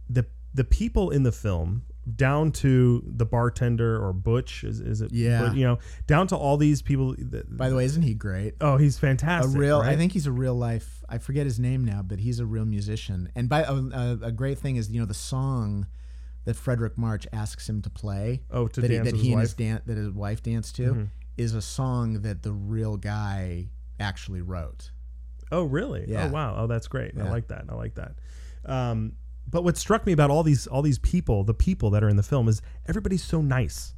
the 0.10 0.26
the 0.54 0.64
people 0.64 1.10
in 1.12 1.24
the 1.24 1.32
film 1.32 1.84
down 2.18 2.52
to 2.52 3.02
the 3.16 3.26
bartender 3.26 3.98
or 4.04 4.12
Butch 4.12 4.66
is, 4.66 4.82
is 4.82 5.00
it 5.02 5.12
Yeah. 5.14 5.48
But, 5.48 5.56
you 5.56 5.64
know 5.64 5.80
down 6.06 6.28
to 6.28 6.36
all 6.36 6.58
these 6.58 6.82
people 6.82 7.16
that, 7.18 7.56
By 7.56 7.70
the 7.70 7.76
way, 7.78 7.86
isn't 7.86 8.02
he 8.04 8.14
great? 8.14 8.56
oh 8.60 8.76
he's 8.78 8.98
A 8.98 9.00
fantastic 9.00 9.58
real, 9.58 9.80
I 9.80 9.96
think 9.96 10.12
he's 10.12 10.28
a 10.28 10.32
real 10.32 10.54
life. 10.56 11.02
I 11.08 11.18
forget 11.18 11.46
his 11.46 11.60
name 11.62 11.86
now, 11.86 12.02
but 12.02 12.20
he's 12.20 12.40
a 12.42 12.46
real 12.46 12.66
musician. 12.66 13.32
And 13.36 13.48
by 13.48 13.62
a, 13.64 13.74
a, 13.74 14.20
a 14.24 14.32
great 14.34 14.58
thing 14.60 14.76
is, 14.76 14.92
you 14.92 15.00
know, 15.00 15.06
the 15.06 15.14
song 15.14 15.88
that 16.44 16.58
Fredric 16.58 16.98
March 16.98 17.26
asks 17.32 17.70
him 17.70 17.82
to 17.84 17.90
play. 17.90 18.42
Oh, 18.52 18.68
to 18.68 18.82
that 18.82 18.90
he, 18.90 18.98
dance 18.98 19.06
that 19.06 19.14
with 19.14 19.22
he 19.22 19.28
his 19.30 19.34
and 19.34 19.42
his 19.42 19.50
wife? 19.52 19.58
dan- 19.58 19.82
that 19.86 19.98
his 19.98 20.10
wife 20.12 20.44
danced 20.44 20.76
to, 20.76 20.84
Mm-hmm. 20.92 21.04
Is 21.38 21.54
a 21.54 21.62
song 21.62 22.22
that 22.22 22.44
the 22.44 22.52
real 22.52 22.98
guy 22.98 23.70
actually 24.00 24.42
wrote. 24.42 24.92
Oh, 25.52 25.64
really? 25.64 26.06
Yeah. 26.08 26.26
Oh, 26.26 26.30
wow. 26.30 26.56
Oh, 26.58 26.68
that's 26.68 26.88
great. 26.88 27.14
I 27.20 27.30
like 27.30 27.48
that. 27.50 27.66
I 27.70 27.76
like 27.76 27.96
that. 27.96 28.16
Um, 28.66 29.14
but 29.48 29.64
what 29.64 29.78
struck 29.78 30.06
me 30.06 30.14
about 30.14 30.32
all 30.32 30.42
these 30.44 30.68
all 30.68 30.82
these 30.82 31.00
people, 31.00 31.44
the 31.44 31.54
people 31.54 31.90
that 31.92 32.04
are 32.04 32.10
in 32.10 32.16
the 32.16 32.24
film, 32.24 32.48
is 32.48 32.62
everybody's 32.88 33.24
so 33.24 33.42
nice. 33.42 33.94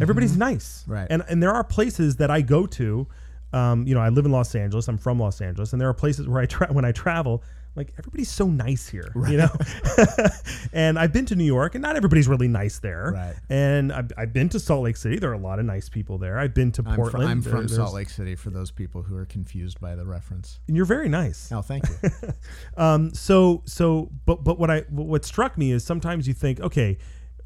Everybody's 0.00 0.36
nice, 0.36 0.82
Mm-hmm. 0.82 0.92
Right. 0.92 1.06
And 1.10 1.22
and 1.28 1.42
there 1.42 1.52
are 1.52 1.64
places 1.64 2.16
that 2.16 2.30
I 2.30 2.40
go 2.40 2.66
to. 2.66 3.06
Um, 3.52 3.86
you 3.86 3.94
know, 3.94 4.00
I 4.00 4.08
live 4.08 4.24
in 4.24 4.32
Los 4.32 4.54
Angeles. 4.54 4.88
I'm 4.88 4.96
from 4.96 5.18
Los 5.18 5.40
Angeles, 5.42 5.72
and 5.72 5.80
there 5.80 5.88
are 5.88 5.94
places 5.94 6.26
where 6.26 6.40
I 6.40 6.46
tra- 6.46 6.72
when 6.72 6.84
I 6.86 6.92
travel, 6.92 7.42
like 7.74 7.92
everybody's 7.98 8.30
so 8.30 8.46
nice 8.46 8.88
here, 8.88 9.12
you 9.28 9.38
know. 9.38 9.48
and 10.72 10.98
I've 10.98 11.12
been 11.12 11.24
to 11.26 11.34
New 11.34 11.44
York, 11.44 11.74
and 11.74 11.82
not 11.82 11.96
everybody's 11.96 12.28
really 12.28 12.48
nice 12.48 12.78
there. 12.78 13.12
Right. 13.14 13.34
And 13.48 13.92
I've, 13.92 14.12
I've 14.18 14.32
been 14.32 14.48
to 14.50 14.60
Salt 14.60 14.84
Lake 14.84 14.96
City. 14.96 15.18
There 15.18 15.30
are 15.30 15.34
a 15.34 15.38
lot 15.38 15.58
of 15.58 15.64
nice 15.64 15.88
people 15.88 16.18
there. 16.18 16.38
I've 16.38 16.54
been 16.54 16.70
to 16.72 16.82
I'm, 16.84 16.94
fr- 16.94 17.00
Portland. 17.00 17.30
I'm 17.30 17.40
There- 17.40 17.52
from 17.52 17.68
Salt 17.68 17.94
Lake 17.94 18.10
City 18.10 18.34
for 18.34 18.50
those 18.50 18.70
people 18.70 19.02
who 19.02 19.16
are 19.16 19.24
confused 19.24 19.80
by 19.80 19.94
the 19.94 20.04
reference. 20.04 20.60
and 20.68 20.76
you're 20.76 20.84
very 20.86 21.08
nice. 21.08 21.50
Oh, 21.52 21.62
thank 21.62 21.84
you. 21.88 22.10
Um, 22.76 23.12
so 23.14 23.62
so 23.66 24.10
but 24.24 24.42
but 24.44 24.58
what 24.58 24.70
I 24.70 24.80
what 24.90 25.24
struck 25.24 25.58
me 25.58 25.72
is 25.72 25.84
sometimes 25.84 26.26
you 26.26 26.34
think, 26.34 26.60
okay, 26.60 26.98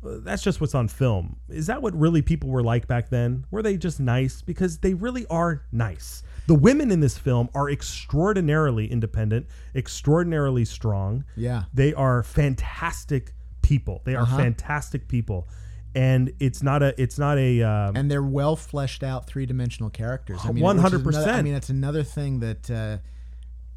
that's 0.03 0.43
just 0.43 0.61
what's 0.61 0.75
on 0.75 0.89
film. 0.89 1.37
Is 1.49 1.67
that 1.67 1.83
what 1.83 1.99
really 1.99 2.23
people 2.23 2.49
were 2.51 2.63
like 2.63 2.87
back 2.87 3.11
then? 3.11 3.45
Were 3.51 3.63
they 3.63 3.77
just 3.77 3.99
nice? 4.01 4.43
Because 4.43 4.79
they 4.79 4.95
really 4.95 5.27
are 5.27 5.65
nice. 5.73 6.23
The 6.47 6.55
women 6.55 6.91
in 6.93 7.01
this 7.01 7.19
film 7.19 7.49
are 7.55 7.69
extraordinarily 7.71 8.91
independent, 8.91 9.47
extraordinarily 9.75 10.65
strong. 10.65 11.25
Yeah. 11.37 11.65
They 11.75 11.93
are 11.95 12.23
fantastic 12.23 13.33
people. 13.63 14.03
They 14.05 14.15
are 14.15 14.23
Uh-huh. 14.23 14.37
fantastic 14.37 15.09
people. 15.09 15.49
And 15.95 16.33
it's 16.41 16.63
not 16.63 16.83
a 16.83 16.95
it's 17.01 17.19
not 17.19 17.39
a 17.39 17.63
um, 17.63 17.97
and 17.97 18.11
they're 18.11 18.23
well 18.23 18.55
fleshed 18.55 19.03
out 19.03 19.27
three 19.27 19.47
dimensional 19.47 19.89
characters. 19.91 20.41
I 20.45 20.53
mean, 20.53 20.63
One 20.63 20.79
hundred 20.79 21.07
another- 21.07 21.31
I 21.31 21.43
mean, 21.43 21.55
that's 21.55 21.71
another 21.71 22.03
thing 22.03 22.41
that 22.41 22.71
uh, 22.71 22.99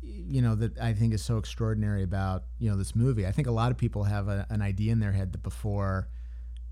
you 0.01 0.41
know 0.41 0.53
that 0.55 0.77
I 0.79 0.91
think 0.93 1.13
is 1.13 1.23
so 1.23 1.37
extraordinary 1.37 2.03
about 2.03 2.43
you 2.59 2.69
know 2.69 2.75
this 2.77 2.93
movie. 2.95 3.25
I 3.25 3.31
think 3.31 3.47
a 3.47 3.51
lot 3.51 3.71
of 3.71 3.77
people 3.77 4.03
have 4.03 4.27
a, 4.27 4.45
an 4.49 4.61
idea 4.61 4.91
in 4.91 4.99
their 4.99 5.13
head 5.13 5.31
that 5.31 5.43
before, 5.43 6.09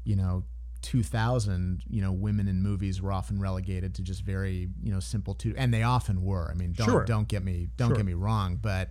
you 0.04 0.16
know. 0.18 0.44
2000 0.88 1.84
you 1.90 2.02
know 2.02 2.14
women 2.14 2.48
in 2.48 2.62
movies 2.62 3.02
were 3.02 3.12
often 3.12 3.40
relegated 3.42 3.94
to 3.94 4.02
just 4.02 4.22
very 4.24 4.70
you 4.82 4.90
know 4.92 5.02
simple 5.02 5.34
two 5.34 5.54
and 5.58 5.74
they 5.74 5.84
often 5.84 6.22
were 6.24 6.50
i 6.50 6.54
mean 6.54 6.72
don't 6.72 6.88
Sure. 6.88 7.04
don't 7.04 7.28
get 7.28 7.44
me 7.44 7.68
don't 7.76 7.90
Sure. 7.90 7.98
get 7.98 8.06
me 8.06 8.14
wrong 8.14 8.56
but 8.62 8.90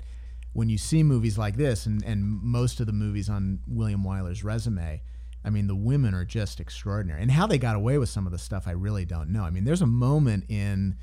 when 0.52 0.68
you 0.68 0.76
see 0.76 1.02
movies 1.02 1.38
like 1.38 1.56
this 1.56 1.86
and 1.86 2.04
and 2.04 2.22
most 2.42 2.80
of 2.80 2.86
the 2.86 2.92
movies 2.92 3.28
on 3.30 3.60
William 3.66 4.04
Wyler's 4.04 4.44
resume 4.44 5.02
I 5.44 5.50
mean, 5.50 5.68
the 5.68 5.76
women 5.76 6.12
are 6.12 6.24
just 6.24 6.58
extraordinary. 6.58 7.22
And 7.22 7.30
how 7.30 7.46
they 7.46 7.56
got 7.56 7.76
away 7.76 7.98
with 7.98 8.08
some 8.08 8.26
of 8.26 8.32
the 8.32 8.38
stuff, 8.38 8.66
I 8.66 8.72
really 8.72 9.04
don't 9.04 9.28
know. 9.30 9.44
I 9.44 9.50
mean, 9.50 9.62
there's 9.62 9.80
a 9.80 9.86
moment 9.86 10.46
in 10.48 10.96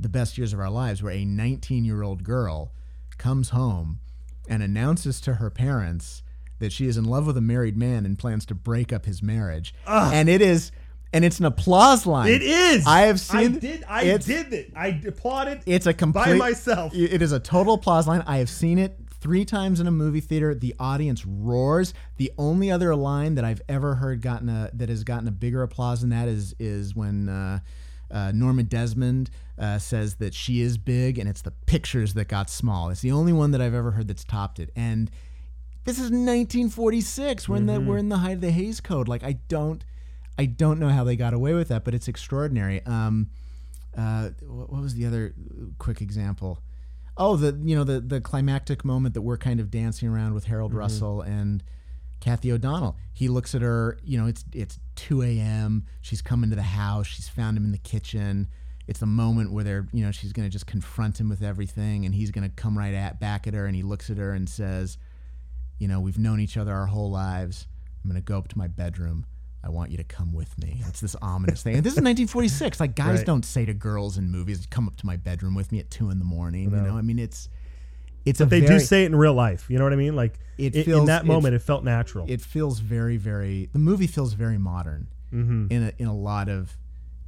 the 0.00 0.08
best 0.08 0.38
years 0.38 0.54
of 0.54 0.60
our 0.60 0.70
lives 0.70 1.02
where 1.02 1.12
a 1.12 1.26
19 1.26 1.84
year 1.84 2.02
old 2.02 2.24
girl 2.24 2.72
comes 3.18 3.50
home 3.50 4.00
and 4.48 4.62
announces 4.62 5.20
to 5.22 5.34
her 5.34 5.50
parents 5.50 6.21
that 6.62 6.72
she 6.72 6.86
is 6.86 6.96
in 6.96 7.04
love 7.04 7.26
with 7.26 7.36
a 7.36 7.42
married 7.42 7.76
man 7.76 8.06
and 8.06 8.18
plans 8.18 8.46
to 8.46 8.54
break 8.54 8.92
up 8.92 9.04
his 9.04 9.22
marriage. 9.22 9.74
And 9.86 10.28
it 10.28 10.40
is, 10.40 10.72
and 11.12 11.24
it's 11.24 11.38
an 11.38 11.44
applause 11.44 12.06
line. 12.06 12.30
It 12.30 12.42
is. 12.42 12.86
I 12.86 13.02
have 13.02 13.20
seen. 13.20 13.56
I 13.56 13.58
did. 13.58 13.84
I 13.88 14.16
did 14.16 14.52
it. 14.52 14.72
I 14.74 15.00
applauded. 15.06 15.62
It's 15.66 15.86
a 15.86 15.92
complete 15.92 16.24
by 16.24 16.34
myself. 16.34 16.94
It 16.94 17.20
is 17.20 17.32
a 17.32 17.40
total 17.40 17.74
applause 17.74 18.08
line. 18.08 18.22
I 18.26 18.38
have 18.38 18.48
seen 18.48 18.78
it 18.78 18.96
three 19.20 19.44
times 19.44 19.78
in 19.78 19.86
a 19.86 19.90
movie 19.90 20.20
theater. 20.20 20.54
The 20.54 20.74
audience 20.78 21.26
roars. 21.26 21.94
The 22.16 22.32
only 22.38 22.70
other 22.70 22.94
line 22.96 23.34
that 23.34 23.44
I've 23.44 23.62
ever 23.68 23.96
heard 23.96 24.22
gotten 24.22 24.48
a 24.48 24.70
that 24.72 24.88
has 24.88 25.04
gotten 25.04 25.28
a 25.28 25.32
bigger 25.32 25.62
applause 25.62 26.00
than 26.00 26.10
that 26.10 26.28
is 26.28 26.54
is 26.58 26.94
when 26.94 27.28
uh, 27.28 27.60
uh, 28.10 28.32
Norma 28.34 28.62
Desmond 28.62 29.30
uh, 29.58 29.78
says 29.78 30.16
that 30.16 30.34
she 30.34 30.60
is 30.60 30.78
big, 30.78 31.18
and 31.18 31.28
it's 31.28 31.42
the 31.42 31.50
pictures 31.50 32.14
that 32.14 32.28
got 32.28 32.50
small. 32.50 32.90
It's 32.90 33.00
the 33.00 33.12
only 33.12 33.32
one 33.32 33.50
that 33.50 33.60
I've 33.60 33.74
ever 33.74 33.92
heard 33.92 34.08
that's 34.08 34.24
topped 34.24 34.58
it. 34.58 34.70
And 34.74 35.10
this 35.84 35.96
is 35.96 36.10
1946. 36.10 37.48
We're 37.48 37.56
in 37.56 37.66
the 37.66 37.80
we're 37.80 37.98
in 37.98 38.08
the 38.08 38.18
height 38.18 38.36
of 38.36 38.40
the 38.40 38.50
Hays 38.50 38.80
Code. 38.80 39.08
Like 39.08 39.24
I 39.24 39.38
don't 39.48 39.84
I 40.38 40.46
don't 40.46 40.78
know 40.78 40.88
how 40.88 41.04
they 41.04 41.16
got 41.16 41.34
away 41.34 41.54
with 41.54 41.68
that, 41.68 41.84
but 41.84 41.94
it's 41.94 42.08
extraordinary. 42.08 42.84
Um, 42.86 43.30
uh, 43.96 44.30
what, 44.40 44.72
what 44.72 44.82
was 44.82 44.94
the 44.94 45.06
other 45.06 45.34
quick 45.78 46.00
example? 46.00 46.60
Oh, 47.16 47.36
the 47.36 47.58
you 47.62 47.76
know 47.76 47.84
the 47.84 48.00
the 48.00 48.20
climactic 48.20 48.84
moment 48.84 49.14
that 49.14 49.22
we're 49.22 49.36
kind 49.36 49.60
of 49.60 49.70
dancing 49.70 50.08
around 50.08 50.34
with 50.34 50.44
Harold 50.44 50.72
Russell 50.72 51.20
and 51.20 51.62
Cathy 52.20 52.52
O'Donnell. 52.52 52.96
He 53.12 53.28
looks 53.28 53.54
at 53.54 53.62
her. 53.62 53.98
You 54.02 54.18
know, 54.18 54.26
it's 54.26 54.44
it's 54.52 54.78
2 54.96 55.22
a.m. 55.22 55.84
She's 56.00 56.22
come 56.22 56.42
into 56.44 56.56
the 56.56 56.62
house. 56.62 57.06
She's 57.06 57.28
found 57.28 57.56
him 57.56 57.64
in 57.64 57.72
the 57.72 57.78
kitchen. 57.78 58.48
It's 58.86 59.00
the 59.00 59.06
moment 59.06 59.52
where 59.52 59.64
they're 59.64 59.88
you 59.92 60.04
know 60.04 60.10
she's 60.10 60.32
gonna 60.32 60.48
just 60.48 60.66
confront 60.66 61.20
him 61.20 61.28
with 61.28 61.42
everything, 61.42 62.06
and 62.06 62.14
he's 62.14 62.30
gonna 62.30 62.48
come 62.48 62.78
right 62.78 62.94
at 62.94 63.20
back 63.20 63.46
at 63.46 63.54
her, 63.54 63.66
and 63.66 63.76
he 63.76 63.82
looks 63.82 64.08
at 64.08 64.16
her 64.16 64.32
and 64.32 64.48
says, 64.48 64.96
you 65.82 65.88
know, 65.88 65.98
we've 66.00 66.18
known 66.18 66.38
each 66.38 66.56
other 66.56 66.72
our 66.72 66.86
whole 66.86 67.10
lives. 67.10 67.66
I'm 68.04 68.08
going 68.10 68.20
to 68.20 68.24
go 68.24 68.38
up 68.38 68.46
to 68.48 68.56
my 68.58 68.68
bedroom. 68.68 69.26
I 69.64 69.68
want 69.68 69.90
you 69.90 69.96
to 69.96 70.04
come 70.04 70.32
with 70.32 70.56
me. 70.58 70.80
It's 70.88 71.00
this 71.00 71.14
ominous 71.20 71.62
thing. 71.62 71.74
And 71.74 71.84
this 71.84 71.92
is 71.94 71.96
1946. 72.08 72.78
Like 72.80 72.94
guys 72.94 73.18
Right. 73.18 73.26
don't 73.26 73.44
say 73.44 73.64
to 73.64 73.74
girls 73.74 74.16
in 74.18 74.30
movies, 74.30 74.66
"Come 74.70 74.86
up 74.88 74.96
to 74.98 75.06
my 75.06 75.16
bedroom 75.16 75.54
with 75.54 75.70
me 75.72 75.78
at 75.80 75.90
two 75.90 76.10
in 76.10 76.18
the 76.18 76.24
morning." 76.24 76.64
You 76.70 76.70
know, 76.82 76.96
I 76.96 77.02
mean, 77.02 77.18
it's 77.18 77.48
it's 78.24 78.40
a 78.40 78.46
They 78.46 78.60
very, 78.60 78.78
do 78.78 78.84
say 78.84 79.02
it 79.02 79.06
in 79.06 79.16
real 79.16 79.34
life. 79.34 79.68
You 79.68 79.78
know 79.78 79.84
what 79.84 79.92
I 79.92 79.96
mean? 79.96 80.14
Like 80.16 80.38
It 80.58 80.76
i- 80.76 80.90
in 80.98 81.04
that 81.06 81.26
moment, 81.26 81.54
it 81.56 81.62
felt 81.62 81.82
natural. 81.84 82.26
it 82.28 82.40
feels 82.40 82.78
very 82.80 83.16
very. 83.16 83.68
The 83.72 83.78
movie 83.80 84.06
feels 84.06 84.32
very 84.34 84.58
modern 84.58 85.08
Mm-hmm. 85.32 85.66
in 85.70 85.82
a 85.84 85.92
in 85.98 86.06
a 86.08 86.14
lot 86.14 86.48
of 86.48 86.76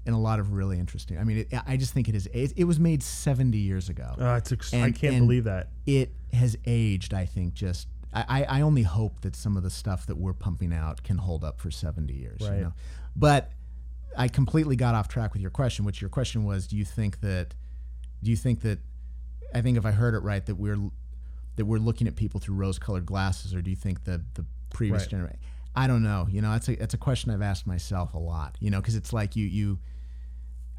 in 0.07 0.13
a 0.13 0.21
lot 0.21 0.39
of 0.41 0.53
really 0.53 0.79
interesting. 0.79 1.17
I 1.19 1.25
mean, 1.25 1.39
it, 1.39 1.49
I 1.67 1.77
just 1.79 1.95
think 1.95 2.09
it 2.09 2.15
is. 2.15 2.27
It, 2.27 2.53
it 2.57 2.65
was 2.65 2.79
made 2.79 3.03
70 3.03 3.57
years 3.57 3.89
ago. 3.89 4.15
Uh, 4.21 4.35
it's 4.39 4.53
ex- 4.53 4.75
I 4.75 4.91
can't 4.91 5.19
believe 5.21 5.45
that. 5.45 5.69
it 5.87 6.13
has 6.33 6.57
aged. 6.67 7.15
I 7.15 7.25
think 7.25 7.55
just 7.55 7.89
I, 8.15 8.45
I 8.45 8.61
only 8.61 8.83
hope 8.83 9.23
that 9.23 9.35
some 9.35 9.57
of 9.57 9.63
the 9.65 9.71
stuff 9.71 10.07
that 10.07 10.17
we're 10.17 10.35
pumping 10.35 10.73
out 10.73 11.03
can 11.03 11.19
hold 11.19 11.43
up 11.43 11.61
for 11.61 11.71
seventy 11.71 12.15
years. 12.15 12.41
Right. 12.43 12.59
You 12.59 12.65
know, 12.65 12.73
but 13.17 13.51
I 14.17 14.29
completely 14.29 14.77
got 14.77 14.95
off 14.95 15.09
track 15.09 15.33
with 15.33 15.43
your 15.43 15.51
question. 15.51 15.85
Which 15.85 16.01
your 16.01 16.11
question 16.11 16.45
was, 16.45 16.67
do 16.69 16.77
you 16.77 16.85
think 16.85 17.21
that? 17.21 17.55
Do 18.23 18.31
you 18.31 18.37
think 18.37 18.61
that? 18.61 18.79
I 19.53 19.61
think 19.61 19.77
if 19.77 19.85
I 19.85 19.91
heard 19.91 20.15
it 20.15 20.21
right, 20.21 20.45
that 20.47 20.55
we're 20.55 20.79
that 21.57 21.65
we're 21.65 21.79
looking 21.79 22.07
at 22.07 22.17
people 22.17 22.41
through 22.41 22.57
rose-colored 22.57 23.07
glasses, 23.07 23.55
or 23.55 23.63
do 23.63 23.71
you 23.71 23.77
think 23.77 24.05
that 24.05 24.35
the 24.35 24.45
previous 24.71 25.03
Right. 25.03 25.11
generation? 25.11 25.39
I 25.77 25.89
don't 25.89 26.03
know. 26.05 26.27
You 26.31 26.41
know, 26.41 26.53
that's 26.53 26.69
a 26.69 26.77
that's 26.77 26.95
a 26.95 26.99
question 26.99 27.33
I've 27.33 27.43
asked 27.43 27.67
myself 27.67 28.15
a 28.15 28.19
lot. 28.19 28.57
You 28.61 28.71
know, 28.71 28.81
because 28.81 28.95
it's 28.95 29.13
like 29.13 29.35
you 29.35 29.47
you. 29.47 29.79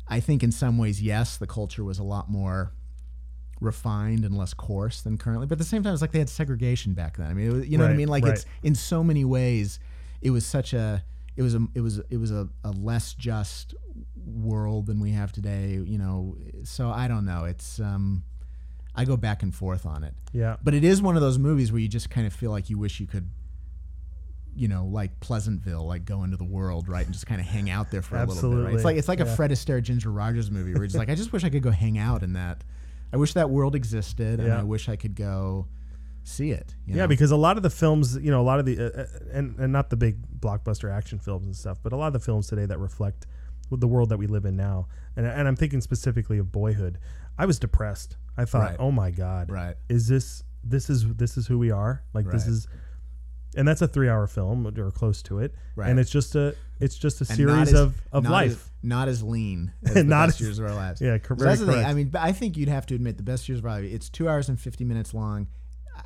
I 0.07 0.19
think 0.19 0.43
in 0.43 0.51
some 0.51 0.77
ways, 0.77 1.01
yes, 1.01 1.35
the 1.37 1.47
culture 1.47 1.83
was 1.83 1.99
a 1.99 2.03
lot 2.03 2.29
more 2.29 2.71
refined 3.61 4.25
and 4.25 4.37
less 4.37 4.53
coarse 4.53 5.01
than 5.01 5.17
currently. 5.17 5.47
But 5.47 5.53
at 5.53 5.59
the 5.59 5.65
same 5.65 5.83
time, 5.83 5.93
it's 5.93 6.01
like 6.01 6.11
they 6.11 6.19
had 6.19 6.29
segregation 6.29 6.93
back 6.93 7.17
then. 7.17 7.27
I 7.27 7.33
mean, 7.33 7.47
it 7.47 7.53
was, 7.53 7.67
you 7.67 7.77
know 7.77 7.85
what 7.85 7.91
I 7.91 7.95
mean? 7.95 8.07
Like 8.07 8.23
right. 8.23 8.33
it's 8.33 8.45
in 8.63 8.75
so 8.75 9.03
many 9.03 9.25
ways, 9.25 9.79
it 10.21 10.31
was 10.31 10.45
such 10.45 10.73
a 10.73 11.03
it 11.35 11.41
was 11.41 11.55
a 11.55 11.67
it 11.73 11.81
was 11.81 11.99
it 12.09 12.17
was 12.17 12.31
a, 12.31 12.47
a 12.63 12.71
less 12.71 13.13
just 13.13 13.75
world 14.15 14.87
than 14.87 14.99
we 14.99 15.11
have 15.11 15.31
today. 15.31 15.79
You 15.83 15.97
know, 15.97 16.37
so 16.63 16.89
I 16.89 17.07
don't 17.07 17.25
know. 17.25 17.45
It's 17.45 17.79
um, 17.79 18.23
I 18.95 19.05
go 19.05 19.17
back 19.17 19.43
and 19.43 19.53
forth 19.53 19.85
on 19.85 20.03
it. 20.03 20.13
Yeah. 20.31 20.57
But 20.63 20.73
it 20.73 20.83
is 20.83 21.01
one 21.01 21.15
of 21.15 21.21
those 21.21 21.37
movies 21.37 21.71
where 21.71 21.79
you 21.79 21.87
just 21.87 22.09
kind 22.09 22.25
of 22.25 22.33
feel 22.33 22.51
like 22.51 22.69
you 22.69 22.77
wish 22.77 22.99
you 22.99 23.07
could. 23.07 23.29
You 24.57 24.69
know, 24.69 24.85
like 24.85 25.19
Pleasantville, 25.19 25.85
like 25.85 26.05
go 26.05 26.23
into 26.23 26.37
the 26.37 26.45
world, 26.45 26.87
right, 26.87 27.03
and 27.03 27.13
just 27.13 27.27
kind 27.27 27.41
of 27.41 27.47
hang 27.47 27.69
out 27.69 27.91
there 27.91 28.01
for 28.01 28.15
a 28.15 28.25
little 28.25 28.51
bit. 28.51 28.63
Right? 28.63 28.73
It's 28.73 28.85
like 28.85 28.95
it's 28.95 29.09
like 29.09 29.19
Yeah. 29.19 29.25
a 29.25 29.35
Fred 29.35 29.51
Astaire, 29.51 29.83
Ginger 29.83 30.09
Rogers 30.09 30.49
movie 30.49 30.73
where 30.73 30.85
it's 30.85 30.95
like 30.95 31.09
I 31.09 31.15
just 31.15 31.33
wish 31.33 31.43
I 31.43 31.49
could 31.49 31.61
go 31.61 31.71
hang 31.71 31.97
out 31.97 32.23
in 32.23 32.31
that. 32.33 32.63
I 33.13 33.17
wish 33.17 33.33
that 33.33 33.49
world 33.49 33.75
existed, 33.75 34.39
and 34.39 34.47
Yeah. 34.49 34.59
I 34.59 34.63
wish 34.63 34.89
I 34.89 34.95
could 34.95 35.15
go 35.15 35.67
see 36.23 36.51
it. 36.51 36.75
you 36.85 36.95
Yeah, 36.95 37.03
know? 37.03 37.07
because 37.07 37.31
a 37.31 37.35
lot 37.35 37.55
of 37.57 37.63
the 37.63 37.69
films, 37.69 38.17
you 38.17 38.31
know, 38.31 38.41
a 38.41 38.43
lot 38.43 38.59
of 38.59 38.65
the, 38.65 38.79
uh, 38.79 39.01
uh, 39.03 39.05
and, 39.31 39.57
and 39.59 39.71
not 39.71 39.89
the 39.91 39.95
big 39.97 40.17
blockbuster 40.39 40.91
action 40.91 41.19
films 41.19 41.45
and 41.45 41.55
stuff, 41.55 41.77
but 41.83 41.93
a 41.93 41.95
lot 41.95 42.07
of 42.07 42.13
the 42.13 42.19
films 42.19 42.47
today 42.47 42.65
that 42.65 42.79
reflect 42.79 43.27
the 43.71 43.87
world 43.87 44.09
that 44.09 44.17
we 44.17 44.25
live 44.27 44.45
in 44.45 44.55
now. 44.55 44.87
And, 45.15 45.25
and 45.27 45.47
I'm 45.47 45.55
thinking 45.55 45.81
specifically 45.81 46.37
of 46.39 46.51
Boyhood. 46.51 46.97
I 47.37 47.45
was 47.45 47.59
depressed. 47.59 48.17
I 48.37 48.45
thought, 48.45 48.61
Right. 48.71 48.75
oh 48.79 48.91
my 48.91 49.11
God, 49.11 49.49
Right. 49.51 49.75
is 49.87 50.07
this, 50.07 50.43
this 50.63 50.89
is, 50.89 51.05
this 51.15 51.37
is 51.37 51.45
who 51.47 51.59
we 51.59 51.69
are? 51.71 52.03
Like 52.13 52.25
this 52.25 52.43
Right. 52.43 52.51
is, 52.51 52.67
and 53.55 53.67
that's 53.67 53.81
a 53.81 53.87
three 53.87 54.09
hour 54.09 54.27
film 54.27 54.67
or 54.67 54.91
close 54.91 55.21
to 55.23 55.39
it. 55.39 55.53
Right. 55.75 55.89
And 55.89 55.99
it's 55.99 56.09
just 56.11 56.35
a, 56.35 56.55
it's 56.79 56.97
just 56.97 57.21
a 57.21 57.25
And 57.29 57.37
series 57.37 57.73
as- 57.73 57.79
of, 57.79 58.01
of 58.11 58.23
not 58.23 58.31
life. 58.31 58.51
as, 58.51 58.71
not 58.83 59.07
as 59.07 59.23
lean 59.23 59.71
as 59.85 59.93
the 59.95 60.03
Not 60.03 60.27
best 60.27 60.41
as- 60.41 60.47
years 60.47 60.59
of 60.59 60.65
our 60.65 60.75
lives. 60.75 61.01
yeah, 61.01 61.17
cor- 61.17 61.37
So 61.37 61.45
that's 61.45 61.61
very 61.61 61.65
the 61.65 61.65
thing. 61.65 61.73
correct. 61.83 61.89
I 61.89 61.93
mean, 61.93 62.11
I 62.19 62.31
think 62.31 62.57
you'd 62.57 62.69
have 62.69 62.85
to 62.87 62.95
admit 62.95 63.17
the 63.17 63.23
best 63.23 63.47
years 63.49 63.59
of 63.59 63.65
our 63.65 63.71
life. 63.81 63.83
It's 63.85 64.09
two 64.09 64.27
hours 64.29 64.49
and 64.49 64.59
fifty 64.59 64.83
minutes 64.83 65.13
long. 65.13 65.47
Uh, 65.97 66.01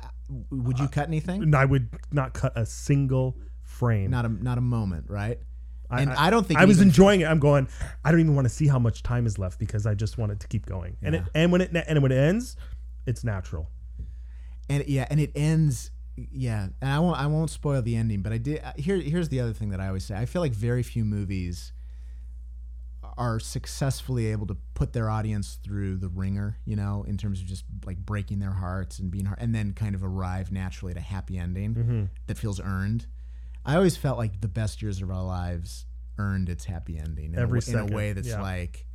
Would 0.50 0.78
you 0.78 0.88
cut 0.88 1.08
anything? 1.08 1.54
I 1.54 1.64
would 1.64 1.88
not 2.12 2.32
cut 2.34 2.52
a 2.56 2.64
single 2.66 3.36
frame. 3.62 4.10
Not 4.10 4.24
a 4.24 4.28
not 4.28 4.58
a 4.58 4.62
moment, 4.62 5.06
right? 5.10 5.38
I- 5.92 6.02
and 6.02 6.10
I, 6.12 6.30
don't 6.30 6.46
think 6.46 6.60
I 6.60 6.66
was 6.66 6.80
enjoying 6.80 7.22
it. 7.22 7.24
I'm 7.24 7.40
going. 7.40 7.66
I 8.04 8.12
don't 8.12 8.20
even 8.20 8.36
want 8.36 8.44
to 8.44 8.54
see 8.54 8.68
how 8.68 8.78
much 8.78 9.02
time 9.02 9.26
is 9.26 9.40
left 9.40 9.58
because 9.58 9.86
I 9.86 9.94
just 9.94 10.18
want 10.18 10.30
it 10.30 10.38
to 10.40 10.46
keep 10.46 10.64
going. 10.66 10.96
And 11.02 11.16
it 11.16 11.24
and 11.34 11.50
when 11.50 11.62
it 11.62 11.70
and 11.74 12.00
when 12.00 12.12
it 12.12 12.16
ends, 12.18 12.54
it's 13.06 13.24
natural. 13.24 13.68
and 14.68 14.84
yeah, 14.86 15.06
and 15.10 15.18
it 15.18 15.32
ends. 15.34 15.90
Yeah, 16.32 16.68
and 16.80 16.90
I 16.90 16.98
won't. 16.98 17.18
I 17.18 17.26
won't 17.26 17.50
spoil 17.50 17.82
the 17.82 17.96
ending, 17.96 18.22
but 18.22 18.32
I 18.32 18.38
did. 18.38 18.60
uh, 18.62 18.72
Here, 18.76 18.96
here's 18.96 19.28
the 19.28 19.40
other 19.40 19.52
thing 19.52 19.70
that 19.70 19.80
I 19.80 19.88
always 19.88 20.04
say. 20.04 20.14
I 20.16 20.26
feel 20.26 20.42
like 20.42 20.52
very 20.52 20.82
few 20.82 21.04
movies 21.04 21.72
are 23.16 23.40
successfully 23.40 24.26
able 24.26 24.46
to 24.46 24.56
put 24.74 24.92
their 24.92 25.10
audience 25.10 25.58
through 25.62 25.96
the 25.96 26.08
ringer. 26.08 26.58
You 26.64 26.76
know, 26.76 27.04
in 27.06 27.16
terms 27.16 27.40
of 27.40 27.46
just 27.46 27.64
like 27.84 27.98
breaking 27.98 28.38
their 28.40 28.52
hearts 28.52 28.98
and 28.98 29.10
being 29.10 29.24
hard, 29.26 29.38
and 29.40 29.54
then 29.54 29.72
kind 29.72 29.94
of 29.94 30.04
arrive 30.04 30.52
naturally 30.52 30.92
at 30.92 30.96
a 30.98 31.02
happy 31.02 31.38
ending 31.38 31.74
Mm-hmm. 31.74 32.04
that 32.26 32.38
feels 32.38 32.60
earned. 32.60 33.06
I 33.64 33.76
always 33.76 33.96
felt 33.96 34.16
like 34.18 34.40
the 34.40 34.48
best 34.48 34.80
years 34.82 35.02
of 35.02 35.10
our 35.10 35.22
lives 35.22 35.84
earned 36.18 36.48
its 36.48 36.64
happy 36.64 36.98
ending 36.98 37.34
in, 37.34 37.38
Every 37.38 37.58
a, 37.58 37.62
w- 37.62 37.84
in 37.86 37.92
a 37.92 37.96
way 37.96 38.12
that's 38.12 38.28
yeah. 38.28 38.40
like 38.40 38.86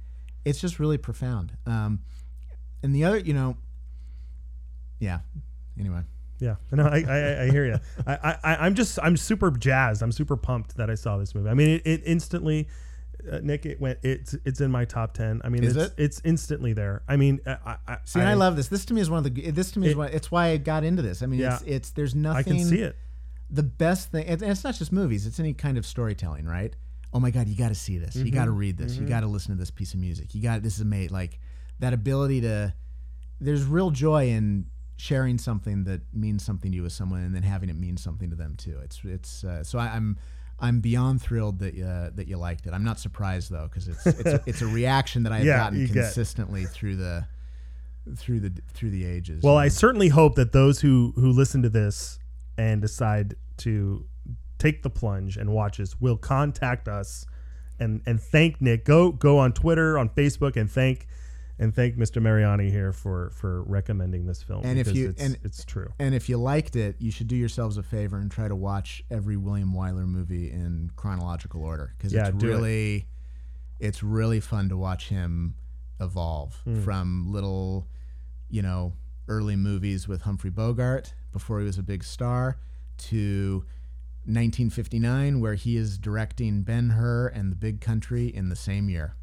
it's 0.44 0.60
just 0.60 0.80
really 0.80 0.98
profound. 0.98 1.54
Um, 1.66 2.02
and 2.84 2.94
the 2.96 3.04
other, 3.06 3.18
you 3.20 3.34
know, 3.34 3.58
yeah. 5.00 5.20
Anyway. 5.80 6.02
Yeah, 6.40 6.56
no, 6.72 6.86
I 6.86 7.04
I, 7.08 7.42
I 7.44 7.50
hear 7.50 7.66
you. 7.66 7.80
I, 8.06 8.38
I 8.44 8.56
I'm 8.66 8.76
just 8.76 9.00
I'm 9.02 9.16
super 9.18 9.52
jazzed. 9.52 10.02
I'm 10.04 10.12
super 10.12 10.36
pumped 10.36 10.76
that 10.78 10.90
I 10.90 10.96
saw 10.96 11.18
this 11.18 11.34
movie. 11.34 11.50
I 11.50 11.54
mean, 11.54 11.70
it, 11.70 11.82
it 11.86 12.02
instantly, 12.06 12.68
uh, 13.32 13.40
Nick. 13.42 13.66
It 13.66 13.80
went. 13.80 14.00
It's 14.04 14.36
it's 14.44 14.60
in 14.60 14.70
my 14.70 14.84
top 14.84 15.14
ten. 15.14 15.40
I 15.46 15.50
mean, 15.50 15.64
Is 15.64 15.78
it's 15.78 15.92
it? 15.94 15.94
it's 16.04 16.22
instantly 16.26 16.74
there. 16.74 17.04
I 17.08 17.16
mean, 17.16 17.40
I, 17.48 17.78
I 17.88 17.98
See, 18.04 18.20
and 18.20 18.28
I, 18.28 18.34
love 18.34 18.58
this. 18.58 18.68
This 18.68 18.84
to 18.86 18.94
me 18.94 19.00
is 19.00 19.10
one 19.10 19.26
of 19.26 19.34
the. 19.34 19.52
This 19.52 19.72
to 19.72 19.80
me 19.80 19.88
is 19.88 19.94
It- 19.94 19.98
one. 19.98 20.10
It's 20.12 20.30
why 20.30 20.48
I 20.50 20.58
got 20.58 20.84
into 20.84 21.02
this. 21.02 21.22
I 21.24 21.26
mean, 21.26 21.40
Yeah. 21.40 21.54
it's 21.56 21.64
it's 21.64 21.90
there's 21.92 22.14
nothing. 22.16 22.38
I 22.40 22.44
can 22.44 22.66
see 22.66 22.82
it. 22.82 22.98
The 23.50 23.64
best 23.64 24.12
thing, 24.12 24.26
and 24.26 24.42
it's 24.42 24.64
not 24.66 24.76
just 24.76 24.92
movies. 24.92 25.26
It's 25.26 25.40
any 25.40 25.54
kind 25.54 25.78
of 25.78 25.86
storytelling, 25.86 26.46
right? 26.46 26.76
Oh 27.14 27.20
my 27.22 27.32
God, 27.32 27.48
you 27.48 27.56
got 27.56 27.70
to 27.70 27.76
see 27.76 27.98
this. 27.98 28.14
You 28.18 28.26
Mm-hmm. 28.26 28.34
got 28.36 28.46
to 28.46 28.52
read 28.52 28.78
this. 28.78 28.98
You 28.98 29.08
got 29.08 29.22
to 29.22 29.28
listen 29.28 29.52
to 29.52 29.58
this 29.58 29.72
piece 29.72 29.94
of 29.94 30.02
music. 30.02 30.36
You 30.36 30.42
got 30.42 30.64
this 30.64 30.78
is 30.80 30.84
made 30.84 31.12
like 31.12 31.40
that 31.80 31.94
ability 31.94 32.42
to. 32.42 32.74
There's 33.40 33.64
real 33.64 33.92
joy 33.92 34.30
in 34.30 34.66
sharing 34.98 35.38
something 35.38 35.84
that 35.86 36.02
means 36.14 36.44
something 36.46 36.72
to 36.72 36.76
you 36.78 36.84
with 36.84 36.94
someone, 36.94 37.22
and 37.22 37.36
then 37.36 37.44
having 37.44 37.70
it 37.70 37.76
mean 37.76 37.98
something 37.98 38.30
to 38.30 38.36
them 38.36 38.56
too. 38.58 38.80
It's 38.84 39.02
it's 39.04 39.44
uh, 39.44 39.64
so 39.64 39.80
I, 39.80 39.88
I'm. 39.88 40.18
I'm 40.58 40.80
beyond 40.80 41.22
thrilled 41.22 41.60
that 41.60 41.74
uh, 41.78 42.12
that 42.16 42.30
you 42.30 42.38
liked 42.38 42.66
it. 42.66 42.72
I'm 42.72 42.86
not 42.86 42.98
surprised 42.98 43.52
though, 43.52 43.68
because 43.70 43.90
it's 43.90 44.06
it's 44.08 44.26
a, 44.26 44.42
it's 44.46 44.62
a 44.62 44.68
reaction 44.68 45.24
that 45.24 45.34
I've 45.34 45.44
Yeah, 45.46 45.58
gotten 45.58 45.78
you 45.82 45.88
get. 45.88 46.06
consistently 46.06 46.64
through 46.64 46.96
the 46.96 47.26
through 48.16 48.40
the 48.40 48.54
through 48.74 48.92
the 48.92 49.04
ages. 49.06 49.44
Well, 49.44 49.56
you 49.56 49.60
I 49.60 49.68
certainly 49.68 50.08
hope 50.08 50.36
that 50.36 50.54
those 50.54 50.80
who 50.80 51.12
who 51.18 51.34
listen 51.34 51.62
to 51.64 51.70
this 51.70 52.20
and 52.58 52.82
decide 52.82 53.36
to 53.58 54.06
take 54.58 54.82
the 54.82 54.90
plunge 54.90 55.36
and 55.36 55.50
watch 55.52 55.78
this 55.80 56.00
will 56.00 56.16
contact 56.16 56.88
us 56.88 57.26
and 57.78 58.02
and 58.06 58.22
thank 58.22 58.62
Nick. 58.62 58.86
Go 58.86 59.12
go 59.12 59.38
on 59.40 59.52
Twitter, 59.52 59.98
on 59.98 60.08
Facebook, 60.08 60.56
and 60.56 60.72
thank 60.72 61.06
and 61.60 61.74
thank 61.74 61.96
Mr. 61.98 62.22
Mariani 62.22 62.70
here 62.70 62.92
for 62.92 63.30
for 63.32 63.64
recommending 63.64 64.26
this 64.26 64.44
film. 64.44 64.62
And 64.66 64.78
if 64.80 64.94
you- 64.96 65.10
it's, 65.10 65.22
and- 65.22 65.38
it's 65.44 65.64
true. 65.66 65.92
And 66.00 66.14
if 66.16 66.28
you 66.30 66.38
liked 66.38 66.76
it, 66.76 66.96
you 67.00 67.12
should 67.12 67.28
do 67.28 67.36
yourselves 67.36 67.78
a 67.78 67.84
favor 67.84 68.18
and 68.18 68.30
try 68.32 68.48
to 68.48 68.56
watch 68.56 69.04
every 69.10 69.38
William 69.38 69.74
Wyler 69.74 70.08
movie 70.08 70.52
in 70.52 70.92
chronological 70.96 71.64
order 71.64 71.94
because 71.98 72.12
Yeah, 72.14 72.28
it's 72.30 72.38
do 72.38 72.48
it. 72.48 72.50
really, 72.52 73.08
it's 73.80 74.04
really 74.04 74.40
fun 74.40 74.70
to 74.70 74.78
watch 74.78 75.10
him 75.10 75.56
evolve 76.00 76.56
Hmm. 76.66 76.82
from 76.82 77.32
little, 77.32 77.88
you 78.50 78.62
know, 78.62 78.94
early 79.28 79.56
movies 79.56 80.08
with 80.08 80.22
Humphrey 80.22 80.50
Bogart 80.52 81.14
before 81.32 81.60
he 81.60 81.66
was 81.66 81.78
a 81.78 81.84
big 81.84 82.04
star 82.04 82.58
to 82.98 83.66
1959 84.26 85.40
where 85.40 85.54
he 85.56 85.78
is 85.78 85.98
directing 85.98 86.64
Ben 86.64 86.92
Hur 86.92 87.28
and 87.28 87.52
The 87.52 87.56
Big 87.56 87.80
Country 87.82 88.28
in 88.28 88.50
the 88.50 88.56
same 88.56 88.90
year. 88.90 89.16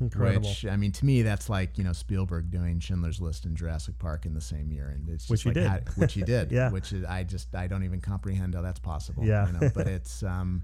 Incredible. 0.00 0.48
Which 0.48 0.64
I 0.66 0.76
mean, 0.76 0.92
to 0.92 1.04
me, 1.04 1.22
that's 1.22 1.48
like 1.48 1.76
you 1.78 1.84
know 1.84 1.92
Spielberg 1.92 2.50
doing 2.50 2.78
Schindler's 2.80 3.20
List 3.20 3.44
and 3.44 3.56
Jurassic 3.56 3.98
Park 3.98 4.26
in 4.26 4.34
the 4.34 4.40
same 4.40 4.70
year, 4.70 4.88
and 4.88 5.08
it's 5.08 5.24
just 5.24 5.30
Which 5.30 5.42
he 5.42 5.48
like 5.50 5.54
did. 5.54 5.66
how- 5.66 5.80
which 5.96 6.12
he 6.14 6.22
did, 6.22 6.50
Yeah. 6.52 6.70
Which 6.70 6.92
is, 6.92 7.04
I 7.04 7.24
just 7.24 7.54
I 7.54 7.66
don't 7.66 7.84
even 7.84 8.00
comprehend 8.00 8.54
how 8.54 8.62
that's 8.62 8.78
possible. 8.80 9.24
Yeah. 9.24 9.46
you 9.46 9.52
know, 9.58 9.70
but 9.74 9.86
it's 9.86 10.22
um 10.34 10.62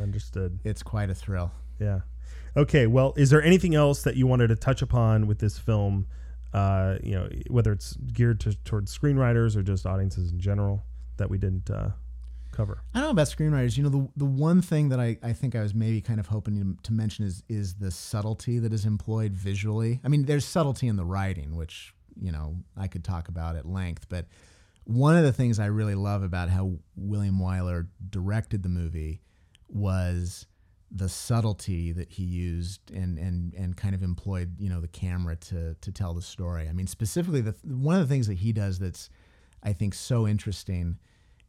Understood. 0.00 0.58
it's 0.64 0.82
quite 0.82 1.10
a 1.10 1.14
thrill. 1.14 1.52
Yeah. 1.78 2.00
Okay. 2.56 2.86
Well, 2.86 3.12
is 3.16 3.30
there 3.30 3.42
anything 3.42 3.74
else 3.74 4.02
that 4.02 4.16
you 4.16 4.26
wanted 4.26 4.48
to 4.48 4.56
touch 4.56 4.82
upon 4.82 5.26
with 5.26 5.38
this 5.38 5.58
film? 5.58 6.06
Uh, 6.52 6.98
you 7.02 7.12
know, 7.16 7.28
whether 7.50 7.72
it's 7.72 7.96
geared 8.12 8.38
to, 8.40 8.54
towards 8.64 8.96
screenwriters 8.96 9.56
or 9.56 9.62
just 9.62 9.86
audiences 9.86 10.30
in 10.30 10.38
general. 10.38 10.84
that 11.16 11.28
we 11.28 11.36
didn't 11.38 11.68
uh, 11.70 11.88
cover? 12.54 12.80
I 12.94 12.98
don't 12.98 13.08
know 13.08 13.10
about 13.10 13.26
screenwriters. 13.26 13.76
You 13.76 13.84
know, 13.84 13.88
the 13.88 14.08
the 14.16 14.24
one 14.24 14.62
thing 14.62 14.88
that 14.90 15.00
I, 15.00 15.18
I 15.22 15.32
think 15.32 15.54
I 15.54 15.60
was 15.60 15.74
maybe 15.74 16.00
kind 16.00 16.20
of 16.20 16.26
hoping 16.26 16.56
to, 16.56 16.82
to 16.84 16.92
mention 16.92 17.24
is 17.24 17.42
is 17.48 17.74
the 17.74 17.90
subtlety 17.90 18.58
that 18.60 18.72
is 18.72 18.84
employed 18.84 19.32
visually. 19.32 20.00
I 20.04 20.08
mean, 20.08 20.24
there's 20.24 20.44
subtlety 20.44 20.88
in 20.88 20.96
the 20.96 21.04
writing, 21.04 21.56
which 21.56 21.94
you 22.20 22.32
know 22.32 22.56
I 22.76 22.88
could 22.88 23.04
talk 23.04 23.28
about 23.28 23.56
at 23.56 23.66
length, 23.66 24.08
but 24.08 24.26
one 24.84 25.16
of 25.16 25.24
the 25.24 25.32
things 25.32 25.58
I 25.58 25.66
really 25.66 25.94
love 25.94 26.22
about 26.22 26.50
how 26.50 26.74
William 26.94 27.38
Wyler 27.38 27.86
directed 28.10 28.62
the 28.62 28.68
movie 28.68 29.22
was 29.68 30.46
the 30.90 31.08
subtlety 31.08 31.90
that 31.92 32.10
he 32.10 32.22
used 32.22 32.90
and 32.92 33.18
and 33.18 33.52
and 33.54 33.76
kind 33.76 33.94
of 33.94 34.02
employed 34.02 34.60
you 34.60 34.68
know 34.68 34.80
the 34.80 34.88
camera 34.88 35.34
to 35.36 35.74
to 35.74 35.90
tell 35.90 36.14
the 36.14 36.22
story. 36.22 36.68
I 36.68 36.72
mean 36.72 36.86
specifically 36.86 37.40
the 37.40 37.54
one 37.64 37.96
of 37.96 38.06
the 38.06 38.12
things 38.12 38.28
that 38.28 38.38
he 38.38 38.52
does 38.52 38.78
that's 38.78 39.10
I 39.62 39.72
think 39.72 39.94
so 39.94 40.28
interesting 40.28 40.98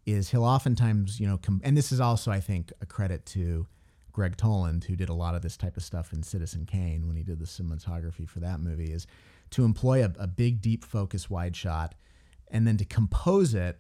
is 0.06 0.30
he'll 0.30 0.44
oftentimes 0.44 1.20
you 1.20 1.28
know 1.28 1.38
com- 1.38 1.62
and 1.64 1.76
this 1.76 1.92
is 1.92 2.00
also 2.00 2.32
I 2.32 2.40
think 2.40 2.72
a 2.82 2.86
credit 2.86 3.26
to 3.28 3.68
Gregg 4.12 4.38
Toland 4.38 4.86
who 4.86 4.96
did 4.96 5.10
a 5.10 5.14
lot 5.14 5.36
of 5.36 5.42
this 5.42 5.58
type 5.58 5.78
of 5.78 5.84
stuff 5.84 6.14
in 6.14 6.24
Citizen 6.24 6.66
Kane 6.66 7.08
when 7.08 7.16
he 7.16 7.24
did 7.24 7.40
the 7.40 7.46
cinematography 7.46 8.28
for 8.28 8.40
that 8.40 8.60
movie 8.60 8.92
is 8.92 9.08
to 9.52 9.64
employ 9.64 10.04
a, 10.04 10.12
a 10.20 10.28
big 10.28 10.62
deep 10.62 10.84
focus 10.84 11.30
wide 11.30 11.56
shot 11.56 11.96
and 12.50 12.68
then 12.68 12.78
to 12.78 12.86
compose 12.86 13.54
it 13.54 13.80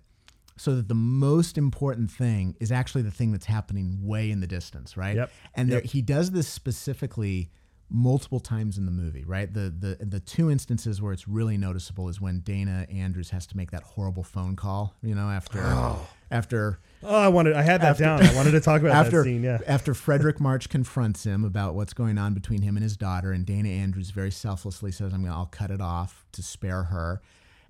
so 0.57 0.75
that 0.75 0.87
the 0.87 0.95
most 0.95 1.57
important 1.57 2.09
thing 2.09 2.55
is 2.59 2.71
actually 2.71 3.01
the 3.01 3.11
thing 3.11 3.31
that's 3.31 3.45
happening 3.45 3.99
way 4.01 4.31
in 4.31 4.39
the 4.39 4.47
distance, 4.47 4.95
right? 4.95 5.15
Yep. 5.15 5.31
And 5.53 5.71
there, 5.71 5.81
he 5.81 6.01
does 6.01 6.31
this 6.31 6.47
specifically 6.47 7.49
multiple 7.89 8.39
times 8.39 8.77
in 8.77 8.85
the 8.85 8.91
movie, 8.91 9.23
right? 9.23 9.53
The 9.53 9.73
the 9.77 10.03
the 10.05 10.19
two 10.19 10.49
instances 10.49 11.01
where 11.01 11.13
it's 11.13 11.27
really 11.27 11.57
noticeable 11.57 12.09
is 12.09 12.19
when 12.19 12.39
Dana 12.39 12.87
Andrews 12.91 13.29
has 13.29 13.45
to 13.47 13.57
make 13.57 13.71
that 13.71 13.83
horrible 13.83 14.23
phone 14.23 14.55
call, 14.55 14.95
you 15.03 15.13
know, 15.15 15.29
after 15.29 15.61
after 16.31 16.79
Oh, 17.03 17.15
I 17.15 17.27
wanted. 17.27 17.53
I 17.55 17.61
had 17.61 17.81
that 17.81 17.91
After- 17.91 18.03
down. 18.03 18.23
I 18.23 18.33
wanted 18.35 18.51
to 18.51 18.59
talk 18.61 18.81
about 18.81 18.93
after 18.95 19.19
that 19.19 19.23
scene. 19.25 19.43
Yeah. 19.43 19.59
after 19.67 19.93
Fredric 19.93 20.39
March 20.39 20.69
confronts 20.69 21.23
him 21.23 21.43
about 21.45 21.75
what's 21.75 21.93
going 21.93 22.17
on 22.17 22.33
between 22.33 22.63
him 22.63 22.75
and 22.75 22.83
his 22.83 22.97
daughter, 22.97 23.31
and 23.31 23.45
Dana 23.45 23.69
Andrews 23.69 24.09
very 24.09 24.31
selflessly 24.31 24.91
says, 24.91 25.13
"I'm 25.13 25.23
gonna, 25.23 25.35
I'll 25.35 25.45
cut 25.45 25.69
it 25.69 25.81
off 25.81 26.25
to 26.31 26.41
spare 26.41 26.83
her." 26.85 27.21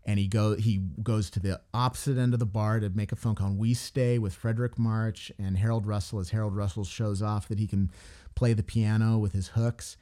And 0.08 0.18
he 0.20 0.28
go 0.28 0.56
he 0.56 0.78
goes 1.04 1.30
to 1.32 1.40
the 1.42 1.60
opposite 1.74 2.18
end 2.18 2.34
of 2.34 2.40
the 2.40 2.46
bar 2.46 2.80
to 2.80 2.90
make 2.92 3.12
a 3.12 3.16
phone 3.18 3.36
call. 3.36 3.48
And 3.48 3.58
we 3.58 3.74
stay 3.74 4.18
with 4.20 4.40
Fredric 4.40 4.78
March 4.78 5.32
and 5.38 5.58
Harold 5.58 5.86
Russell 5.86 6.20
as 6.20 6.30
Harold 6.30 6.56
Russell 6.56 6.86
shows 6.86 7.22
off 7.22 7.48
that 7.50 7.60
he 7.60 7.68
can 7.68 7.92
play 8.36 8.54
the 8.54 8.64
piano 8.64 9.18
with 9.18 9.34
his 9.34 9.50
hooks. 9.50 9.98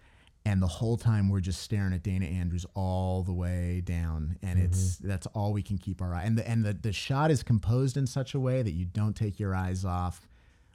And 0.46 0.62
the 0.62 0.68
whole 0.68 0.98
time 0.98 1.30
we're 1.30 1.40
just 1.40 1.62
staring 1.62 1.94
at 1.94 2.04
Dana 2.04 2.26
Andrews 2.26 2.66
all 2.74 3.24
the 3.24 3.32
way 3.32 3.82
down, 3.86 4.38
and 4.44 4.60
it's 4.60 4.98
mm-hmm. 4.98 5.08
that's 5.08 5.26
all 5.28 5.54
we 5.54 5.62
can 5.62 5.78
keep 5.78 6.02
our 6.02 6.14
eye. 6.14 6.24
And 6.24 6.38
the 6.38 6.48
and 6.48 6.66
the, 6.66 6.74
the 6.74 6.92
shot 6.92 7.32
is 7.32 7.44
composed 7.44 7.96
in 7.96 8.08
such 8.08 8.34
a 8.34 8.40
way 8.40 8.62
that 8.62 8.72
you 8.72 8.84
don't 8.84 9.16
take 9.16 9.40
your 9.40 9.56
eyes 9.56 9.86
off 9.86 10.28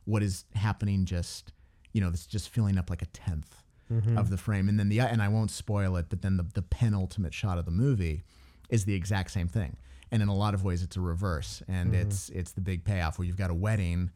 what 0.07 0.23
is 0.23 0.47
happening 0.55 1.05
just 1.05 1.53
you 1.93 2.01
know 2.01 2.09
it's 2.09 2.25
just 2.25 2.49
filling 2.49 2.79
up 2.79 2.89
like 2.89 3.03
a 3.03 3.07
10th 3.07 3.45
mm-hmm. 3.93 4.17
of 4.17 4.31
the 4.31 4.39
frame. 4.39 4.69
And 4.69 4.79
then 4.79 4.89
the 4.89 5.01
and 5.01 5.23
i 5.23 5.29
won't 5.29 5.51
spoil 5.51 5.97
it 5.97 6.07
but 6.09 6.23
then 6.23 6.37
the, 6.37 6.47
the 6.55 6.63
penultimate 6.63 7.35
shot 7.35 7.59
of 7.59 7.65
the 7.65 7.71
movie 7.71 8.23
is 8.71 8.85
the 8.85 8.95
exact 8.95 9.31
same 9.31 9.49
thing. 9.49 9.77
And 10.11 10.23
in 10.23 10.29
a 10.29 10.35
lot 10.35 10.55
of 10.55 10.65
ways 10.65 10.83
it's 10.83 10.97
a 10.97 11.01
reverse. 11.01 11.63
And 11.69 11.93
mm-hmm. 11.93 12.03
it's 12.03 12.31
it's 12.31 12.53
the 12.53 12.61
big 12.61 12.85
payoff 12.85 13.19
where 13.19 13.27
you've 13.27 13.37
got 13.37 13.51
a 13.51 13.55
wedding 13.55 14.11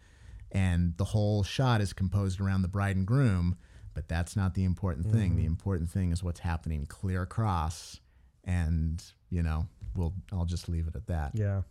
and 0.50 0.96
the 0.96 1.04
whole 1.04 1.42
shot 1.42 1.80
is 1.80 1.92
composed 1.92 2.40
around 2.40 2.62
the 2.62 2.68
bride 2.68 2.96
and 2.96 3.06
groom 3.06 3.56
but 3.94 4.08
that's 4.08 4.36
not 4.36 4.54
the 4.54 4.64
important 4.64 5.10
thing 5.10 5.36
the 5.36 5.44
important 5.44 5.90
thing 5.90 6.12
is 6.12 6.22
what's 6.22 6.40
happening 6.40 6.86
clear 6.86 7.22
across 7.22 8.00
and 8.44 9.02
you 9.30 9.42
know 9.42 9.66
we'll 9.94 10.14
i'll 10.32 10.44
just 10.44 10.68
leave 10.68 10.86
it 10.88 10.96
at 10.96 11.06
that 11.06 11.32
Yeah. 11.34 11.62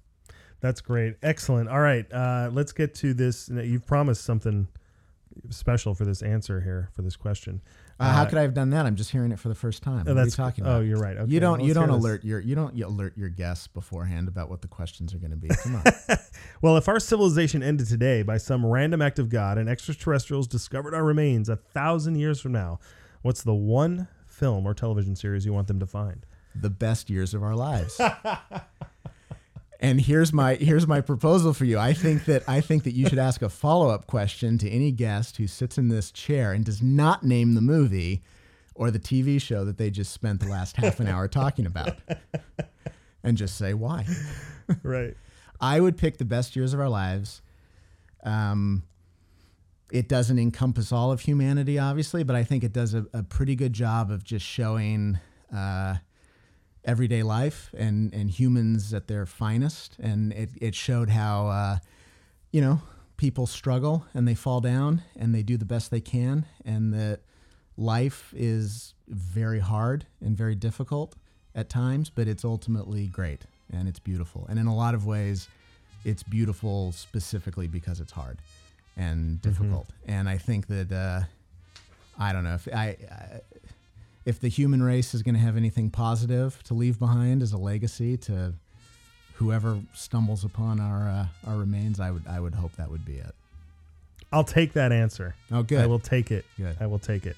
That's 0.62 0.80
great. 0.80 1.16
Excellent. 1.24 1.70
All 1.70 1.80
right. 1.80 2.06
Uh, 2.14 2.52
let's 2.54 2.72
get 2.72 2.94
to 2.96 3.16
this. 3.16 3.50
You've 3.50 3.88
promised 3.88 4.24
something 4.24 4.68
special 5.50 5.96
for 5.96 6.06
this 6.06 6.22
answer 6.22 6.62
here 6.62 6.90
for 6.94 7.02
this 7.02 7.16
question. 7.16 7.62
Uh, 8.02 8.14
how 8.14 8.26
could 8.26 8.38
I 8.38 8.42
have 8.42 8.54
done 8.54 8.72
that? 8.72 8.86
I'm 8.86 8.96
just 8.96 9.12
hearing 9.12 9.32
it 9.32 9.40
for 9.40 9.50
the 9.50 9.56
first 9.56 9.84
time. 9.84 10.06
What 10.06 10.18
are 10.18 10.26
you 10.26 10.32
talking 10.32 10.66
oh, 10.66 10.82
you're 10.82 11.00
right. 11.00 11.18
Okay, 11.18 11.32
you 11.32 11.40
don't. 11.40 11.60
well, 11.60 11.68
you 11.68 11.74
don't 11.74 11.90
hear 11.90 11.98
this. 11.98 12.04
alert 12.04 12.24
your. 12.24 12.40
You 12.40 12.56
don't 12.56 12.82
alert 12.82 13.18
your 13.18 13.30
guests 13.30 13.68
beforehand 13.68 14.28
about 14.28 14.50
what 14.50 14.62
the 14.62 14.68
questions 14.68 15.14
are 15.14 15.20
going 15.20 15.32
to 15.32 15.38
be. 15.38 15.50
Come 15.50 15.76
on. 15.76 15.84
Well, 16.62 16.78
if 16.78 16.88
our 16.88 17.00
civilization 17.00 17.62
ended 17.64 17.88
today 17.88 18.24
by 18.24 18.38
some 18.38 18.66
random 18.66 19.02
act 19.02 19.20
of 19.20 19.30
God 19.30 19.58
and 19.58 19.68
extraterrestrials 19.68 20.48
discovered 20.48 20.94
our 20.94 21.04
remains 21.04 21.50
a 21.50 21.56
thousand 21.56 22.16
years 22.16 22.40
from 22.40 22.52
now, 22.52 22.80
what's 23.22 23.44
the 23.44 23.54
one 23.54 24.08
film 24.28 24.68
or 24.68 24.74
television 24.74 25.16
series 25.16 25.46
you 25.46 25.54
want 25.54 25.68
them 25.68 25.80
to 25.80 25.88
find? 25.88 26.26
the 26.56 26.70
best 26.70 27.10
years 27.10 27.34
of 27.34 27.44
our 27.44 27.56
lives. 27.56 28.00
and 29.82 30.00
here's 30.00 30.32
my 30.32 30.56
here's 30.56 30.88
my 30.88 31.02
proposal 31.02 31.54
for 31.54 31.66
you. 31.66 31.80
I 31.80 31.94
think 31.94 32.26
that 32.26 32.48
I 32.48 32.62
think 32.62 32.84
that 32.84 32.94
you 32.94 33.10
should 33.10 33.20
ask 33.20 33.42
a 33.42 33.50
follow 33.50 33.90
up 33.90 34.06
question 34.06 34.58
to 34.60 34.70
any 34.70 34.92
guest 34.92 35.38
who 35.38 35.48
sits 35.48 35.78
in 35.78 35.90
this 35.90 36.12
chair 36.12 36.54
and 36.54 36.64
does 36.64 36.82
not 36.82 37.24
name 37.24 37.56
the 37.56 37.62
movie 37.62 38.22
or 38.76 38.92
the 38.92 39.00
TV 39.00 39.42
show 39.42 39.66
that 39.66 39.78
they 39.78 39.90
just 39.90 40.14
spent 40.14 40.40
the 40.40 40.48
last 40.48 40.78
half 40.78 41.00
an 41.00 41.08
hour 41.08 41.28
talking 41.28 41.66
about, 41.66 41.98
and 43.24 43.38
just 43.38 43.58
say 43.58 43.74
why. 43.74 44.06
Right. 44.84 45.18
I 45.60 45.80
would 45.80 45.98
pick 45.98 46.18
the 46.18 46.26
best 46.26 46.56
years 46.56 46.74
of 46.74 46.80
our 46.80 46.90
lives. 46.90 47.42
Um, 48.24 48.84
it 49.92 50.08
doesn't 50.08 50.40
encompass 50.40 50.92
all 50.92 51.12
of 51.12 51.22
humanity, 51.22 51.78
obviously, 51.78 52.24
but 52.24 52.36
I 52.36 52.44
think 52.44 52.64
it 52.64 52.72
does 52.72 52.94
a, 52.94 53.06
a 53.14 53.24
pretty 53.24 53.56
good 53.56 53.74
job 53.74 54.10
of 54.10 54.24
just 54.24 54.46
showing 54.46 55.20
uh, 55.54 55.96
everyday 56.84 57.24
life 57.24 57.70
and, 57.78 58.14
and 58.14 58.30
humans 58.30 58.94
at 58.94 59.08
their 59.08 59.26
finest. 59.26 59.98
And 60.00 60.34
it, 60.34 60.50
it 60.60 60.76
showed 60.76 61.10
how, 61.10 61.48
uh, 61.48 61.78
you 62.52 62.62
know, 62.62 62.82
people 63.18 63.46
struggle 63.46 64.06
and 64.14 64.28
they 64.28 64.36
fall 64.36 64.62
down 64.62 65.04
and 65.16 65.34
they 65.34 65.44
do 65.44 65.58
the 65.58 65.66
best 65.66 65.92
they 65.92 66.02
can, 66.02 66.46
and 66.66 66.94
that 66.94 67.20
life 67.78 68.34
is 68.36 68.94
very 69.08 69.60
hard 69.60 70.06
and 70.20 70.36
very 70.36 70.56
difficult 70.56 71.16
at 71.54 71.70
times, 71.70 72.10
but 72.10 72.28
it's 72.28 72.44
ultimately 72.44 73.08
great 73.08 73.44
and 73.72 73.88
it's 73.88 74.00
beautiful. 74.00 74.46
And 74.50 74.58
in 74.58 74.68
a 74.68 74.76
lot 74.76 74.96
of 74.96 75.06
ways, 75.06 75.48
it's 76.04 76.24
beautiful 76.24 76.92
specifically 76.94 77.68
because 77.68 78.00
it's 78.00 78.12
hard 78.12 78.40
and 78.98 79.42
difficult. 79.42 79.88
And 80.08 80.28
I 80.28 80.38
think 80.38 80.68
that 80.68 80.92
uh, 80.92 81.22
I 82.18 82.34
don't 82.34 82.44
know 82.44 82.56
if 82.56 82.68
I, 82.74 82.98
I 83.10 83.42
if 84.26 84.40
the 84.40 84.48
human 84.48 84.84
race 84.84 85.14
is 85.14 85.24
going 85.24 85.36
to 85.36 85.42
have 85.42 85.58
anything 85.58 85.90
positive 85.90 86.62
to 86.64 86.74
leave 86.74 87.00
behind 87.00 87.42
as 87.42 87.54
a 87.54 87.58
legacy 87.58 88.18
to 88.18 88.54
whoever 89.36 89.80
stumbles 89.94 90.44
upon 90.44 90.80
our 90.80 91.10
uh, 91.10 91.26
our 91.48 91.58
remains, 91.58 92.00
I 92.00 92.12
would 92.12 92.28
I 92.28 92.40
would 92.40 92.56
hope 92.56 92.74
that 92.74 92.92
would 92.92 93.06
be 93.06 93.16
it. 93.16 93.34
I'll 94.32 94.44
take 94.44 94.74
that 94.74 94.92
answer. 94.92 95.36
Oh, 95.52 95.64
good. 95.64 95.82
I 95.82 95.88
will 95.88 96.00
take 96.00 96.32
it. 96.32 96.46
Good. 96.58 96.78
I 96.80 96.86
will 96.86 97.00
take 97.00 97.26
it. 97.26 97.36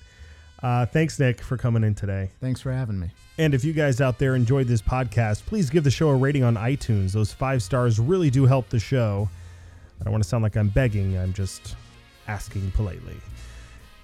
Uh, 0.62 0.86
thanks, 0.86 1.20
Nick, 1.20 1.42
for 1.42 1.58
coming 1.58 1.84
in 1.84 1.96
today. 1.96 2.30
Thanks 2.40 2.62
for 2.62 2.72
having 2.72 3.00
me. 3.00 3.10
And 3.38 3.54
if 3.54 3.66
you 3.66 3.74
guys 3.74 4.00
out 4.00 4.20
there 4.20 4.36
enjoyed 4.36 4.68
this 4.68 4.82
podcast, 4.82 5.46
please 5.46 5.70
give 5.70 5.84
the 5.84 5.92
show 5.92 6.10
a 6.10 6.16
rating 6.16 6.44
on 6.44 6.56
iTunes. 6.56 7.12
Those 7.12 7.34
five 7.34 7.62
stars 7.64 8.00
really 8.00 8.30
do 8.30 8.46
help 8.46 8.70
the 8.70 8.80
show. 8.80 9.28
I 10.00 10.04
don't 10.04 10.14
want 10.14 10.24
to 10.24 10.30
sound 10.30 10.44
like 10.44 10.56
I'm 10.56 10.70
begging, 10.70 11.18
I'm 11.18 11.34
just 11.34 11.76
asking 12.28 12.72
politely. 12.72 13.16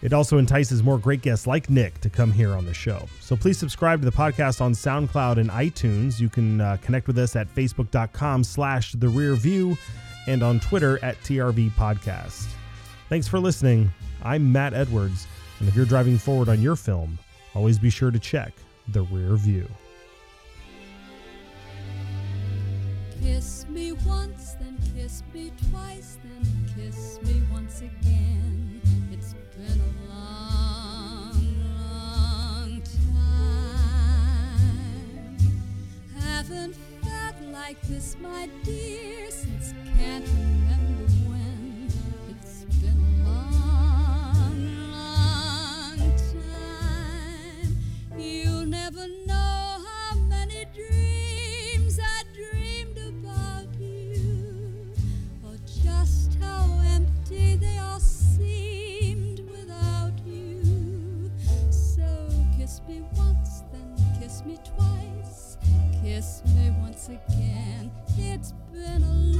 It 0.01 0.13
also 0.13 0.37
entices 0.37 0.81
more 0.81 0.97
great 0.97 1.21
guests 1.21 1.45
like 1.45 1.69
Nick 1.69 1.99
to 2.01 2.09
come 2.09 2.31
here 2.31 2.53
on 2.53 2.65
the 2.65 2.73
show. 2.73 3.05
So 3.19 3.35
please 3.35 3.57
subscribe 3.57 3.99
to 3.99 4.05
the 4.05 4.15
podcast 4.15 4.61
on 4.61 4.71
SoundCloud 4.71 5.37
and 5.37 5.49
iTunes. 5.49 6.19
You 6.19 6.29
can 6.29 6.61
uh, 6.61 6.77
connect 6.81 7.07
with 7.07 7.17
us 7.17 7.35
at 7.35 7.53
facebook.com 7.53 8.43
slash 8.43 8.93
the 8.93 9.09
rear 9.09 9.35
view 9.35 9.77
and 10.27 10.41
on 10.41 10.59
Twitter 10.59 11.03
at 11.03 11.19
TRV 11.23 11.71
Podcast. 11.71 12.47
Thanks 13.09 13.27
for 13.27 13.39
listening. 13.39 13.91
I'm 14.23 14.51
Matt 14.51 14.73
Edwards, 14.73 15.27
and 15.59 15.67
if 15.67 15.75
you're 15.75 15.85
driving 15.85 16.17
forward 16.17 16.49
on 16.49 16.61
your 16.61 16.75
film, 16.75 17.17
always 17.55 17.79
be 17.79 17.89
sure 17.89 18.11
to 18.11 18.19
check 18.19 18.53
the 18.89 19.01
rear 19.03 19.35
view. 19.35 19.67
Kiss 23.21 23.65
me 23.67 23.91
once, 23.91 24.53
then 24.53 24.77
kiss 24.95 25.23
me 25.33 25.51
twice, 25.69 26.17
then 26.23 26.45
kiss 26.75 27.19
haven't 36.49 36.75
felt 37.03 37.35
like 37.51 37.79
this, 37.83 38.15
my 38.19 38.49
dear, 38.63 39.29
since 39.29 39.73
can't 39.97 40.25
remember 40.27 41.03
when. 41.29 41.87
It's 42.29 42.63
been 42.81 42.97
a 43.23 43.27
long, 43.27 44.57
long 44.91 45.97
time. 46.33 47.77
You'll 48.17 48.65
never 48.65 49.07
know. 49.07 49.18
miss 66.19 66.43
me 66.53 66.69
once 66.81 67.07
again. 67.07 67.89
It's 68.17 68.51
been 68.73 69.03
a 69.03 69.13
long 69.13 69.38